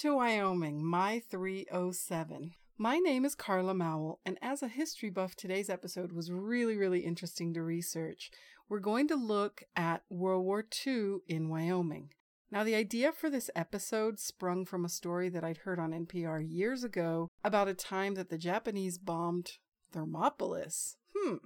To 0.00 0.14
Wyoming, 0.14 0.82
My 0.82 1.20
307. 1.30 2.54
My 2.78 2.96
name 2.96 3.26
is 3.26 3.34
Carla 3.34 3.74
Mowell, 3.74 4.18
and 4.24 4.38
as 4.40 4.62
a 4.62 4.68
history 4.68 5.10
buff, 5.10 5.36
today's 5.36 5.68
episode 5.68 6.12
was 6.12 6.32
really, 6.32 6.78
really 6.78 7.00
interesting 7.00 7.52
to 7.52 7.62
research. 7.62 8.30
We're 8.66 8.78
going 8.78 9.08
to 9.08 9.14
look 9.14 9.62
at 9.76 10.04
World 10.08 10.46
War 10.46 10.64
II 10.86 11.18
in 11.28 11.50
Wyoming. 11.50 12.14
Now, 12.50 12.64
the 12.64 12.74
idea 12.74 13.12
for 13.12 13.28
this 13.28 13.50
episode 13.54 14.18
sprung 14.18 14.64
from 14.64 14.86
a 14.86 14.88
story 14.88 15.28
that 15.28 15.44
I'd 15.44 15.58
heard 15.58 15.78
on 15.78 15.90
NPR 15.90 16.42
years 16.50 16.82
ago 16.82 17.28
about 17.44 17.68
a 17.68 17.74
time 17.74 18.14
that 18.14 18.30
the 18.30 18.38
Japanese 18.38 18.96
bombed 18.96 19.58
Thermopolis. 19.94 20.96
Hmm. 21.22 21.36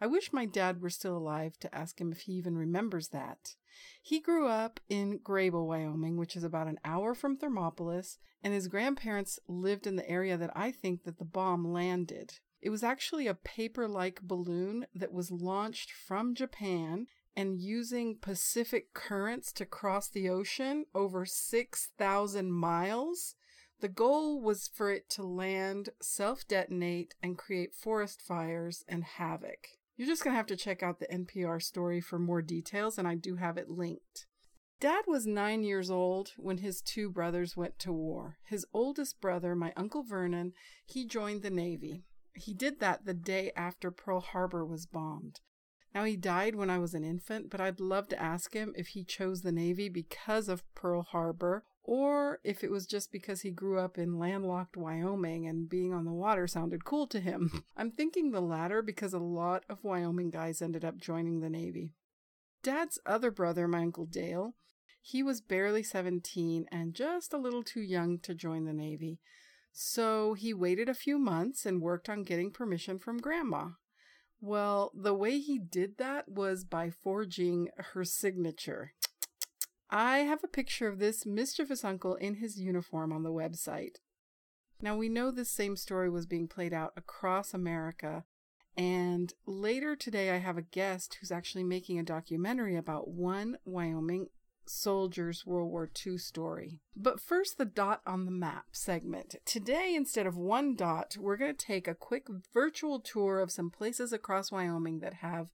I 0.00 0.06
wish 0.06 0.32
my 0.32 0.44
dad 0.44 0.82
were 0.82 0.90
still 0.90 1.16
alive 1.16 1.58
to 1.60 1.74
ask 1.74 2.00
him 2.00 2.12
if 2.12 2.22
he 2.22 2.32
even 2.32 2.56
remembers 2.56 3.08
that. 3.08 3.56
He 4.02 4.20
grew 4.20 4.46
up 4.46 4.78
in 4.88 5.18
Greybull, 5.18 5.66
Wyoming, 5.66 6.16
which 6.16 6.36
is 6.36 6.44
about 6.44 6.68
an 6.68 6.78
hour 6.84 7.14
from 7.14 7.36
Thermopolis, 7.36 8.18
and 8.42 8.54
his 8.54 8.68
grandparents 8.68 9.38
lived 9.48 9.86
in 9.86 9.96
the 9.96 10.08
area 10.08 10.36
that 10.36 10.56
I 10.56 10.70
think 10.70 11.04
that 11.04 11.18
the 11.18 11.24
bomb 11.24 11.72
landed. 11.72 12.38
It 12.62 12.70
was 12.70 12.84
actually 12.84 13.26
a 13.26 13.34
paper-like 13.34 14.22
balloon 14.22 14.86
that 14.94 15.12
was 15.12 15.30
launched 15.30 15.90
from 15.90 16.34
Japan 16.34 17.06
and 17.36 17.60
using 17.60 18.16
Pacific 18.16 18.94
currents 18.94 19.52
to 19.52 19.66
cross 19.66 20.08
the 20.08 20.28
ocean 20.28 20.86
over 20.94 21.26
6,000 21.26 22.50
miles. 22.50 23.34
The 23.80 23.88
goal 23.88 24.40
was 24.40 24.68
for 24.68 24.90
it 24.90 25.10
to 25.10 25.22
land, 25.22 25.90
self 26.00 26.48
detonate, 26.48 27.14
and 27.22 27.36
create 27.36 27.74
forest 27.74 28.22
fires 28.22 28.84
and 28.88 29.04
havoc. 29.04 29.68
You're 29.96 30.08
just 30.08 30.24
going 30.24 30.32
to 30.32 30.38
have 30.38 30.46
to 30.46 30.56
check 30.56 30.82
out 30.82 30.98
the 30.98 31.06
NPR 31.06 31.62
story 31.62 32.00
for 32.00 32.18
more 32.18 32.42
details, 32.42 32.96
and 32.96 33.06
I 33.06 33.14
do 33.14 33.36
have 33.36 33.58
it 33.58 33.70
linked. 33.70 34.26
Dad 34.78 35.04
was 35.06 35.26
nine 35.26 35.62
years 35.62 35.90
old 35.90 36.32
when 36.36 36.58
his 36.58 36.82
two 36.82 37.10
brothers 37.10 37.56
went 37.56 37.78
to 37.80 37.92
war. 37.92 38.38
His 38.44 38.66
oldest 38.74 39.20
brother, 39.20 39.54
my 39.54 39.72
Uncle 39.76 40.02
Vernon, 40.02 40.52
he 40.84 41.06
joined 41.06 41.42
the 41.42 41.50
Navy. 41.50 42.04
He 42.34 42.52
did 42.52 42.80
that 42.80 43.06
the 43.06 43.14
day 43.14 43.52
after 43.56 43.90
Pearl 43.90 44.20
Harbor 44.20 44.66
was 44.66 44.84
bombed. 44.84 45.40
Now, 45.94 46.04
he 46.04 46.16
died 46.16 46.56
when 46.56 46.68
I 46.68 46.78
was 46.78 46.92
an 46.92 47.04
infant, 47.04 47.48
but 47.48 47.60
I'd 47.60 47.80
love 47.80 48.08
to 48.08 48.22
ask 48.22 48.52
him 48.52 48.74
if 48.76 48.88
he 48.88 49.02
chose 49.02 49.40
the 49.40 49.52
Navy 49.52 49.88
because 49.88 50.46
of 50.50 50.62
Pearl 50.74 51.00
Harbor 51.00 51.64
or 51.88 52.40
if 52.42 52.64
it 52.64 52.70
was 52.70 52.84
just 52.84 53.12
because 53.12 53.42
he 53.42 53.50
grew 53.52 53.78
up 53.78 53.96
in 53.96 54.18
landlocked 54.18 54.76
Wyoming 54.76 55.46
and 55.46 55.68
being 55.68 55.94
on 55.94 56.04
the 56.04 56.12
water 56.12 56.48
sounded 56.48 56.84
cool 56.84 57.06
to 57.06 57.20
him. 57.20 57.62
I'm 57.76 57.92
thinking 57.92 58.32
the 58.32 58.40
latter 58.40 58.82
because 58.82 59.14
a 59.14 59.20
lot 59.20 59.64
of 59.68 59.84
Wyoming 59.84 60.30
guys 60.30 60.60
ended 60.60 60.84
up 60.84 60.98
joining 60.98 61.40
the 61.40 61.48
Navy. 61.48 61.92
Dad's 62.64 62.98
other 63.06 63.30
brother, 63.30 63.68
my 63.68 63.82
Uncle 63.82 64.04
Dale, 64.04 64.56
he 65.00 65.22
was 65.22 65.40
barely 65.40 65.84
17 65.84 66.66
and 66.72 66.92
just 66.92 67.32
a 67.32 67.38
little 67.38 67.62
too 67.62 67.80
young 67.80 68.18
to 68.18 68.34
join 68.34 68.64
the 68.64 68.72
Navy. 68.72 69.20
So 69.72 70.34
he 70.34 70.52
waited 70.52 70.88
a 70.88 70.94
few 70.94 71.20
months 71.20 71.64
and 71.64 71.80
worked 71.80 72.08
on 72.08 72.24
getting 72.24 72.50
permission 72.50 72.98
from 72.98 73.18
Grandma. 73.18 73.68
Well, 74.40 74.90
the 74.92 75.14
way 75.14 75.38
he 75.38 75.60
did 75.60 75.98
that 75.98 76.28
was 76.28 76.64
by 76.64 76.90
forging 76.90 77.68
her 77.76 78.04
signature. 78.04 78.94
I 79.90 80.18
have 80.18 80.42
a 80.42 80.48
picture 80.48 80.88
of 80.88 80.98
this 80.98 81.24
mischievous 81.24 81.84
uncle 81.84 82.16
in 82.16 82.36
his 82.36 82.58
uniform 82.58 83.12
on 83.12 83.22
the 83.22 83.32
website. 83.32 83.96
Now, 84.80 84.96
we 84.96 85.08
know 85.08 85.30
this 85.30 85.50
same 85.50 85.76
story 85.76 86.10
was 86.10 86.26
being 86.26 86.48
played 86.48 86.72
out 86.72 86.92
across 86.96 87.54
America, 87.54 88.24
and 88.76 89.32
later 89.46 89.96
today 89.96 90.30
I 90.30 90.38
have 90.38 90.58
a 90.58 90.62
guest 90.62 91.16
who's 91.20 91.30
actually 91.30 91.64
making 91.64 91.98
a 91.98 92.04
documentary 92.04 92.76
about 92.76 93.08
one 93.08 93.56
Wyoming 93.64 94.26
soldier's 94.66 95.46
World 95.46 95.70
War 95.70 95.88
II 96.04 96.18
story. 96.18 96.80
But 96.94 97.20
first, 97.20 97.56
the 97.56 97.64
dot 97.64 98.02
on 98.06 98.24
the 98.24 98.30
map 98.30 98.66
segment. 98.72 99.36
Today, 99.46 99.94
instead 99.94 100.26
of 100.26 100.36
one 100.36 100.74
dot, 100.74 101.16
we're 101.18 101.36
going 101.36 101.54
to 101.54 101.66
take 101.66 101.88
a 101.88 101.94
quick 101.94 102.26
virtual 102.52 103.00
tour 103.00 103.40
of 103.40 103.52
some 103.52 103.70
places 103.70 104.12
across 104.12 104.52
Wyoming 104.52 104.98
that 104.98 105.14
have 105.14 105.48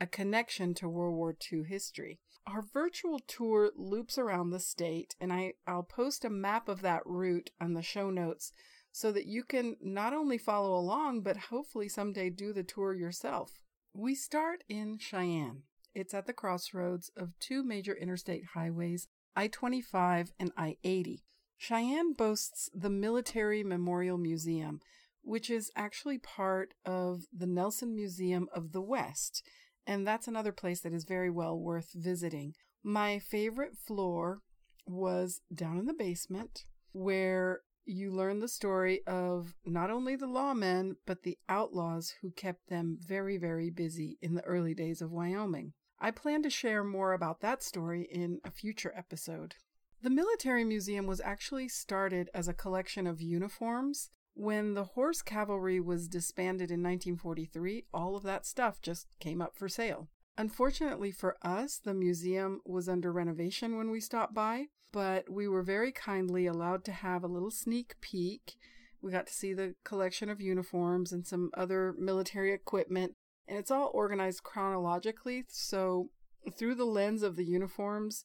a 0.00 0.06
connection 0.06 0.74
to 0.74 0.88
World 0.88 1.16
War 1.16 1.36
II 1.52 1.64
history. 1.64 2.20
Our 2.50 2.62
virtual 2.62 3.18
tour 3.18 3.72
loops 3.76 4.16
around 4.16 4.50
the 4.50 4.58
state, 4.58 5.14
and 5.20 5.30
I, 5.34 5.52
I'll 5.66 5.82
post 5.82 6.24
a 6.24 6.30
map 6.30 6.66
of 6.66 6.80
that 6.80 7.02
route 7.04 7.50
on 7.60 7.74
the 7.74 7.82
show 7.82 8.08
notes 8.08 8.52
so 8.90 9.12
that 9.12 9.26
you 9.26 9.44
can 9.44 9.76
not 9.82 10.14
only 10.14 10.38
follow 10.38 10.74
along, 10.74 11.20
but 11.20 11.36
hopefully 11.36 11.90
someday 11.90 12.30
do 12.30 12.54
the 12.54 12.62
tour 12.62 12.94
yourself. 12.94 13.60
We 13.92 14.14
start 14.14 14.64
in 14.66 14.96
Cheyenne. 14.96 15.64
It's 15.94 16.14
at 16.14 16.26
the 16.26 16.32
crossroads 16.32 17.10
of 17.14 17.38
two 17.38 17.62
major 17.62 17.94
interstate 17.94 18.46
highways, 18.54 19.08
I 19.36 19.48
25 19.48 20.32
and 20.40 20.50
I 20.56 20.78
80. 20.82 21.22
Cheyenne 21.58 22.14
boasts 22.14 22.70
the 22.72 22.88
Military 22.88 23.62
Memorial 23.62 24.16
Museum, 24.16 24.80
which 25.20 25.50
is 25.50 25.70
actually 25.76 26.16
part 26.16 26.72
of 26.86 27.24
the 27.30 27.46
Nelson 27.46 27.94
Museum 27.94 28.48
of 28.54 28.72
the 28.72 28.80
West 28.80 29.42
and 29.88 30.06
that's 30.06 30.28
another 30.28 30.52
place 30.52 30.80
that 30.80 30.92
is 30.92 31.04
very 31.04 31.30
well 31.30 31.58
worth 31.58 31.92
visiting. 31.94 32.54
My 32.84 33.18
favorite 33.18 33.72
floor 33.74 34.42
was 34.86 35.40
down 35.52 35.78
in 35.78 35.86
the 35.86 35.94
basement 35.94 36.64
where 36.92 37.62
you 37.86 38.12
learn 38.12 38.40
the 38.40 38.48
story 38.48 39.00
of 39.06 39.54
not 39.64 39.90
only 39.90 40.14
the 40.14 40.26
lawmen, 40.26 40.96
but 41.06 41.22
the 41.22 41.38
outlaws 41.48 42.12
who 42.20 42.30
kept 42.30 42.68
them 42.68 42.98
very, 43.00 43.38
very 43.38 43.70
busy 43.70 44.18
in 44.20 44.34
the 44.34 44.44
early 44.44 44.74
days 44.74 45.00
of 45.00 45.10
Wyoming. 45.10 45.72
I 45.98 46.10
plan 46.10 46.42
to 46.42 46.50
share 46.50 46.84
more 46.84 47.14
about 47.14 47.40
that 47.40 47.62
story 47.62 48.06
in 48.12 48.40
a 48.44 48.50
future 48.50 48.92
episode. 48.94 49.54
The 50.02 50.10
Military 50.10 50.64
Museum 50.64 51.06
was 51.06 51.20
actually 51.22 51.68
started 51.68 52.28
as 52.34 52.46
a 52.46 52.54
collection 52.54 53.06
of 53.06 53.22
uniforms 53.22 54.10
when 54.38 54.74
the 54.74 54.84
horse 54.84 55.20
cavalry 55.20 55.80
was 55.80 56.06
disbanded 56.06 56.70
in 56.70 56.80
1943, 56.80 57.86
all 57.92 58.14
of 58.14 58.22
that 58.22 58.46
stuff 58.46 58.80
just 58.80 59.08
came 59.18 59.42
up 59.42 59.56
for 59.56 59.68
sale. 59.68 60.08
Unfortunately 60.36 61.10
for 61.10 61.36
us, 61.42 61.80
the 61.84 61.92
museum 61.92 62.60
was 62.64 62.88
under 62.88 63.12
renovation 63.12 63.76
when 63.76 63.90
we 63.90 63.98
stopped 63.98 64.32
by, 64.32 64.66
but 64.92 65.28
we 65.28 65.48
were 65.48 65.64
very 65.64 65.90
kindly 65.90 66.46
allowed 66.46 66.84
to 66.84 66.92
have 66.92 67.24
a 67.24 67.28
little 67.28 67.50
sneak 67.50 67.96
peek. 68.00 68.54
We 69.02 69.10
got 69.10 69.26
to 69.26 69.32
see 69.32 69.54
the 69.54 69.74
collection 69.84 70.30
of 70.30 70.40
uniforms 70.40 71.10
and 71.10 71.26
some 71.26 71.50
other 71.54 71.92
military 71.98 72.52
equipment, 72.52 73.14
and 73.48 73.58
it's 73.58 73.72
all 73.72 73.90
organized 73.92 74.44
chronologically, 74.44 75.46
so 75.48 76.10
through 76.56 76.76
the 76.76 76.84
lens 76.84 77.24
of 77.24 77.34
the 77.34 77.44
uniforms, 77.44 78.24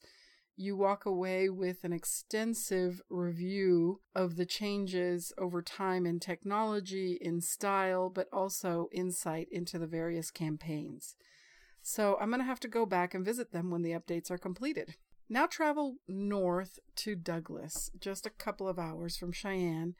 you 0.56 0.78
walk 0.78 1.06
away 1.06 1.50
with 1.50 1.84
an 1.84 1.94
extensive 1.94 3.02
review 3.10 4.00
of 4.16 4.36
the 4.36 4.46
changes 4.46 5.34
over 5.38 5.62
time 5.62 6.06
in 6.06 6.20
technology, 6.20 7.18
in 7.20 7.42
style, 7.42 8.10
but 8.10 8.28
also 8.32 8.88
insight 8.92 9.48
into 9.52 9.80
the 9.80 9.88
various 9.88 10.30
campaigns. 10.30 11.16
So 11.82 12.18
I'm 12.22 12.30
going 12.30 12.40
to 12.40 12.46
have 12.46 12.60
to 12.62 12.68
go 12.68 12.86
back 12.86 13.14
and 13.14 13.26
visit 13.26 13.52
them 13.52 13.70
when 13.70 13.82
the 13.82 13.92
updates 13.92 14.30
are 14.32 14.38
completed. 14.38 14.96
Now 15.30 15.48
travel 15.48 15.96
north 16.08 16.80
to 16.98 17.16
Douglas, 17.16 17.90
just 18.00 18.26
a 18.26 18.32
couple 18.32 18.68
of 18.68 18.78
hours 18.78 19.18
from 19.18 19.32
Cheyenne, 19.32 19.96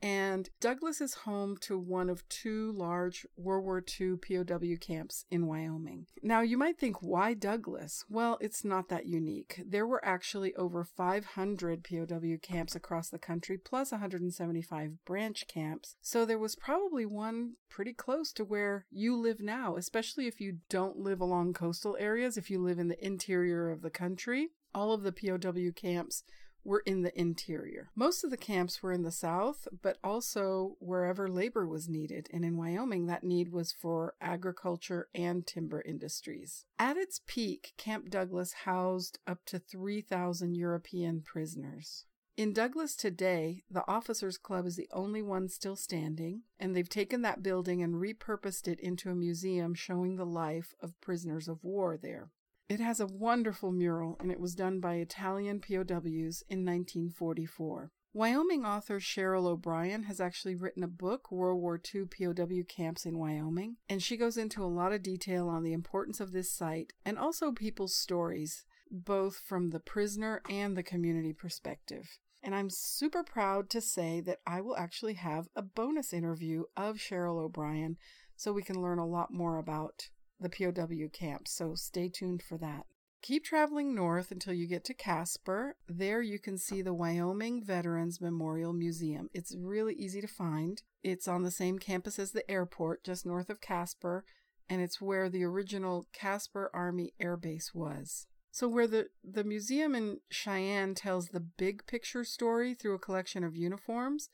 and 0.00 0.48
Douglas 0.60 1.00
is 1.00 1.14
home 1.14 1.56
to 1.62 1.78
one 1.78 2.08
of 2.08 2.28
two 2.28 2.72
large 2.72 3.26
World 3.36 3.64
War 3.64 3.82
II 4.00 4.16
POW 4.16 4.76
camps 4.80 5.24
in 5.30 5.46
Wyoming. 5.46 6.06
Now, 6.22 6.40
you 6.40 6.56
might 6.56 6.78
think, 6.78 7.02
why 7.02 7.34
Douglas? 7.34 8.04
Well, 8.08 8.38
it's 8.40 8.64
not 8.64 8.88
that 8.88 9.06
unique. 9.06 9.60
There 9.66 9.86
were 9.86 10.04
actually 10.04 10.54
over 10.54 10.84
500 10.84 11.84
POW 11.84 12.36
camps 12.40 12.76
across 12.76 13.08
the 13.08 13.18
country, 13.18 13.58
plus 13.58 13.90
175 13.90 15.04
branch 15.04 15.46
camps. 15.48 15.96
So 16.00 16.24
there 16.24 16.38
was 16.38 16.54
probably 16.54 17.04
one 17.04 17.54
pretty 17.68 17.92
close 17.92 18.32
to 18.34 18.44
where 18.44 18.86
you 18.90 19.16
live 19.16 19.40
now, 19.40 19.76
especially 19.76 20.26
if 20.26 20.40
you 20.40 20.58
don't 20.68 20.98
live 20.98 21.20
along 21.20 21.54
coastal 21.54 21.96
areas, 21.98 22.36
if 22.36 22.50
you 22.50 22.60
live 22.60 22.78
in 22.78 22.88
the 22.88 23.04
interior 23.04 23.70
of 23.70 23.82
the 23.82 23.90
country. 23.90 24.48
All 24.74 24.92
of 24.92 25.02
the 25.02 25.12
POW 25.12 25.72
camps 25.74 26.22
were 26.64 26.82
in 26.84 27.02
the 27.02 27.18
interior. 27.18 27.90
Most 27.94 28.24
of 28.24 28.30
the 28.30 28.36
camps 28.36 28.82
were 28.82 28.92
in 28.92 29.02
the 29.02 29.10
south, 29.10 29.66
but 29.82 29.98
also 30.02 30.76
wherever 30.80 31.28
labor 31.28 31.66
was 31.66 31.88
needed. 31.88 32.28
And 32.32 32.44
in 32.44 32.56
Wyoming, 32.56 33.06
that 33.06 33.24
need 33.24 33.52
was 33.52 33.72
for 33.72 34.14
agriculture 34.20 35.08
and 35.14 35.46
timber 35.46 35.82
industries. 35.82 36.64
At 36.78 36.96
its 36.96 37.20
peak, 37.26 37.72
Camp 37.76 38.10
Douglas 38.10 38.52
housed 38.64 39.18
up 39.26 39.44
to 39.46 39.58
3,000 39.58 40.54
European 40.54 41.22
prisoners. 41.22 42.04
In 42.38 42.52
Douglas 42.52 42.94
today, 42.94 43.64
the 43.68 43.82
Officers 43.90 44.38
Club 44.38 44.64
is 44.64 44.76
the 44.76 44.88
only 44.92 45.22
one 45.22 45.48
still 45.48 45.74
standing, 45.74 46.42
and 46.60 46.72
they've 46.72 46.88
taken 46.88 47.22
that 47.22 47.42
building 47.42 47.82
and 47.82 47.94
repurposed 47.94 48.68
it 48.68 48.78
into 48.78 49.10
a 49.10 49.16
museum 49.16 49.74
showing 49.74 50.14
the 50.14 50.24
life 50.24 50.72
of 50.80 51.00
prisoners 51.00 51.48
of 51.48 51.64
war 51.64 51.96
there. 51.96 52.30
It 52.68 52.80
has 52.80 53.00
a 53.00 53.06
wonderful 53.06 53.72
mural, 53.72 54.16
and 54.20 54.30
it 54.30 54.40
was 54.40 54.54
done 54.54 54.78
by 54.78 54.96
Italian 54.96 55.60
POWs 55.60 56.42
in 56.48 56.66
1944. 56.66 57.90
Wyoming 58.12 58.64
author 58.64 58.98
Cheryl 59.00 59.46
O'Brien 59.46 60.02
has 60.04 60.20
actually 60.20 60.54
written 60.54 60.82
a 60.82 60.88
book, 60.88 61.30
World 61.30 61.60
War 61.60 61.80
II 61.94 62.04
POW 62.06 62.62
Camps 62.68 63.06
in 63.06 63.18
Wyoming, 63.18 63.76
and 63.88 64.02
she 64.02 64.16
goes 64.16 64.36
into 64.36 64.62
a 64.62 64.66
lot 64.66 64.92
of 64.92 65.02
detail 65.02 65.48
on 65.48 65.62
the 65.62 65.72
importance 65.72 66.20
of 66.20 66.32
this 66.32 66.50
site 66.50 66.92
and 67.04 67.18
also 67.18 67.52
people's 67.52 67.94
stories. 67.94 68.64
both 68.90 69.36
from 69.36 69.70
the 69.70 69.80
prisoner 69.80 70.40
and 70.48 70.76
the 70.76 70.82
community 70.82 71.32
perspective. 71.32 72.18
And 72.42 72.54
I'm 72.54 72.70
super 72.70 73.22
proud 73.22 73.68
to 73.70 73.80
say 73.80 74.20
that 74.22 74.40
I 74.46 74.60
will 74.60 74.76
actually 74.76 75.14
have 75.14 75.48
a 75.54 75.62
bonus 75.62 76.12
interview 76.12 76.64
of 76.76 76.96
Cheryl 76.96 77.38
O'Brien 77.38 77.98
so 78.36 78.52
we 78.52 78.62
can 78.62 78.80
learn 78.80 78.98
a 78.98 79.06
lot 79.06 79.32
more 79.32 79.58
about 79.58 80.08
the 80.40 80.48
POW 80.48 81.08
camp. 81.12 81.48
So 81.48 81.74
stay 81.74 82.08
tuned 82.08 82.42
for 82.42 82.58
that. 82.58 82.84
Keep 83.20 83.44
traveling 83.44 83.94
north 83.94 84.30
until 84.30 84.52
you 84.52 84.68
get 84.68 84.84
to 84.84 84.94
Casper. 84.94 85.76
There 85.88 86.22
you 86.22 86.38
can 86.38 86.56
see 86.56 86.82
the 86.82 86.94
Wyoming 86.94 87.64
Veterans 87.64 88.20
Memorial 88.20 88.72
Museum. 88.72 89.28
It's 89.34 89.56
really 89.58 89.94
easy 89.94 90.20
to 90.20 90.28
find. 90.28 90.80
It's 91.02 91.26
on 91.26 91.42
the 91.42 91.50
same 91.50 91.78
campus 91.80 92.18
as 92.18 92.30
the 92.30 92.48
airport, 92.48 93.02
just 93.02 93.26
north 93.26 93.50
of 93.50 93.60
Casper, 93.60 94.24
and 94.68 94.80
it's 94.80 95.00
where 95.00 95.28
the 95.28 95.42
original 95.42 96.06
Casper 96.12 96.70
Army 96.72 97.12
Air 97.20 97.36
Base 97.36 97.74
was. 97.74 98.28
So, 98.52 98.68
where 98.68 98.86
the, 98.86 99.08
the 99.22 99.44
museum 99.44 99.94
in 99.94 100.20
Cheyenne 100.30 100.94
tells 100.94 101.28
the 101.28 101.40
big 101.40 101.86
picture 101.86 102.24
story 102.24 102.72
through 102.72 102.94
a 102.94 103.00
collection 103.00 103.44
of 103.44 103.56
uniforms, 103.56 104.30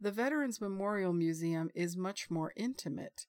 the 0.00 0.10
Veterans 0.10 0.60
Memorial 0.60 1.12
Museum 1.12 1.70
is 1.74 1.96
much 1.96 2.30
more 2.30 2.52
intimate. 2.56 3.26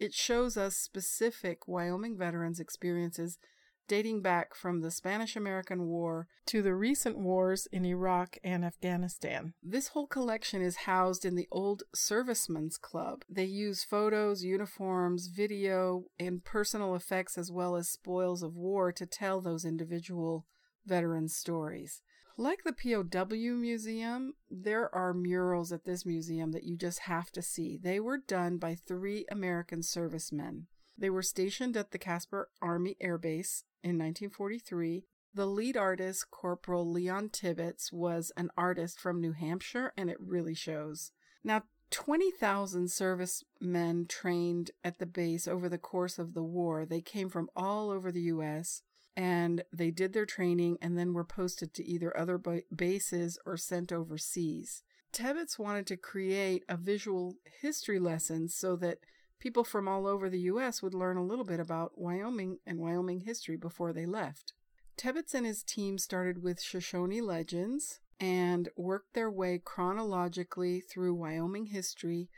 It 0.00 0.14
shows 0.14 0.56
us 0.56 0.76
specific 0.76 1.68
Wyoming 1.68 2.16
veterans' 2.16 2.58
experiences 2.58 3.38
dating 3.86 4.22
back 4.22 4.54
from 4.54 4.80
the 4.80 4.90
Spanish 4.90 5.36
American 5.36 5.88
War 5.88 6.26
to 6.46 6.62
the 6.62 6.74
recent 6.74 7.18
wars 7.18 7.68
in 7.70 7.84
Iraq 7.84 8.38
and 8.42 8.64
Afghanistan. 8.64 9.52
This 9.62 9.88
whole 9.88 10.06
collection 10.06 10.62
is 10.62 10.86
housed 10.86 11.26
in 11.26 11.34
the 11.34 11.48
Old 11.52 11.82
Servicemen's 11.94 12.78
Club. 12.78 13.24
They 13.28 13.44
use 13.44 13.84
photos, 13.84 14.42
uniforms, 14.42 15.26
video, 15.26 16.04
and 16.18 16.42
personal 16.42 16.94
effects 16.94 17.36
as 17.36 17.52
well 17.52 17.76
as 17.76 17.90
spoils 17.90 18.42
of 18.42 18.56
war 18.56 18.92
to 18.92 19.04
tell 19.04 19.42
those 19.42 19.66
individual 19.66 20.46
veteran 20.86 21.28
stories. 21.28 22.00
Like 22.40 22.64
the 22.64 22.72
POW 22.72 23.54
Museum, 23.54 24.32
there 24.50 24.94
are 24.94 25.12
murals 25.12 25.72
at 25.72 25.84
this 25.84 26.06
museum 26.06 26.52
that 26.52 26.64
you 26.64 26.74
just 26.74 27.00
have 27.00 27.30
to 27.32 27.42
see. 27.42 27.76
They 27.76 28.00
were 28.00 28.16
done 28.16 28.56
by 28.56 28.76
three 28.76 29.26
American 29.30 29.82
servicemen. 29.82 30.66
They 30.96 31.10
were 31.10 31.20
stationed 31.20 31.76
at 31.76 31.90
the 31.90 31.98
Casper 31.98 32.48
Army 32.62 32.96
Air 32.98 33.18
Base 33.18 33.64
in 33.84 33.98
1943. 33.98 35.04
The 35.34 35.44
lead 35.44 35.76
artist, 35.76 36.30
Corporal 36.30 36.90
Leon 36.90 37.28
Tibbets, 37.28 37.92
was 37.92 38.32
an 38.38 38.48
artist 38.56 38.98
from 38.98 39.20
New 39.20 39.32
Hampshire, 39.32 39.92
and 39.94 40.08
it 40.08 40.16
really 40.18 40.54
shows. 40.54 41.12
Now, 41.44 41.64
20,000 41.90 42.90
servicemen 42.90 44.06
trained 44.06 44.70
at 44.82 44.98
the 44.98 45.04
base 45.04 45.46
over 45.46 45.68
the 45.68 45.76
course 45.76 46.18
of 46.18 46.32
the 46.32 46.42
war. 46.42 46.86
They 46.86 47.02
came 47.02 47.28
from 47.28 47.50
all 47.54 47.90
over 47.90 48.10
the 48.10 48.22
U.S. 48.22 48.80
and 49.16 49.64
they 49.72 49.90
did 49.90 50.12
their 50.12 50.26
training 50.26 50.78
and 50.80 50.96
then 50.96 51.12
were 51.12 51.24
posted 51.24 51.74
to 51.74 51.84
either 51.84 52.16
other 52.16 52.38
ba- 52.38 52.62
bases 52.74 53.38
or 53.44 53.56
sent 53.56 53.92
overseas. 53.92 54.82
Tebbets 55.12 55.58
wanted 55.58 55.86
to 55.88 55.96
create 55.96 56.64
a 56.68 56.76
visual 56.76 57.36
history 57.60 57.98
lesson 57.98 58.48
so 58.48 58.76
that 58.76 58.98
people 59.40 59.64
from 59.64 59.88
all 59.88 60.06
over 60.06 60.30
the 60.30 60.40
U.S. 60.40 60.82
would 60.82 60.94
learn 60.94 61.16
a 61.16 61.24
little 61.24 61.44
bit 61.44 61.58
about 61.58 61.98
Wyoming 61.98 62.58
and 62.66 62.78
Wyoming 62.78 63.20
history 63.20 63.56
before 63.56 63.92
they 63.92 64.06
left. 64.06 64.52
Tebbets 64.96 65.34
and 65.34 65.46
his 65.46 65.62
team 65.62 65.98
started 65.98 66.42
with 66.42 66.60
Shoshone 66.60 67.20
legends 67.20 68.00
and 68.20 68.68
worked 68.76 69.14
their 69.14 69.30
way 69.30 69.58
chronologically 69.58 70.80
through 70.80 71.14
Wyoming 71.14 71.66
history 71.66 72.28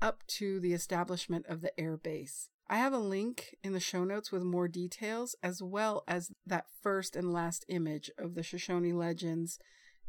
up 0.00 0.26
to 0.26 0.58
the 0.58 0.72
establishment 0.72 1.46
of 1.46 1.60
the 1.60 1.78
air 1.78 1.96
base. 1.96 2.48
I 2.68 2.78
have 2.78 2.92
a 2.92 2.98
link 2.98 3.56
in 3.62 3.72
the 3.72 3.80
show 3.80 4.02
notes 4.02 4.32
with 4.32 4.42
more 4.42 4.66
details, 4.66 5.36
as 5.42 5.62
well 5.62 6.02
as 6.08 6.32
that 6.44 6.66
first 6.82 7.14
and 7.14 7.32
last 7.32 7.64
image 7.68 8.10
of 8.18 8.34
the 8.34 8.42
Shoshone 8.42 8.92
legends 8.92 9.60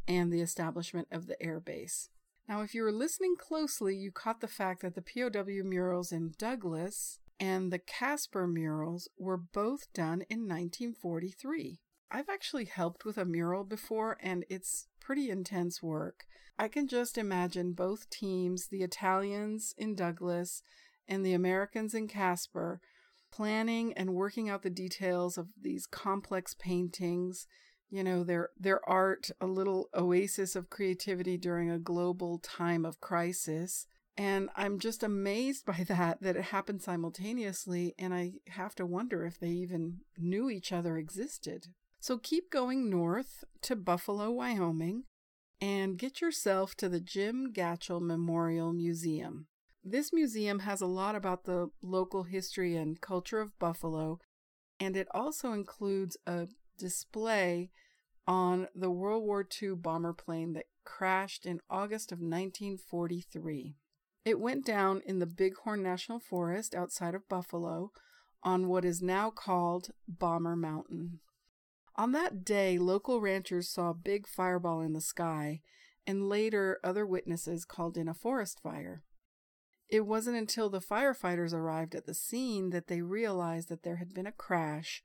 and 0.08 0.34
the 0.34 0.42
establishment 0.42 1.08
of 1.12 1.28
the 1.28 1.42
air 1.42 1.60
base. 1.60 2.10
Now, 2.50 2.62
if 2.62 2.74
you 2.74 2.82
were 2.82 2.92
listening 2.92 3.36
closely, 3.38 3.96
you 3.96 4.12
caught 4.12 4.42
the 4.42 4.48
fact 4.48 4.82
that 4.82 4.96
the 4.96 5.02
POW 5.02 5.64
murals 5.64 6.12
in 6.12 6.34
Douglas 6.38 7.20
and 7.40 7.72
the 7.72 7.80
Casper 7.80 8.48
murals 8.48 9.08
were 9.20 9.38
both 9.38 9.92
done 9.94 10.22
in 10.30 10.48
1943. 10.48 11.80
I've 12.10 12.30
actually 12.30 12.66
helped 12.66 13.06
with 13.06 13.18
a 13.18 13.26
mural 13.26 13.66
before, 13.66 14.18
and 14.22 14.46
it's 14.50 14.88
pretty 15.00 15.30
intense 15.30 15.84
work. 15.84 16.26
I 16.58 16.70
can 16.70 16.88
just 16.88 17.18
imagine 17.18 17.74
both 17.74 18.10
teams, 18.10 18.68
the 18.68 18.82
Italians 18.82 19.76
in 19.78 19.94
Douglas 19.94 20.64
and 21.08 21.26
the 21.26 21.34
Americans 21.34 21.94
in 21.94 22.08
Casper, 22.08 22.80
planning 23.32 23.94
and 23.94 24.14
working 24.14 24.50
out 24.50 24.64
the 24.64 24.70
details 24.70 25.38
of 25.38 25.48
these 25.62 25.86
complex 25.86 26.56
paintings. 26.58 27.48
You 27.90 28.04
know 28.04 28.24
their 28.24 28.50
their 28.58 28.88
art 28.88 29.30
a 29.40 29.48
little 29.48 29.90
oasis 29.94 30.56
of 30.56 30.70
creativity 30.70 31.38
during 31.38 31.70
a 31.70 31.80
global 31.80 32.40
time 32.40 32.86
of 32.86 33.00
crisis. 33.00 33.88
And 34.18 34.50
i'm 34.56 34.80
just 34.80 35.04
amazed 35.04 35.66
by 35.66 35.86
that 35.88 36.22
that 36.22 36.36
it 36.36 36.46
happened 36.46 36.82
simultaneously 36.82 37.94
and 38.00 38.14
i 38.14 38.34
have 38.48 38.76
to 38.76 38.86
wonder 38.86 39.26
if 39.26 39.40
they 39.40 39.50
even 39.50 40.00
knew 40.18 40.50
each 40.50 40.72
other 40.72 40.98
existed. 40.98 41.68
So 42.00 42.18
keep 42.18 42.52
going 42.52 42.90
north 42.90 43.44
to 43.64 43.76
buffalo 43.76 44.32
wyoming 44.32 45.04
and 45.62 45.98
get 45.98 46.20
yourself 46.22 46.76
to 46.76 46.90
the 46.90 47.00
jim 47.00 47.54
gatchell 47.54 48.02
memorial 48.02 48.74
museum 48.74 49.48
this 49.92 50.12
museum 50.14 50.60
has 50.60 50.82
a 50.82 50.86
lot 50.86 51.16
about 51.16 51.46
the 51.46 51.70
local 51.82 52.24
history 52.24 52.76
and 52.76 53.02
culture 53.02 53.40
of 53.40 53.58
buffalo 53.60 54.20
and 54.80 54.96
it 54.96 55.08
also 55.12 55.54
includes 55.54 56.18
a 56.26 56.48
display 56.78 57.72
on 58.28 58.68
the 58.76 58.92
World 58.92 59.24
War 59.24 59.48
II 59.62 59.76
bomber 59.76 60.14
plane 60.14 60.54
that 60.54 60.66
crashed 60.84 61.46
in 61.46 61.62
August 61.70 62.12
of 62.12 62.20
1943. 62.20 63.76
It 64.26 64.40
went 64.40 64.66
down 64.66 65.02
in 65.06 65.20
the 65.20 65.26
Bighorn 65.26 65.82
National 65.82 66.20
Forest 66.20 66.76
outside 66.76 67.16
of 67.16 67.30
Buffalo 67.30 67.92
on 68.44 68.68
what 68.68 68.86
is 68.86 69.02
now 69.02 69.30
called 69.30 69.92
Bomber 70.08 70.56
Mountain. 70.56 71.20
On 71.96 72.12
that 72.12 72.44
day, 72.44 72.78
local 72.78 73.22
ranchers 73.22 73.70
saw 73.70 73.90
a 73.90 73.96
big 73.96 74.28
fireball 74.28 74.82
in 74.82 74.94
the 74.94 75.02
sky, 75.02 75.62
and 76.06 76.30
later 76.30 76.80
other 76.84 77.06
witnesses 77.06 77.66
called 77.66 77.98
in 77.98 78.08
a 78.08 78.14
forest 78.14 78.60
fire. 78.62 79.04
It 79.90 80.06
wasn't 80.06 80.38
until 80.38 80.70
the 80.70 80.82
firefighters 80.82 81.54
arrived 81.54 81.96
at 81.96 82.06
the 82.06 82.14
scene 82.14 82.72
that 82.72 82.88
they 82.88 83.02
realized 83.02 83.70
that 83.70 83.84
there 83.84 83.96
had 83.96 84.14
been 84.14 84.28
a 84.28 84.32
crash 84.32 85.02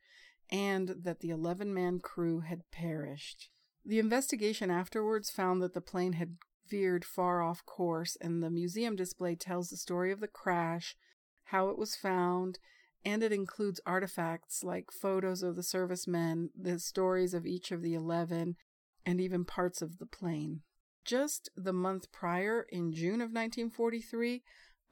and 0.51 0.89
that 0.89 1.21
the 1.21 1.31
11 1.31 1.73
man 1.73 2.01
crew 2.01 2.41
had 2.41 2.71
perished. 2.71 3.51
The 3.85 3.99
investigation 3.99 4.71
afterwards 4.71 5.31
found 5.31 5.63
that 5.63 5.73
the 5.73 5.81
plane 5.81 6.15
had 6.15 6.37
veered 6.69 7.05
far 7.05 7.43
off 7.43 7.65
course, 7.65 8.17
and 8.21 8.43
the 8.43 8.51
museum 8.51 8.97
display 8.97 9.35
tells 9.35 9.71
the 9.71 9.77
story 9.77 10.13
of 10.13 10.21
the 10.21 10.29
crash, 10.29 10.97
how 11.45 11.69
it 11.69 11.79
was 11.79 11.97
found, 11.97 12.59
and 13.05 13.23
it 13.23 13.33
includes 13.33 13.81
artifacts 13.85 14.63
like 14.63 14.91
photos 14.93 15.43
of 15.43 15.57
the 15.57 15.63
servicemen, 15.63 16.51
the 16.59 16.79
stories 16.79 17.35
of 17.35 17.47
each 17.47 17.73
of 17.73 17.83
the 17.83 17.95
11, 17.95 18.57
and 19.05 19.21
even 19.21 19.45
parts 19.45 19.83
of 19.83 19.99
the 19.99 20.07
plane. 20.07 20.61
Just 21.05 21.51
the 21.57 21.73
month 21.73 22.13
prior, 22.13 22.65
in 22.71 22.93
June 22.93 23.21
of 23.21 23.33
1943, 23.33 24.43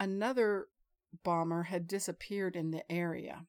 another 0.00 0.66
bomber 1.22 1.64
had 1.64 1.86
disappeared 1.86 2.56
in 2.56 2.72
the 2.72 2.90
area. 2.90 3.46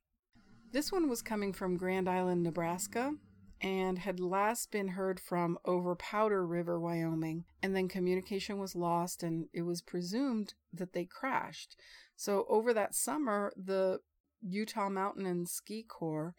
This 0.71 0.91
one 0.91 1.09
was 1.09 1.23
coming 1.23 1.53
from 1.53 1.77
Grand 1.77 2.07
Island, 2.07 2.43
Nebraska, 2.43 3.15
and 3.59 3.97
had 3.97 4.19
last 4.19 4.71
been 4.71 4.89
heard 4.89 5.19
from 5.19 5.57
over 5.65 5.95
Powder 5.95 6.45
River, 6.45 6.79
Wyoming, 6.79 7.45
and 7.63 7.75
then 7.75 7.87
communication 7.87 8.59
was 8.59 8.75
lost, 8.75 9.23
and 9.23 9.47
it 9.53 9.63
was 9.63 9.81
presumed 9.81 10.53
that 10.71 10.93
they 10.93 11.05
crashed. 11.05 11.75
So, 12.15 12.45
over 12.47 12.73
that 12.73 12.93
summer, 12.93 13.51
the 13.55 13.99
Utah 14.41 14.89
Mountain 14.89 15.25
and 15.25 15.47
Ski 15.47 15.83
Corps 15.83 16.35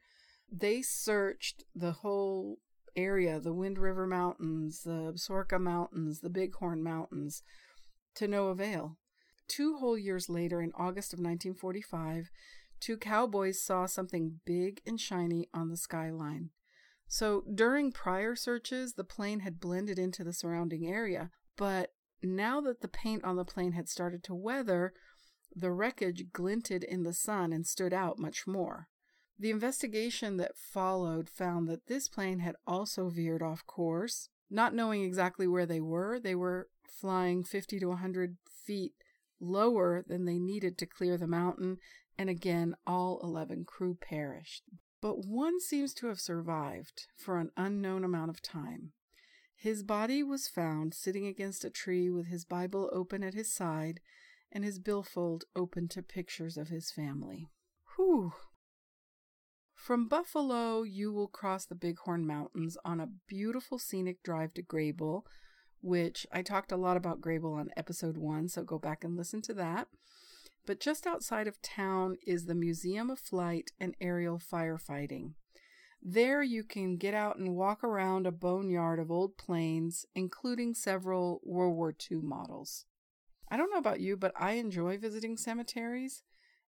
they 0.52 0.82
searched 0.82 1.64
the 1.74 1.92
whole 1.92 2.58
area 2.94 3.40
the 3.40 3.54
Wind 3.54 3.78
River 3.78 4.06
Mountains, 4.06 4.82
the 4.82 5.12
Absaroka 5.14 5.58
Mountains, 5.58 6.20
the 6.20 6.28
Bighorn 6.28 6.82
Mountains 6.82 7.42
to 8.16 8.28
no 8.28 8.48
avail. 8.48 8.98
Two 9.52 9.76
whole 9.76 9.98
years 9.98 10.30
later, 10.30 10.62
in 10.62 10.72
August 10.74 11.12
of 11.12 11.18
1945, 11.18 12.30
two 12.80 12.96
cowboys 12.96 13.62
saw 13.62 13.84
something 13.84 14.40
big 14.46 14.80
and 14.86 14.98
shiny 14.98 15.50
on 15.52 15.68
the 15.68 15.76
skyline. 15.76 16.48
So 17.06 17.44
during 17.54 17.92
prior 17.92 18.34
searches, 18.34 18.94
the 18.94 19.04
plane 19.04 19.40
had 19.40 19.60
blended 19.60 19.98
into 19.98 20.24
the 20.24 20.32
surrounding 20.32 20.86
area, 20.86 21.28
but 21.58 21.92
now 22.22 22.62
that 22.62 22.80
the 22.80 22.88
paint 22.88 23.24
on 23.24 23.36
the 23.36 23.44
plane 23.44 23.72
had 23.72 23.90
started 23.90 24.24
to 24.24 24.34
weather, 24.34 24.94
the 25.54 25.70
wreckage 25.70 26.32
glinted 26.32 26.82
in 26.82 27.02
the 27.02 27.12
sun 27.12 27.52
and 27.52 27.66
stood 27.66 27.92
out 27.92 28.18
much 28.18 28.46
more. 28.46 28.88
The 29.38 29.50
investigation 29.50 30.38
that 30.38 30.56
followed 30.56 31.28
found 31.28 31.68
that 31.68 31.88
this 31.88 32.08
plane 32.08 32.38
had 32.38 32.56
also 32.66 33.10
veered 33.10 33.42
off 33.42 33.66
course. 33.66 34.30
Not 34.48 34.74
knowing 34.74 35.02
exactly 35.02 35.46
where 35.46 35.66
they 35.66 35.80
were, 35.82 36.18
they 36.18 36.34
were 36.34 36.68
flying 36.88 37.44
50 37.44 37.80
to 37.80 37.88
100 37.88 38.38
feet 38.64 38.94
lower 39.42 40.04
than 40.06 40.24
they 40.24 40.38
needed 40.38 40.78
to 40.78 40.86
clear 40.86 41.18
the 41.18 41.26
mountain 41.26 41.76
and 42.16 42.30
again 42.30 42.74
all 42.86 43.20
11 43.22 43.64
crew 43.64 43.96
perished. 44.00 44.62
but 45.00 45.26
one 45.26 45.60
seems 45.60 45.92
to 45.92 46.06
have 46.06 46.20
survived 46.20 47.08
for 47.16 47.38
an 47.38 47.50
unknown 47.56 48.04
amount 48.04 48.30
of 48.30 48.40
time. 48.40 48.92
His 49.56 49.82
body 49.82 50.22
was 50.22 50.46
found 50.48 50.94
sitting 50.94 51.26
against 51.26 51.64
a 51.64 51.70
tree 51.70 52.08
with 52.08 52.26
his 52.26 52.44
Bible 52.44 52.88
open 52.92 53.24
at 53.24 53.34
his 53.34 53.52
side 53.52 54.00
and 54.52 54.64
his 54.64 54.78
billfold 54.78 55.44
open 55.56 55.88
to 55.88 56.02
pictures 56.02 56.56
of 56.56 56.68
his 56.68 56.90
family. 56.92 57.48
Whew! 57.96 58.32
From 59.74 60.06
Buffalo, 60.06 60.82
you 60.82 61.12
will 61.12 61.26
cross 61.26 61.64
the 61.66 61.74
Bighorn 61.74 62.24
Mountains 62.24 62.76
on 62.84 63.00
a 63.00 63.08
beautiful 63.26 63.78
scenic 63.78 64.22
drive 64.22 64.54
to 64.54 64.62
Greybull, 64.62 65.22
which 65.82 66.26
I 66.32 66.42
talked 66.42 66.72
a 66.72 66.76
lot 66.76 66.96
about 66.96 67.20
Greybull 67.20 67.58
on 67.58 67.70
episode 67.76 68.16
one, 68.16 68.48
so 68.48 68.62
go 68.62 68.78
back 68.78 69.04
and 69.04 69.16
listen 69.16 69.42
to 69.42 69.54
that. 69.54 69.88
But 70.64 70.80
just 70.80 71.06
outside 71.06 71.48
of 71.48 71.60
town 71.60 72.16
is 72.26 72.46
the 72.46 72.54
Museum 72.54 73.10
of 73.10 73.18
Flight 73.18 73.72
and 73.80 73.94
Aerial 74.00 74.38
Firefighting. 74.38 75.32
There 76.00 76.42
you 76.42 76.64
can 76.64 76.96
get 76.96 77.14
out 77.14 77.36
and 77.36 77.54
walk 77.54 77.84
around 77.84 78.26
a 78.26 78.32
boneyard 78.32 78.98
of 78.98 79.10
old 79.10 79.36
planes, 79.36 80.06
including 80.14 80.74
several 80.74 81.40
World 81.44 81.76
War 81.76 81.92
II 82.10 82.18
models. 82.22 82.86
I 83.50 83.56
don't 83.56 83.70
know 83.70 83.78
about 83.78 84.00
you, 84.00 84.16
but 84.16 84.32
I 84.36 84.52
enjoy 84.52 84.98
visiting 84.98 85.36
cemeteries, 85.36 86.22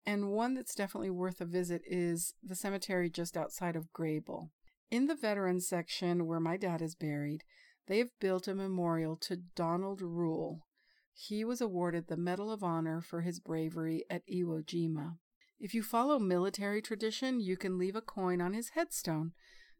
and 0.04 0.32
one 0.32 0.54
that's 0.54 0.74
definitely 0.74 1.10
worth 1.10 1.40
a 1.40 1.46
visit 1.46 1.82
is 1.86 2.34
the 2.42 2.54
cemetery 2.54 3.08
just 3.08 3.36
outside 3.36 3.76
of 3.76 3.92
Greybull. 3.92 4.50
In 4.90 5.06
the 5.06 5.14
veterans 5.14 5.68
section 5.68 6.26
where 6.26 6.40
my 6.40 6.56
dad 6.56 6.82
is 6.82 6.94
buried, 6.94 7.44
they 7.86 7.98
have 7.98 8.18
built 8.20 8.48
a 8.48 8.54
memorial 8.54 9.16
to 9.16 9.36
Donald 9.36 10.00
Ruhl, 10.00 10.66
he 11.14 11.44
was 11.44 11.60
awarded 11.60 12.06
the 12.06 12.16
Medal 12.16 12.50
of 12.50 12.64
Honor 12.64 13.00
for 13.00 13.20
his 13.20 13.38
bravery 13.38 14.04
at 14.08 14.26
Iwo 14.26 14.64
Jima. 14.64 15.18
If 15.60 15.74
you 15.74 15.82
follow 15.82 16.18
military 16.18 16.80
tradition, 16.80 17.38
you 17.38 17.56
can 17.56 17.78
leave 17.78 17.94
a 17.94 18.00
coin 18.00 18.40
on 18.40 18.54
his 18.54 18.70
headstone 18.70 19.32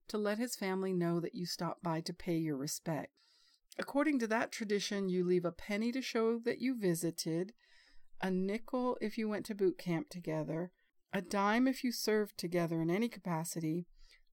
to 0.09 0.19
let 0.19 0.39
his 0.39 0.57
family 0.57 0.93
know 0.93 1.21
that 1.21 1.35
you 1.35 1.47
stopped 1.47 1.83
by 1.83 2.01
to 2.03 2.13
pay 2.13 2.37
your 2.37 2.57
respect. 2.57 3.13
According 3.79 4.19
to 4.19 4.27
that 4.27 4.53
tradition, 4.53 5.09
you 5.09 5.25
leave 5.25 5.45
a 5.45 5.53
penny 5.53 5.91
to 5.93 6.03
show 6.03 6.39
that 6.41 6.61
you 6.61 6.79
visited, 6.79 7.55
a 8.21 8.31
nickel 8.31 8.99
if 9.01 9.17
you 9.17 9.29
went 9.29 9.47
to 9.47 9.55
boot 9.55 9.79
camp 9.79 10.11
together, 10.11 10.71
a 11.13 11.23
dime 11.23 11.67
if 11.67 11.83
you 11.83 11.91
served 11.91 12.37
together 12.37 12.83
in 12.83 12.91
any 12.91 13.09
capacity, 13.09 13.87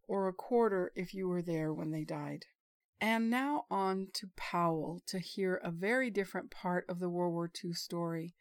or 0.07 0.27
a 0.27 0.33
quarter 0.33 0.91
if 0.95 1.13
you 1.13 1.29
were 1.29 1.41
there 1.41 1.73
when 1.73 1.91
they 1.91 2.03
died. 2.03 2.45
And 3.01 3.29
now 3.29 3.65
on 3.72 4.08
to 4.13 4.29
Powell 4.36 5.01
to 5.08 5.20
hear 5.20 5.56
a 5.56 5.72
very 5.72 6.10
different 6.10 6.51
part 6.51 6.86
of 6.89 7.00
the 7.00 7.10
World 7.10 7.34
War 7.34 7.50
II 7.63 7.74
story 7.74 8.34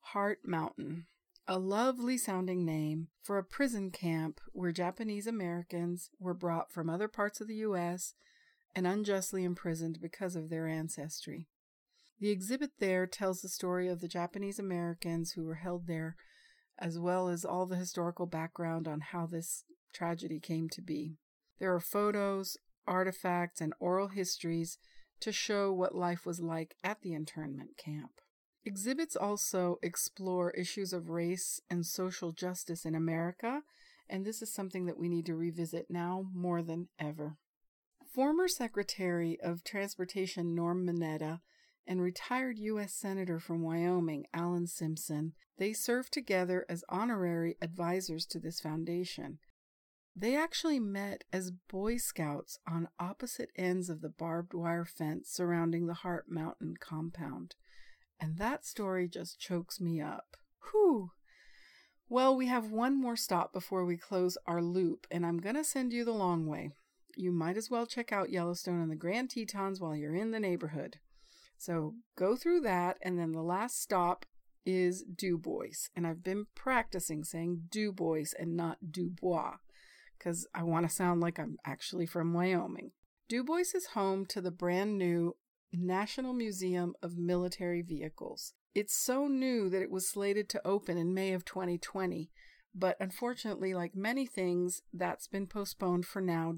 Heart 0.00 0.40
Mountain, 0.44 1.06
a 1.46 1.58
lovely 1.58 2.16
sounding 2.16 2.64
name 2.64 3.08
for 3.22 3.36
a 3.36 3.44
prison 3.44 3.90
camp 3.90 4.40
where 4.52 4.72
Japanese 4.72 5.26
Americans 5.26 6.10
were 6.18 6.32
brought 6.32 6.72
from 6.72 6.88
other 6.88 7.08
parts 7.08 7.42
of 7.42 7.48
the 7.48 7.56
U.S. 7.56 8.14
and 8.74 8.86
unjustly 8.86 9.44
imprisoned 9.44 10.00
because 10.00 10.34
of 10.34 10.48
their 10.48 10.66
ancestry. 10.66 11.48
The 12.20 12.30
exhibit 12.30 12.72
there 12.78 13.06
tells 13.06 13.42
the 13.42 13.48
story 13.48 13.88
of 13.88 14.00
the 14.00 14.08
Japanese 14.08 14.58
Americans 14.58 15.32
who 15.32 15.44
were 15.44 15.56
held 15.56 15.86
there, 15.86 16.16
as 16.78 16.98
well 16.98 17.28
as 17.28 17.44
all 17.44 17.66
the 17.66 17.76
historical 17.76 18.26
background 18.26 18.88
on 18.88 19.00
how 19.00 19.26
this 19.26 19.64
tragedy 19.92 20.40
came 20.40 20.70
to 20.70 20.80
be. 20.80 21.18
There 21.58 21.74
are 21.74 21.80
photos, 21.80 22.56
artifacts, 22.90 23.62
and 23.62 23.72
oral 23.80 24.08
histories 24.08 24.76
to 25.20 25.32
show 25.32 25.72
what 25.72 25.94
life 25.94 26.26
was 26.26 26.40
like 26.40 26.74
at 26.84 27.00
the 27.00 27.14
internment 27.14 27.76
camp. 27.78 28.10
Exhibits 28.64 29.16
also 29.16 29.78
explore 29.82 30.50
issues 30.50 30.92
of 30.92 31.08
race 31.08 31.60
and 31.70 31.86
social 31.86 32.32
justice 32.32 32.84
in 32.84 32.94
America, 32.94 33.62
and 34.08 34.26
this 34.26 34.42
is 34.42 34.52
something 34.52 34.84
that 34.86 34.98
we 34.98 35.08
need 35.08 35.24
to 35.26 35.36
revisit 35.36 35.86
now 35.88 36.26
more 36.34 36.62
than 36.62 36.88
ever. 36.98 37.36
Former 38.12 38.48
Secretary 38.48 39.38
of 39.40 39.64
Transportation 39.64 40.54
Norm 40.54 40.84
Mineta 40.84 41.40
and 41.86 42.02
retired 42.02 42.58
U.S. 42.58 42.92
Senator 42.92 43.38
from 43.38 43.62
Wyoming 43.62 44.26
Alan 44.34 44.66
Simpson, 44.66 45.32
they 45.58 45.72
served 45.72 46.12
together 46.12 46.66
as 46.68 46.84
honorary 46.88 47.56
advisors 47.62 48.26
to 48.26 48.38
this 48.38 48.60
foundation. 48.60 49.38
They 50.20 50.36
actually 50.36 50.78
met 50.78 51.24
as 51.32 51.50
Boy 51.50 51.96
Scouts 51.96 52.58
on 52.68 52.88
opposite 52.98 53.48
ends 53.56 53.88
of 53.88 54.02
the 54.02 54.10
barbed 54.10 54.52
wire 54.52 54.84
fence 54.84 55.30
surrounding 55.30 55.86
the 55.86 55.94
Heart 55.94 56.26
Mountain 56.28 56.74
compound. 56.78 57.54
And 58.20 58.36
that 58.36 58.66
story 58.66 59.08
just 59.08 59.40
chokes 59.40 59.80
me 59.80 59.98
up. 59.98 60.36
Whew! 60.70 61.12
Well, 62.10 62.36
we 62.36 62.48
have 62.48 62.70
one 62.70 63.00
more 63.00 63.16
stop 63.16 63.50
before 63.54 63.86
we 63.86 63.96
close 63.96 64.36
our 64.46 64.60
loop, 64.60 65.06
and 65.10 65.24
I'm 65.24 65.38
going 65.38 65.54
to 65.54 65.64
send 65.64 65.94
you 65.94 66.04
the 66.04 66.12
long 66.12 66.46
way. 66.46 66.72
You 67.16 67.32
might 67.32 67.56
as 67.56 67.70
well 67.70 67.86
check 67.86 68.12
out 68.12 68.28
Yellowstone 68.28 68.82
and 68.82 68.90
the 68.90 68.96
Grand 68.96 69.30
Tetons 69.30 69.80
while 69.80 69.96
you're 69.96 70.14
in 70.14 70.32
the 70.32 70.40
neighborhood. 70.40 70.98
So 71.56 71.94
go 72.18 72.36
through 72.36 72.60
that, 72.60 72.98
and 73.00 73.18
then 73.18 73.32
the 73.32 73.40
last 73.40 73.80
stop 73.80 74.26
is 74.66 75.02
Dubois. 75.02 75.88
And 75.96 76.06
I've 76.06 76.22
been 76.22 76.44
practicing 76.54 77.24
saying 77.24 77.68
Dubois 77.70 78.34
and 78.38 78.54
not 78.54 78.90
Dubois 78.90 79.56
because 80.20 80.46
I 80.54 80.62
want 80.62 80.86
to 80.86 80.94
sound 80.94 81.20
like 81.20 81.38
I'm 81.38 81.56
actually 81.64 82.06
from 82.06 82.34
Wyoming. 82.34 82.92
Dubois 83.28 83.74
is 83.74 83.86
home 83.94 84.26
to 84.26 84.40
the 84.40 84.50
brand 84.50 84.98
new 84.98 85.36
National 85.72 86.32
Museum 86.32 86.94
of 87.02 87.16
Military 87.16 87.80
Vehicles. 87.80 88.52
It's 88.74 88.94
so 88.94 89.26
new 89.26 89.68
that 89.70 89.82
it 89.82 89.90
was 89.90 90.08
slated 90.08 90.48
to 90.50 90.66
open 90.66 90.98
in 90.98 91.14
May 91.14 91.32
of 91.32 91.44
2020, 91.44 92.30
but 92.74 92.96
unfortunately, 93.00 93.74
like 93.74 93.96
many 93.96 94.26
things, 94.26 94.82
that's 94.92 95.26
been 95.26 95.46
postponed 95.46 96.06
for 96.06 96.20
now 96.20 96.56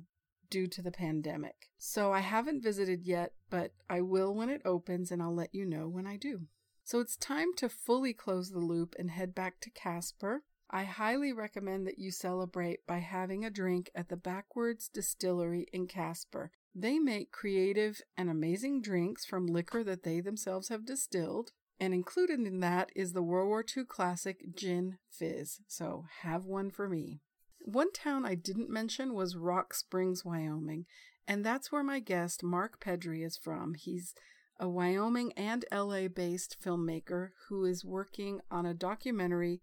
due 0.51 0.67
to 0.67 0.83
the 0.83 0.91
pandemic. 0.91 1.71
So 1.79 2.13
I 2.13 2.21
haven't 2.21 2.63
visited 2.63 3.07
yet, 3.07 3.33
but 3.49 3.73
I 3.89 4.03
will 4.03 4.35
when 4.35 4.51
it 4.51 4.61
opens 4.65 5.11
and 5.11 5.23
I'll 5.23 5.35
let 5.35 5.55
you 5.55 5.65
know 5.65 5.89
when 5.89 6.07
I 6.07 6.17
do. 6.17 6.49
So 6.85 7.01
it's 7.01 7.17
time 7.17 7.55
to 7.57 7.69
fully 7.69 8.13
close 8.13 8.51
the 8.51 8.59
loop 8.59 8.95
and 8.99 9.11
head 9.11 9.35
back 9.35 9.61
to 9.61 9.71
Casper. 9.71 10.43
I 10.75 10.85
highly 10.85 11.35
recommend 11.35 11.87
that 11.87 11.99
you 11.99 12.11
celebrate 12.11 12.87
by 12.87 13.01
having 13.01 13.45
a 13.45 13.51
drink 13.51 13.91
at 13.95 14.09
the 14.09 14.17
Backwards 14.17 14.89
Distillery 14.89 15.67
in 15.71 15.87
Casper. 15.87 16.51
They 16.75 16.99
make 16.99 17.31
creative 17.31 18.01
and 18.17 18.31
amazing 18.31 18.81
drinks 18.81 19.27
from 19.27 19.47
liquor 19.47 19.85
that 19.85 20.03
they 20.03 20.21
themselves 20.21 20.71
have 20.71 20.87
distilled, 20.87 21.53
and 21.79 21.93
included 21.93 22.41
in 22.41 22.61
that 22.61 22.91
is 22.97 23.13
the 23.13 23.23
World 23.23 23.49
War 23.49 23.63
II 23.77 23.85
classic 23.85 24.57
Gin 24.57 24.97
Fizz. 25.11 25.61
So 25.69 26.07
have 26.23 26.47
one 26.47 26.71
for 26.71 26.89
me. 26.89 27.21
One 27.61 27.93
town 27.93 28.25
I 28.25 28.35
didn't 28.35 28.71
mention 28.71 29.13
was 29.13 29.37
Rock 29.37 29.75
Springs, 29.75 30.25
Wyoming, 30.25 30.87
and 31.29 31.45
that's 31.45 31.71
where 31.71 31.85
my 31.85 32.01
guest 32.01 32.43
Mark 32.43 32.83
Pedri 32.83 33.23
is 33.25 33.37
from. 33.37 33.75
He's 33.75 34.15
a 34.59 34.71
Wyoming 34.71 35.33
and 35.35 35.67
LA 35.71 36.09
based 36.09 36.57
filmmaker 36.65 37.31
who 37.49 37.67
is 37.67 37.85
working 37.85 38.41
on 38.51 38.65
a 38.65 38.75
documentary 38.75 39.61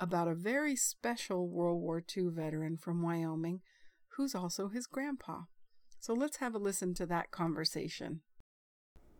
about 0.00 0.28
a 0.28 0.34
very 0.34 0.76
special 0.76 1.48
World 1.48 1.80
War 1.80 2.02
II 2.16 2.28
veteran 2.28 2.76
from 2.76 3.02
Wyoming 3.02 3.60
who's 4.18 4.34
also 4.34 4.68
his 4.68 4.86
grandpa. 4.86 5.42
So 6.00 6.12
let's 6.12 6.38
have 6.38 6.54
a 6.54 6.58
listen 6.58 6.92
to 6.94 7.06
that 7.06 7.30
conversation. 7.30 8.20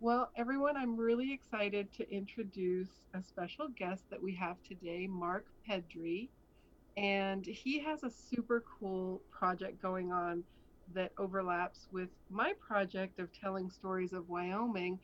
Well, 0.01 0.31
everyone, 0.37 0.77
I'm 0.77 0.97
really 0.97 1.33
excited 1.33 1.93
to 1.95 2.11
introduce 2.13 2.89
a 3.15 3.23
special 3.23 3.69
guest 3.69 4.03
that 4.11 4.23
we 4.23 4.35
have 4.35 4.57
today, 4.63 5.07
Mark 5.09 5.47
Pedri. 5.69 6.29
And 6.97 7.47
he 7.47 7.79
has 7.79 8.03
a 8.03 8.11
super 8.11 8.65
cool 8.81 9.23
project 9.31 9.81
going 9.81 10.11
on 10.13 10.43
that 10.95 11.13
overlaps 11.17 11.87
with 11.93 12.09
my 12.29 12.55
project 12.61 13.21
of 13.21 13.29
telling 13.33 13.71
stories 13.71 14.13
of 14.13 14.29
Wyoming 14.29 14.99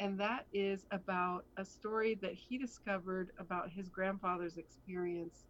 and 0.00 0.18
that 0.20 0.46
is 0.52 0.86
about 0.90 1.44
a 1.56 1.64
story 1.64 2.18
that 2.22 2.34
he 2.34 2.58
discovered 2.58 3.30
about 3.38 3.70
his 3.70 3.88
grandfather's 3.88 4.56
experience 4.56 5.44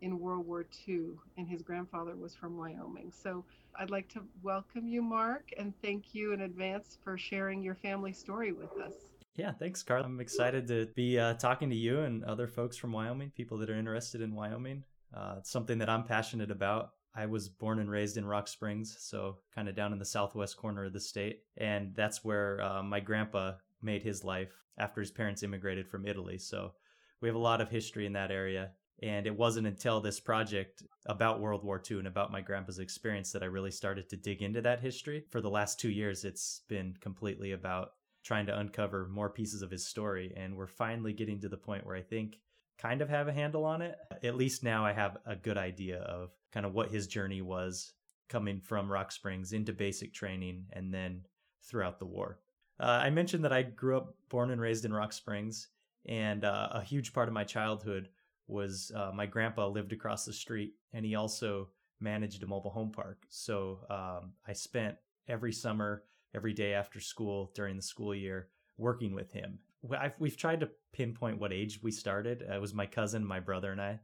in 0.00 0.18
World 0.18 0.46
War 0.46 0.66
II, 0.88 1.10
and 1.38 1.48
his 1.48 1.62
grandfather 1.62 2.16
was 2.16 2.34
from 2.34 2.56
Wyoming. 2.56 3.12
So 3.12 3.44
I'd 3.78 3.90
like 3.90 4.08
to 4.10 4.22
welcome 4.42 4.88
you, 4.88 5.00
Mark, 5.00 5.50
and 5.56 5.72
thank 5.80 6.14
you 6.14 6.32
in 6.32 6.42
advance 6.42 6.98
for 7.04 7.16
sharing 7.16 7.62
your 7.62 7.76
family 7.76 8.12
story 8.12 8.52
with 8.52 8.72
us. 8.84 8.94
Yeah, 9.36 9.52
thanks, 9.52 9.82
Carl. 9.82 10.04
I'm 10.04 10.20
excited 10.20 10.66
to 10.68 10.86
be 10.94 11.18
uh, 11.18 11.34
talking 11.34 11.70
to 11.70 11.76
you 11.76 12.00
and 12.00 12.24
other 12.24 12.48
folks 12.48 12.76
from 12.76 12.92
Wyoming, 12.92 13.30
people 13.30 13.56
that 13.58 13.70
are 13.70 13.78
interested 13.78 14.20
in 14.20 14.34
Wyoming. 14.34 14.82
Uh, 15.14 15.36
it's 15.38 15.50
something 15.50 15.78
that 15.78 15.88
I'm 15.88 16.04
passionate 16.04 16.50
about. 16.50 16.90
I 17.14 17.26
was 17.26 17.48
born 17.48 17.78
and 17.78 17.90
raised 17.90 18.16
in 18.16 18.24
Rock 18.24 18.48
Springs, 18.48 18.96
so 18.98 19.38
kind 19.54 19.68
of 19.68 19.76
down 19.76 19.92
in 19.92 19.98
the 19.98 20.04
southwest 20.04 20.56
corner 20.56 20.84
of 20.84 20.92
the 20.92 21.00
state. 21.00 21.40
And 21.56 21.94
that's 21.94 22.24
where 22.24 22.60
uh, 22.60 22.82
my 22.82 23.00
grandpa 23.00 23.52
made 23.82 24.02
his 24.02 24.24
life 24.24 24.52
after 24.78 25.00
his 25.00 25.10
parents 25.10 25.42
immigrated 25.42 25.88
from 25.88 26.06
Italy. 26.06 26.38
So 26.38 26.72
we 27.20 27.28
have 27.28 27.36
a 27.36 27.40
lot 27.40 27.60
of 27.60 27.70
history 27.70 28.06
in 28.06 28.12
that 28.14 28.30
area. 28.30 28.70
And 29.02 29.26
it 29.26 29.36
wasn't 29.36 29.66
until 29.66 30.00
this 30.00 30.20
project 30.20 30.82
about 31.06 31.40
World 31.40 31.64
War 31.64 31.82
II 31.90 31.98
and 31.98 32.06
about 32.06 32.30
my 32.30 32.40
grandpa's 32.40 32.78
experience 32.78 33.32
that 33.32 33.42
I 33.42 33.46
really 33.46 33.70
started 33.72 34.08
to 34.10 34.16
dig 34.16 34.42
into 34.42 34.60
that 34.62 34.80
history. 34.80 35.24
For 35.30 35.40
the 35.40 35.50
last 35.50 35.80
two 35.80 35.90
years, 35.90 36.24
it's 36.24 36.62
been 36.68 36.94
completely 37.00 37.52
about 37.52 37.92
trying 38.22 38.46
to 38.46 38.56
uncover 38.56 39.08
more 39.08 39.30
pieces 39.30 39.62
of 39.62 39.72
his 39.72 39.88
story. 39.88 40.32
And 40.36 40.56
we're 40.56 40.68
finally 40.68 41.12
getting 41.12 41.40
to 41.40 41.48
the 41.48 41.56
point 41.56 41.84
where 41.84 41.96
I 41.96 42.02
think 42.02 42.36
kind 42.78 43.02
of 43.02 43.08
have 43.08 43.26
a 43.26 43.32
handle 43.32 43.64
on 43.64 43.82
it. 43.82 43.96
At 44.22 44.36
least 44.36 44.62
now 44.62 44.84
I 44.84 44.92
have 44.92 45.18
a 45.26 45.34
good 45.34 45.58
idea 45.58 45.98
of 45.98 46.30
kind 46.52 46.64
of 46.64 46.74
what 46.74 46.90
his 46.90 47.06
journey 47.08 47.42
was 47.42 47.92
coming 48.28 48.60
from 48.60 48.90
Rock 48.90 49.10
Springs 49.10 49.52
into 49.52 49.72
basic 49.72 50.14
training 50.14 50.66
and 50.72 50.92
then 50.94 51.22
throughout 51.64 51.98
the 51.98 52.06
war. 52.06 52.38
Uh, 52.82 53.00
I 53.04 53.10
mentioned 53.10 53.44
that 53.44 53.52
I 53.52 53.62
grew 53.62 53.96
up 53.96 54.16
born 54.28 54.50
and 54.50 54.60
raised 54.60 54.84
in 54.84 54.92
Rock 54.92 55.12
Springs, 55.12 55.68
and 56.06 56.44
uh, 56.44 56.68
a 56.72 56.82
huge 56.82 57.12
part 57.12 57.28
of 57.28 57.34
my 57.34 57.44
childhood 57.44 58.08
was 58.48 58.90
uh, 58.96 59.12
my 59.14 59.24
grandpa 59.24 59.68
lived 59.68 59.92
across 59.92 60.24
the 60.24 60.32
street, 60.32 60.74
and 60.92 61.06
he 61.06 61.14
also 61.14 61.68
managed 62.00 62.42
a 62.42 62.46
mobile 62.46 62.72
home 62.72 62.90
park. 62.90 63.22
So 63.28 63.78
um, 63.88 64.32
I 64.48 64.52
spent 64.52 64.96
every 65.28 65.52
summer, 65.52 66.02
every 66.34 66.52
day 66.52 66.74
after 66.74 66.98
school 66.98 67.52
during 67.54 67.76
the 67.76 67.82
school 67.82 68.16
year 68.16 68.48
working 68.78 69.14
with 69.14 69.30
him. 69.30 69.60
I've, 69.96 70.16
we've 70.18 70.36
tried 70.36 70.58
to 70.60 70.70
pinpoint 70.92 71.38
what 71.38 71.52
age 71.52 71.78
we 71.84 71.92
started. 71.92 72.42
It 72.42 72.60
was 72.60 72.74
my 72.74 72.86
cousin, 72.86 73.24
my 73.24 73.38
brother, 73.38 73.70
and 73.70 73.80
I. 73.80 74.00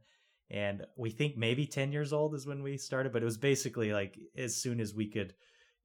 And 0.51 0.85
we 0.95 1.09
think 1.09 1.35
maybe 1.35 1.67
10 1.67 1.91
years 1.91 2.13
old 2.13 2.33
is 2.33 2.47
when 2.47 2.63
we 2.63 2.77
started, 2.77 3.11
but 3.11 3.23
it 3.23 3.25
was 3.25 3.37
basically 3.37 3.91
like 3.91 4.17
as 4.37 4.55
soon 4.55 4.79
as 4.79 4.95
we 4.95 5.07
could, 5.07 5.33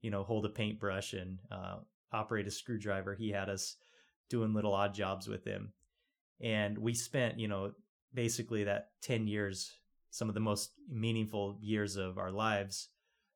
you 0.01 0.11
know, 0.11 0.23
hold 0.23 0.45
a 0.45 0.49
paintbrush 0.49 1.11
and 1.11 1.39
uh, 1.51 1.79
operate 2.11 2.47
a 2.47 2.51
screwdriver, 2.51 3.15
he 3.15 3.29
had 3.29 3.49
us 3.49 3.77
doing 4.29 4.53
little 4.53 4.73
odd 4.73 4.93
jobs 4.93 5.27
with 5.27 5.45
him. 5.45 5.73
And 6.41 6.77
we 6.77 6.93
spent, 6.93 7.39
you 7.39 7.47
know, 7.47 7.71
basically 8.13 8.63
that 8.65 8.89
10 9.03 9.27
years, 9.27 9.71
some 10.09 10.29
of 10.29 10.33
the 10.33 10.41
most 10.41 10.71
meaningful 10.89 11.57
years 11.61 11.95
of 11.95 12.17
our 12.17 12.31
lives 12.31 12.89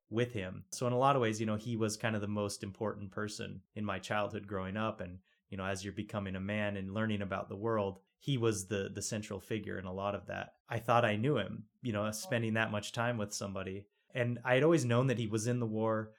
with 0.09 0.33
him. 0.33 0.63
So 0.71 0.87
in 0.87 0.93
a 0.93 0.97
lot 0.97 1.15
of 1.15 1.21
ways, 1.21 1.39
you 1.39 1.45
know, 1.45 1.55
he 1.55 1.75
was 1.75 1.97
kind 1.97 2.15
of 2.15 2.21
the 2.21 2.27
most 2.27 2.63
important 2.63 3.11
person 3.11 3.61
in 3.75 3.85
my 3.85 3.99
childhood 3.99 4.47
growing 4.47 4.77
up 4.77 5.01
and 5.01 5.19
you 5.49 5.57
know, 5.57 5.65
as 5.65 5.83
you're 5.83 5.93
becoming 5.93 6.35
a 6.35 6.39
man 6.39 6.77
and 6.77 6.93
learning 6.93 7.21
about 7.21 7.49
the 7.49 7.55
world, 7.55 7.99
he 8.19 8.37
was 8.37 8.67
the 8.67 8.89
the 8.93 9.01
central 9.01 9.39
figure 9.39 9.79
in 9.79 9.85
a 9.85 9.93
lot 9.93 10.15
of 10.15 10.27
that. 10.27 10.53
I 10.69 10.79
thought 10.79 11.05
I 11.05 11.15
knew 11.15 11.37
him, 11.37 11.63
you 11.81 11.91
know, 11.91 12.09
spending 12.11 12.53
that 12.53 12.71
much 12.71 12.91
time 12.91 13.17
with 13.17 13.33
somebody. 13.33 13.85
And 14.13 14.39
I 14.45 14.55
had 14.55 14.63
always 14.63 14.85
known 14.85 15.07
that 15.07 15.19
he 15.19 15.27
was 15.27 15.47
in 15.47 15.59
the 15.59 15.65
war. 15.65 16.11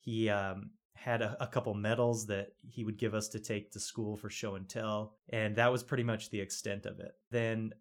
He 0.00 0.28
um, 0.28 0.70
had 0.94 1.22
a, 1.22 1.36
a, 1.40 1.46
couple 1.46 1.74
medals 1.74 2.26
that 2.26 2.48
he 2.62 2.84
would 2.84 2.98
give 2.98 3.14
us 3.14 3.28
to 3.28 3.40
take 3.40 3.70
to 3.72 3.80
school 3.80 4.16
for 4.16 4.30
show 4.30 4.54
and 4.54 4.68
tell. 4.68 5.16
And 5.30 5.56
that 5.56 5.70
was 5.70 5.82
pretty 5.82 6.02
much 6.02 6.30
the 6.30 6.40
extent 6.40 6.86
of 6.86 7.00
it. 7.00 7.12
Then, 7.30 7.72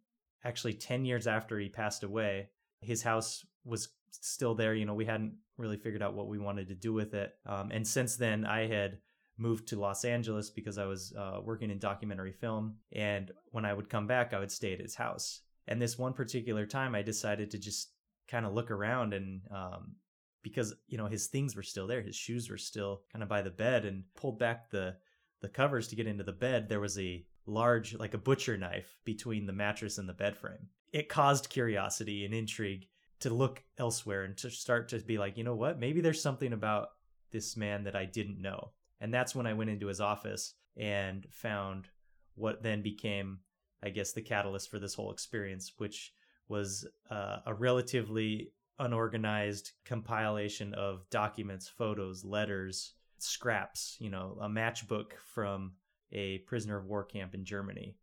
actually, 0.43 0.73
10 0.73 1.05
years 1.05 1.27
after 1.27 1.59
he 1.59 1.69
passed 1.69 2.03
away, 2.03 2.49
his 2.81 3.03
house 3.03 3.45
was 3.63 3.89
still 4.11 4.55
there. 4.55 4.73
You 4.73 4.85
know, 4.85 4.93
we 4.93 5.05
hadn't 5.05 5.35
really 5.57 5.77
figured 5.77 6.01
out 6.01 6.15
what 6.15 6.27
we 6.27 6.39
wanted 6.39 6.67
to 6.69 6.75
do 6.75 6.91
with 6.91 7.13
it. 7.13 7.33
Um, 7.45 7.71
and 7.71 7.87
since 7.87 8.15
then, 8.15 8.45
I 8.45 8.67
had 8.67 8.97
moved 9.37 9.67
to 9.67 9.79
Los 9.79 10.05
Angeles 10.05 10.49
because 10.49 10.77
I 10.77 10.85
was 10.85 11.13
uh, 11.17 11.39
working 11.43 11.71
in 11.71 11.79
documentary 11.79 12.33
film. 12.33 12.75
And 12.91 13.31
when 13.51 13.65
I 13.65 13.73
would 13.73 13.89
come 13.89 14.07
back, 14.07 14.33
I 14.33 14.39
would 14.39 14.51
stay 14.51 14.73
at 14.73 14.81
his 14.81 14.95
house. 14.95 15.41
And 15.67 15.81
this 15.81 15.97
one 15.97 16.13
particular 16.13 16.65
time, 16.65 16.93
I 16.93 17.01
decided 17.01 17.51
to 17.51 17.57
just 17.57 17.91
kind 18.27 18.45
of 18.45 18.53
look 18.53 18.71
around 18.71 19.13
and 19.13 19.41
um, 19.51 19.95
because 20.43 20.73
you 20.87 20.97
know 20.97 21.07
his 21.07 21.27
things 21.27 21.55
were 21.55 21.63
still 21.63 21.87
there, 21.87 22.01
his 22.01 22.15
shoes 22.15 22.49
were 22.49 22.57
still 22.57 23.01
kind 23.11 23.23
of 23.23 23.29
by 23.29 23.41
the 23.41 23.49
bed, 23.49 23.85
and 23.85 24.03
pulled 24.15 24.37
back 24.37 24.69
the 24.69 24.95
the 25.41 25.49
covers 25.49 25.87
to 25.89 25.95
get 25.95 26.07
into 26.07 26.23
the 26.23 26.31
bed. 26.31 26.69
There 26.69 26.79
was 26.79 26.97
a 26.99 27.25
large, 27.45 27.95
like 27.95 28.13
a 28.13 28.19
butcher 28.19 28.57
knife, 28.57 28.97
between 29.03 29.45
the 29.45 29.53
mattress 29.53 29.97
and 29.97 30.07
the 30.07 30.13
bed 30.13 30.37
frame. 30.37 30.69
It 30.91 31.09
caused 31.09 31.49
curiosity 31.49 32.23
and 32.23 32.33
intrigue 32.33 32.87
to 33.19 33.33
look 33.33 33.63
elsewhere 33.77 34.23
and 34.23 34.37
to 34.37 34.49
start 34.49 34.89
to 34.89 34.99
be 34.99 35.17
like, 35.17 35.37
you 35.37 35.43
know 35.43 35.55
what, 35.55 35.79
maybe 35.79 36.01
there's 36.01 36.21
something 36.21 36.53
about 36.53 36.89
this 37.31 37.57
man 37.57 37.83
that 37.83 37.95
I 37.95 38.05
didn't 38.05 38.41
know. 38.41 38.71
And 39.01 39.13
that's 39.13 39.35
when 39.35 39.47
I 39.47 39.53
went 39.53 39.69
into 39.69 39.87
his 39.87 39.99
office 39.99 40.53
and 40.77 41.25
found 41.29 41.87
what 42.35 42.63
then 42.63 42.81
became, 42.81 43.39
I 43.81 43.89
guess, 43.89 44.13
the 44.13 44.21
catalyst 44.21 44.69
for 44.69 44.79
this 44.79 44.93
whole 44.93 45.11
experience, 45.11 45.73
which 45.77 46.13
was 46.47 46.87
uh, 47.09 47.39
a 47.45 47.53
relatively 47.53 48.51
unorganized 48.79 49.71
compilation 49.85 50.73
of 50.73 51.09
documents, 51.09 51.67
photos, 51.67 52.23
letters, 52.23 52.93
scraps, 53.17 53.97
you 53.99 54.09
know, 54.09 54.37
a 54.41 54.47
matchbook 54.47 55.13
from 55.33 55.73
a 56.11 56.39
prisoner 56.39 56.77
of 56.77 56.85
war 56.85 57.03
camp 57.03 57.33
in 57.33 57.45
Germany, 57.45 57.95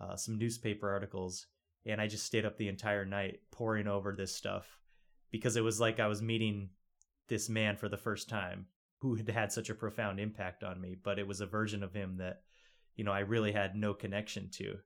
uh, 0.00 0.16
some 0.16 0.38
newspaper 0.38 0.90
articles. 0.90 1.46
And 1.84 2.00
I 2.00 2.08
just 2.08 2.26
stayed 2.26 2.44
up 2.44 2.56
the 2.56 2.68
entire 2.68 3.04
night 3.04 3.40
poring 3.52 3.86
over 3.86 4.12
this 4.12 4.34
stuff 4.34 4.78
because 5.30 5.56
it 5.56 5.64
was 5.64 5.80
like 5.80 6.00
I 6.00 6.08
was 6.08 6.22
meeting 6.22 6.70
this 7.28 7.48
man 7.48 7.76
for 7.76 7.88
the 7.88 7.96
first 7.96 8.28
time 8.28 8.66
who 9.00 9.14
had 9.14 9.28
had 9.28 9.52
such 9.52 9.70
a 9.70 9.74
profound 9.74 10.18
impact 10.18 10.64
on 10.64 10.80
me, 10.80 10.96
but 11.00 11.18
it 11.18 11.26
was 11.26 11.40
a 11.40 11.46
version 11.46 11.82
of 11.82 11.92
him 11.92 12.16
that, 12.16 12.42
you 12.96 13.04
know, 13.04 13.12
I 13.12 13.20
really 13.20 13.52
had 13.52 13.76
no 13.76 13.94
connection 13.94 14.48
to. 14.54 14.78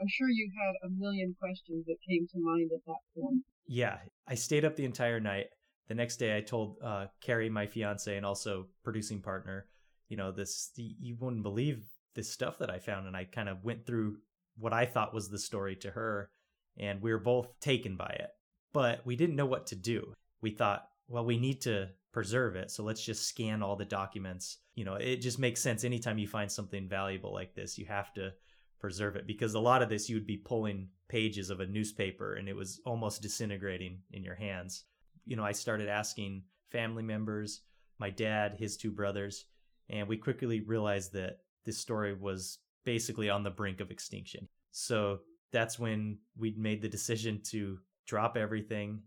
I'm 0.00 0.08
sure 0.08 0.28
you 0.28 0.50
had 0.56 0.88
a 0.88 0.90
million 0.90 1.34
questions 1.38 1.86
that 1.86 1.96
came 2.08 2.26
to 2.32 2.38
mind 2.38 2.70
at 2.74 2.84
that 2.86 3.20
point. 3.20 3.42
Yeah, 3.66 3.98
I 4.26 4.34
stayed 4.34 4.64
up 4.64 4.76
the 4.76 4.84
entire 4.84 5.20
night. 5.20 5.46
The 5.88 5.94
next 5.94 6.16
day, 6.16 6.36
I 6.36 6.40
told 6.40 6.76
uh, 6.82 7.06
Carrie, 7.20 7.50
my 7.50 7.66
fiance, 7.66 8.16
and 8.16 8.24
also 8.24 8.66
producing 8.82 9.20
partner, 9.20 9.66
you 10.08 10.16
know, 10.16 10.32
this, 10.32 10.70
you 10.76 11.16
wouldn't 11.18 11.42
believe 11.42 11.84
this 12.14 12.30
stuff 12.30 12.58
that 12.58 12.70
I 12.70 12.78
found. 12.78 13.06
And 13.06 13.16
I 13.16 13.24
kind 13.24 13.48
of 13.48 13.64
went 13.64 13.86
through 13.86 14.18
what 14.58 14.72
I 14.72 14.86
thought 14.86 15.14
was 15.14 15.28
the 15.28 15.38
story 15.38 15.76
to 15.76 15.90
her, 15.90 16.30
and 16.78 17.00
we 17.00 17.12
were 17.12 17.18
both 17.18 17.58
taken 17.60 17.96
by 17.96 18.16
it. 18.18 18.30
But 18.72 19.04
we 19.04 19.16
didn't 19.16 19.36
know 19.36 19.46
what 19.46 19.66
to 19.68 19.76
do. 19.76 20.14
We 20.40 20.50
thought, 20.50 20.86
well, 21.08 21.24
we 21.24 21.38
need 21.38 21.60
to 21.62 21.88
preserve 22.12 22.56
it. 22.56 22.70
So 22.70 22.82
let's 22.82 23.04
just 23.04 23.26
scan 23.26 23.62
all 23.62 23.76
the 23.76 23.84
documents. 23.84 24.58
You 24.74 24.84
know, 24.84 24.94
it 24.94 25.16
just 25.16 25.38
makes 25.38 25.62
sense 25.62 25.84
anytime 25.84 26.18
you 26.18 26.28
find 26.28 26.50
something 26.50 26.88
valuable 26.88 27.32
like 27.32 27.54
this, 27.54 27.78
you 27.78 27.86
have 27.86 28.12
to 28.14 28.32
preserve 28.82 29.14
it 29.14 29.28
because 29.28 29.54
a 29.54 29.60
lot 29.60 29.80
of 29.80 29.88
this 29.88 30.08
you 30.08 30.16
would 30.16 30.26
be 30.26 30.36
pulling 30.36 30.88
pages 31.08 31.50
of 31.50 31.60
a 31.60 31.66
newspaper 31.66 32.34
and 32.34 32.48
it 32.48 32.56
was 32.56 32.80
almost 32.84 33.22
disintegrating 33.22 34.00
in 34.10 34.24
your 34.24 34.34
hands. 34.34 34.84
You 35.24 35.36
know, 35.36 35.44
I 35.44 35.52
started 35.52 35.88
asking 35.88 36.42
family 36.70 37.04
members, 37.04 37.62
my 37.98 38.10
dad, 38.10 38.56
his 38.58 38.76
two 38.76 38.90
brothers, 38.90 39.46
and 39.88 40.08
we 40.08 40.16
quickly 40.16 40.60
realized 40.60 41.12
that 41.12 41.38
this 41.64 41.78
story 41.78 42.12
was 42.12 42.58
basically 42.84 43.30
on 43.30 43.44
the 43.44 43.50
brink 43.50 43.80
of 43.80 43.92
extinction. 43.92 44.48
So 44.72 45.20
that's 45.52 45.78
when 45.78 46.18
we 46.36 46.52
made 46.58 46.82
the 46.82 46.88
decision 46.88 47.40
to 47.50 47.78
drop 48.08 48.36
everything 48.36 49.02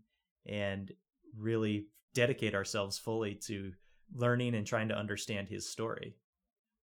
and 0.46 0.90
really 1.36 1.88
dedicate 2.14 2.54
ourselves 2.54 2.96
fully 2.96 3.34
to 3.34 3.72
learning 4.14 4.54
and 4.54 4.66
trying 4.66 4.88
to 4.88 4.98
understand 4.98 5.50
his 5.50 5.68
story. 5.68 6.16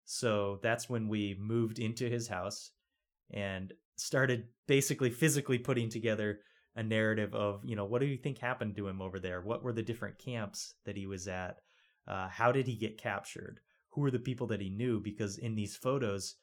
So 0.05 0.59
that's 0.61 0.89
when 0.89 1.07
we 1.07 1.35
moved 1.39 1.79
into 1.79 2.07
his 2.07 2.27
house 2.27 2.69
and 3.31 3.73
started 3.95 4.47
basically 4.67 5.09
physically 5.09 5.57
putting 5.57 5.89
together 5.89 6.39
a 6.75 6.83
narrative 6.83 7.33
of, 7.35 7.63
you 7.63 7.75
know, 7.75 7.85
what 7.85 8.01
do 8.01 8.07
you 8.07 8.17
think 8.17 8.39
happened 8.39 8.75
to 8.75 8.87
him 8.87 9.01
over 9.01 9.19
there? 9.19 9.41
What 9.41 9.63
were 9.63 9.73
the 9.73 9.83
different 9.83 10.17
camps 10.17 10.75
that 10.85 10.97
he 10.97 11.05
was 11.05 11.27
at? 11.27 11.57
Uh, 12.07 12.27
how 12.27 12.51
did 12.51 12.67
he 12.67 12.75
get 12.75 12.97
captured? 12.97 13.59
Who 13.91 14.01
were 14.01 14.11
the 14.11 14.19
people 14.19 14.47
that 14.47 14.61
he 14.61 14.69
knew? 14.69 14.99
Because 14.99 15.37
in 15.37 15.55
these 15.55 15.75
photos, 15.75 16.35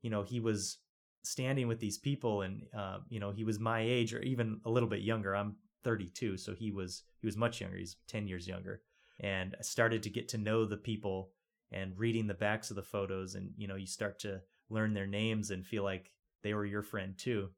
you 0.00 0.10
know, 0.10 0.22
he 0.22 0.38
was 0.38 0.78
standing 1.24 1.66
with 1.66 1.80
these 1.80 1.98
people 1.98 2.42
and, 2.42 2.62
uh, 2.76 2.98
you 3.08 3.18
know, 3.18 3.32
he 3.32 3.44
was 3.44 3.58
my 3.58 3.80
age 3.80 4.14
or 4.14 4.20
even 4.20 4.60
a 4.64 4.70
little 4.70 4.88
bit 4.88 5.02
younger. 5.02 5.34
I'm 5.34 5.56
32, 5.84 6.36
so 6.36 6.54
he 6.54 6.70
was 6.70 7.04
he 7.20 7.26
was 7.26 7.36
much 7.36 7.60
younger. 7.60 7.76
He's 7.76 7.96
10 8.08 8.26
years 8.26 8.46
younger, 8.46 8.82
and 9.20 9.54
I 9.58 9.62
started 9.62 10.02
to 10.02 10.10
get 10.10 10.28
to 10.30 10.38
know 10.38 10.64
the 10.64 10.76
people 10.76 11.30
and 11.70 11.98
reading 11.98 12.26
the 12.26 12.34
backs 12.34 12.70
of 12.70 12.76
the 12.76 12.82
photos, 12.82 13.34
and 13.34 13.50
you 13.56 13.68
know 13.68 13.76
you 13.76 13.86
start 13.86 14.18
to 14.20 14.40
learn 14.70 14.94
their 14.94 15.06
names 15.06 15.50
and 15.50 15.66
feel 15.66 15.84
like 15.84 16.10
they 16.42 16.54
were 16.54 16.64
your 16.64 16.82
friend 16.82 17.16
too. 17.16 17.50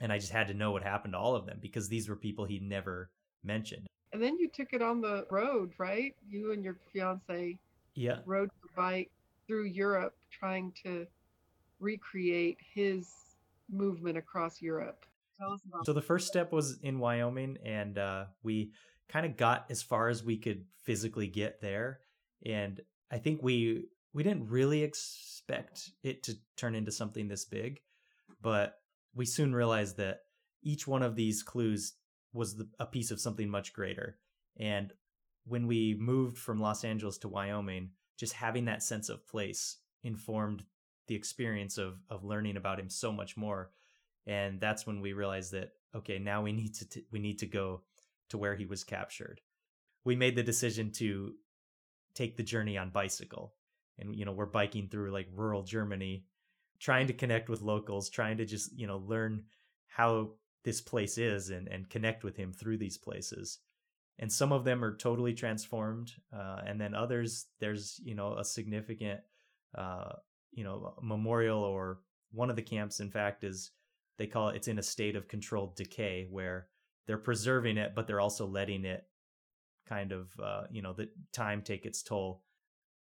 And 0.00 0.12
I 0.12 0.18
just 0.18 0.32
had 0.32 0.48
to 0.48 0.54
know 0.54 0.70
what 0.70 0.82
happened 0.82 1.14
to 1.14 1.18
all 1.18 1.34
of 1.34 1.46
them 1.46 1.58
because 1.60 1.88
these 1.88 2.08
were 2.08 2.16
people 2.16 2.44
he 2.44 2.60
never 2.60 3.10
mentioned. 3.42 3.86
And 4.12 4.22
then 4.22 4.38
you 4.38 4.48
took 4.48 4.72
it 4.72 4.80
on 4.80 5.00
the 5.00 5.26
road, 5.30 5.72
right? 5.78 6.14
You 6.28 6.52
and 6.52 6.64
your 6.64 6.76
fiance 6.92 7.58
yeah 7.94 8.18
rode 8.26 8.50
the 8.62 8.68
bike 8.76 9.10
through 9.46 9.64
Europe 9.64 10.14
trying 10.30 10.72
to 10.84 11.06
recreate 11.80 12.58
his 12.74 13.08
movement 13.70 14.16
across 14.16 14.62
Europe. 14.62 15.04
Tell 15.38 15.52
us 15.52 15.60
about. 15.68 15.86
So 15.86 15.92
the 15.92 16.02
first 16.02 16.28
step 16.28 16.52
was 16.52 16.78
in 16.82 16.98
Wyoming, 16.98 17.58
and 17.64 17.98
uh, 17.98 18.24
we 18.42 18.72
kind 19.08 19.26
of 19.26 19.36
got 19.36 19.66
as 19.70 19.82
far 19.82 20.08
as 20.08 20.22
we 20.22 20.36
could 20.36 20.64
physically 20.84 21.26
get 21.26 21.60
there, 21.60 22.00
and 22.44 22.80
I 23.10 23.18
think 23.18 23.42
we 23.42 23.86
we 24.12 24.22
didn't 24.22 24.48
really 24.48 24.82
expect 24.82 25.90
it 26.02 26.22
to 26.24 26.34
turn 26.56 26.74
into 26.74 26.92
something 26.92 27.28
this 27.28 27.44
big, 27.44 27.80
but 28.40 28.74
we 29.14 29.26
soon 29.26 29.54
realized 29.54 29.96
that 29.96 30.20
each 30.62 30.86
one 30.86 31.02
of 31.02 31.16
these 31.16 31.42
clues 31.42 31.94
was 32.32 32.56
the, 32.56 32.68
a 32.78 32.86
piece 32.86 33.10
of 33.10 33.20
something 33.20 33.48
much 33.48 33.72
greater. 33.72 34.18
And 34.58 34.92
when 35.46 35.66
we 35.66 35.96
moved 35.98 36.36
from 36.36 36.60
Los 36.60 36.84
Angeles 36.84 37.18
to 37.18 37.28
Wyoming, 37.28 37.90
just 38.18 38.34
having 38.34 38.66
that 38.66 38.82
sense 38.82 39.08
of 39.08 39.26
place 39.26 39.78
informed 40.02 40.64
the 41.06 41.14
experience 41.14 41.78
of 41.78 41.98
of 42.10 42.24
learning 42.24 42.56
about 42.56 42.78
him 42.78 42.90
so 42.90 43.10
much 43.12 43.36
more. 43.36 43.70
And 44.26 44.60
that's 44.60 44.86
when 44.86 45.00
we 45.00 45.12
realized 45.12 45.52
that 45.52 45.72
okay 45.94 46.18
now 46.18 46.42
we 46.42 46.52
need 46.52 46.74
to 46.74 46.88
t- 46.88 47.06
we 47.10 47.18
need 47.18 47.38
to 47.38 47.46
go 47.46 47.82
to 48.28 48.38
where 48.38 48.54
he 48.54 48.66
was 48.66 48.84
captured. 48.84 49.40
We 50.04 50.16
made 50.16 50.36
the 50.36 50.42
decision 50.42 50.90
to 50.92 51.34
take 52.14 52.36
the 52.36 52.42
journey 52.42 52.76
on 52.76 52.90
bicycle. 52.90 53.54
And 53.98 54.14
you 54.14 54.24
know 54.24 54.32
we're 54.32 54.46
biking 54.46 54.88
through 54.88 55.10
like 55.10 55.28
rural 55.32 55.62
germany 55.62 56.24
trying 56.80 57.06
to 57.06 57.12
connect 57.12 57.48
with 57.48 57.62
locals 57.62 58.08
trying 58.08 58.36
to 58.36 58.44
just 58.44 58.76
you 58.78 58.86
know 58.86 58.98
learn 59.06 59.42
how 59.88 60.30
this 60.64 60.80
place 60.80 61.18
is 61.18 61.50
and, 61.50 61.66
and 61.68 61.88
connect 61.88 62.22
with 62.24 62.36
him 62.36 62.52
through 62.52 62.76
these 62.76 62.98
places. 62.98 63.58
And 64.18 64.30
some 64.30 64.52
of 64.52 64.64
them 64.64 64.84
are 64.84 64.96
totally 64.96 65.32
transformed 65.32 66.12
uh, 66.32 66.60
and 66.66 66.80
then 66.80 66.94
others 66.94 67.46
there's 67.60 68.00
you 68.04 68.14
know 68.14 68.34
a 68.36 68.44
significant 68.44 69.20
uh, 69.76 70.12
you 70.52 70.64
know 70.64 70.94
memorial 71.02 71.62
or 71.62 72.00
one 72.32 72.50
of 72.50 72.56
the 72.56 72.62
camps 72.62 73.00
in 73.00 73.10
fact 73.10 73.44
is 73.44 73.70
they 74.18 74.26
call 74.26 74.48
it 74.48 74.56
it's 74.56 74.68
in 74.68 74.78
a 74.78 74.82
state 74.82 75.14
of 75.14 75.28
controlled 75.28 75.76
decay 75.76 76.26
where 76.30 76.66
they're 77.06 77.16
preserving 77.16 77.78
it 77.78 77.92
but 77.94 78.06
they're 78.06 78.20
also 78.20 78.46
letting 78.46 78.84
it 78.84 79.04
kind 79.88 80.10
of 80.10 80.28
uh, 80.42 80.64
you 80.70 80.82
know 80.82 80.92
the 80.92 81.08
time 81.32 81.62
take 81.62 81.86
its 81.86 82.02
toll 82.02 82.42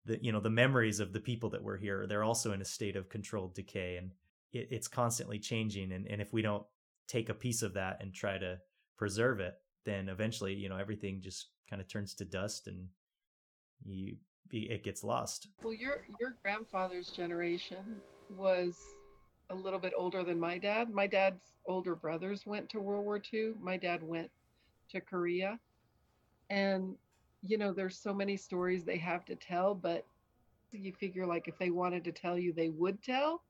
the 0.08 0.24
you 0.24 0.32
know 0.32 0.40
the 0.40 0.50
memories 0.50 1.00
of 1.00 1.14
the 1.14 1.20
people 1.20 1.50
that 1.50 1.64
were 1.64 1.78
here 1.78 2.08
they're 2.08 2.24
also 2.24 2.52
in 2.54 2.62
a 2.62 2.66
state 2.66 2.96
of 2.96 3.10
controlled 3.10 3.54
decay 3.54 3.98
and 3.98 4.12
it, 4.54 4.68
it's 4.72 4.88
constantly 4.88 5.38
changing 5.38 5.92
and, 5.92 6.08
and 6.08 6.22
if 6.22 6.34
we 6.34 6.42
don't 6.42 6.66
take 7.08 7.30
a 7.30 7.34
piece 7.34 7.62
of 7.62 7.74
that 7.74 7.98
and 8.02 8.14
try 8.14 8.38
to 8.38 8.58
preserve 8.98 9.40
it 9.40 9.56
then 9.86 10.10
eventually 10.10 10.54
you 10.54 10.70
know 10.70 10.78
everything 10.78 11.22
just 11.22 11.50
kind 11.70 11.82
of 11.82 11.88
turns 11.88 12.14
to 12.14 12.26
dust 12.26 12.68
and 12.68 12.88
you 13.86 14.16
it 14.52 14.84
gets 14.84 15.04
lost. 15.04 15.48
Well 15.64 15.74
your 15.74 16.06
your 16.20 16.36
grandfather's 16.42 17.10
generation 17.10 17.98
was 18.36 18.78
a 19.50 19.56
little 19.56 19.80
bit 19.80 19.94
older 19.98 20.24
than 20.24 20.40
my 20.40 20.58
dad. 20.58 20.90
My 20.90 21.08
dad's 21.08 21.54
older 21.66 21.96
brothers 21.96 22.46
went 22.46 22.70
to 22.70 22.80
world 22.80 23.06
war 23.06 23.22
ii 23.34 23.54
my 23.62 23.78
dad 23.78 24.02
went 24.04 24.30
to 24.90 25.02
korea. 25.02 25.60
And 26.50 26.96
you 27.44 27.58
know 27.58 27.72
there's 27.72 27.98
so 27.98 28.14
many 28.14 28.36
stories 28.36 28.84
they 28.84 28.98
have 28.98 29.26
to 29.26 29.36
tell 29.36 29.76
but 29.76 30.06
you 30.72 30.94
figure 30.94 31.26
like 31.26 31.48
if 31.48 31.58
they 31.58 31.70
wanted 31.70 32.04
to 32.04 32.12
tell 32.12 32.38
you 32.38 32.54
they 32.54 32.70
would 32.70 33.02
tell. 33.02 33.44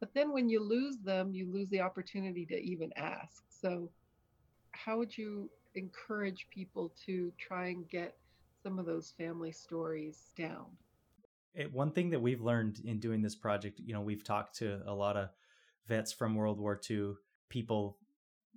But 0.00 0.14
then 0.14 0.32
when 0.32 0.48
you 0.48 0.62
lose 0.62 0.98
them 0.98 1.32
you 1.32 1.50
lose 1.50 1.68
the 1.68 1.80
opportunity 1.80 2.46
to 2.46 2.56
even 2.56 2.92
ask. 2.96 3.44
So 3.48 3.90
how 4.72 4.98
would 4.98 5.16
you 5.16 5.50
encourage 5.74 6.46
people 6.50 6.92
to 7.06 7.32
try 7.38 7.68
and 7.68 7.88
get 7.88 8.16
some 8.62 8.78
of 8.78 8.86
those 8.86 9.12
family 9.16 9.52
stories 9.52 10.32
down? 10.36 10.66
It, 11.54 11.72
one 11.72 11.92
thing 11.92 12.10
that 12.10 12.20
we've 12.20 12.40
learned 12.40 12.80
in 12.84 12.98
doing 12.98 13.22
this 13.22 13.34
project 13.34 13.80
you 13.84 13.92
know 13.92 14.00
we've 14.00 14.24
talked 14.24 14.56
to 14.58 14.80
a 14.86 14.94
lot 14.94 15.16
of 15.16 15.28
vets 15.86 16.12
from 16.12 16.34
world 16.34 16.58
war 16.58 16.80
ii 16.90 17.12
people 17.50 17.98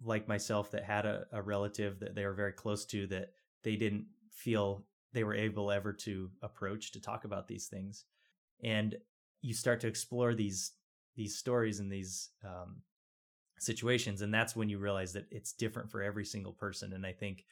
like 0.04 0.28
myself 0.30 0.72
that 0.72 0.86
had 0.86 1.06
a, 1.06 1.26
a 1.34 1.42
relative 1.42 2.00
that 2.00 2.16
they 2.16 2.26
were 2.26 2.34
very 2.34 2.54
close 2.54 2.86
to 2.86 3.06
that 3.08 3.32
they 3.64 3.76
didn't 3.76 4.06
feel 4.36 4.86
they 5.13 5.24
were 5.24 5.34
able 5.34 5.71
ever 5.71 5.93
to 5.93 6.30
approach 6.43 6.91
to 6.91 7.02
talk 7.02 7.24
about 7.26 7.48
these 7.48 7.67
things. 7.67 8.04
And 8.63 8.95
you 9.41 9.54
start 9.54 9.80
to 9.82 9.88
explore 9.88 10.36
these 10.36 10.74
these 11.15 11.38
stories 11.38 11.80
and 11.80 11.89
these 11.89 12.32
um, 12.43 12.82
situations 13.58 14.21
and 14.21 14.34
that's 14.34 14.54
when 14.54 14.67
you 14.67 14.78
realize 14.78 15.13
that 15.13 15.28
it's 15.32 15.54
different 15.54 15.89
for 15.89 16.04
every 16.04 16.26
single 16.26 16.52
person. 16.52 16.93
And 16.93 17.06
i 17.06 17.13
think 17.13 17.45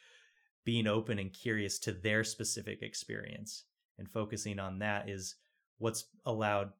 being 0.65 0.87
open 0.87 1.19
and 1.19 1.31
curious 1.31 1.79
to 1.79 1.93
their 1.93 2.23
specific 2.23 2.81
experience 2.81 3.63
and 3.97 4.09
focusing 4.09 4.59
on 4.59 4.79
that 4.79 5.09
is 5.09 5.35
what's 5.77 6.05
allowed 6.25 6.71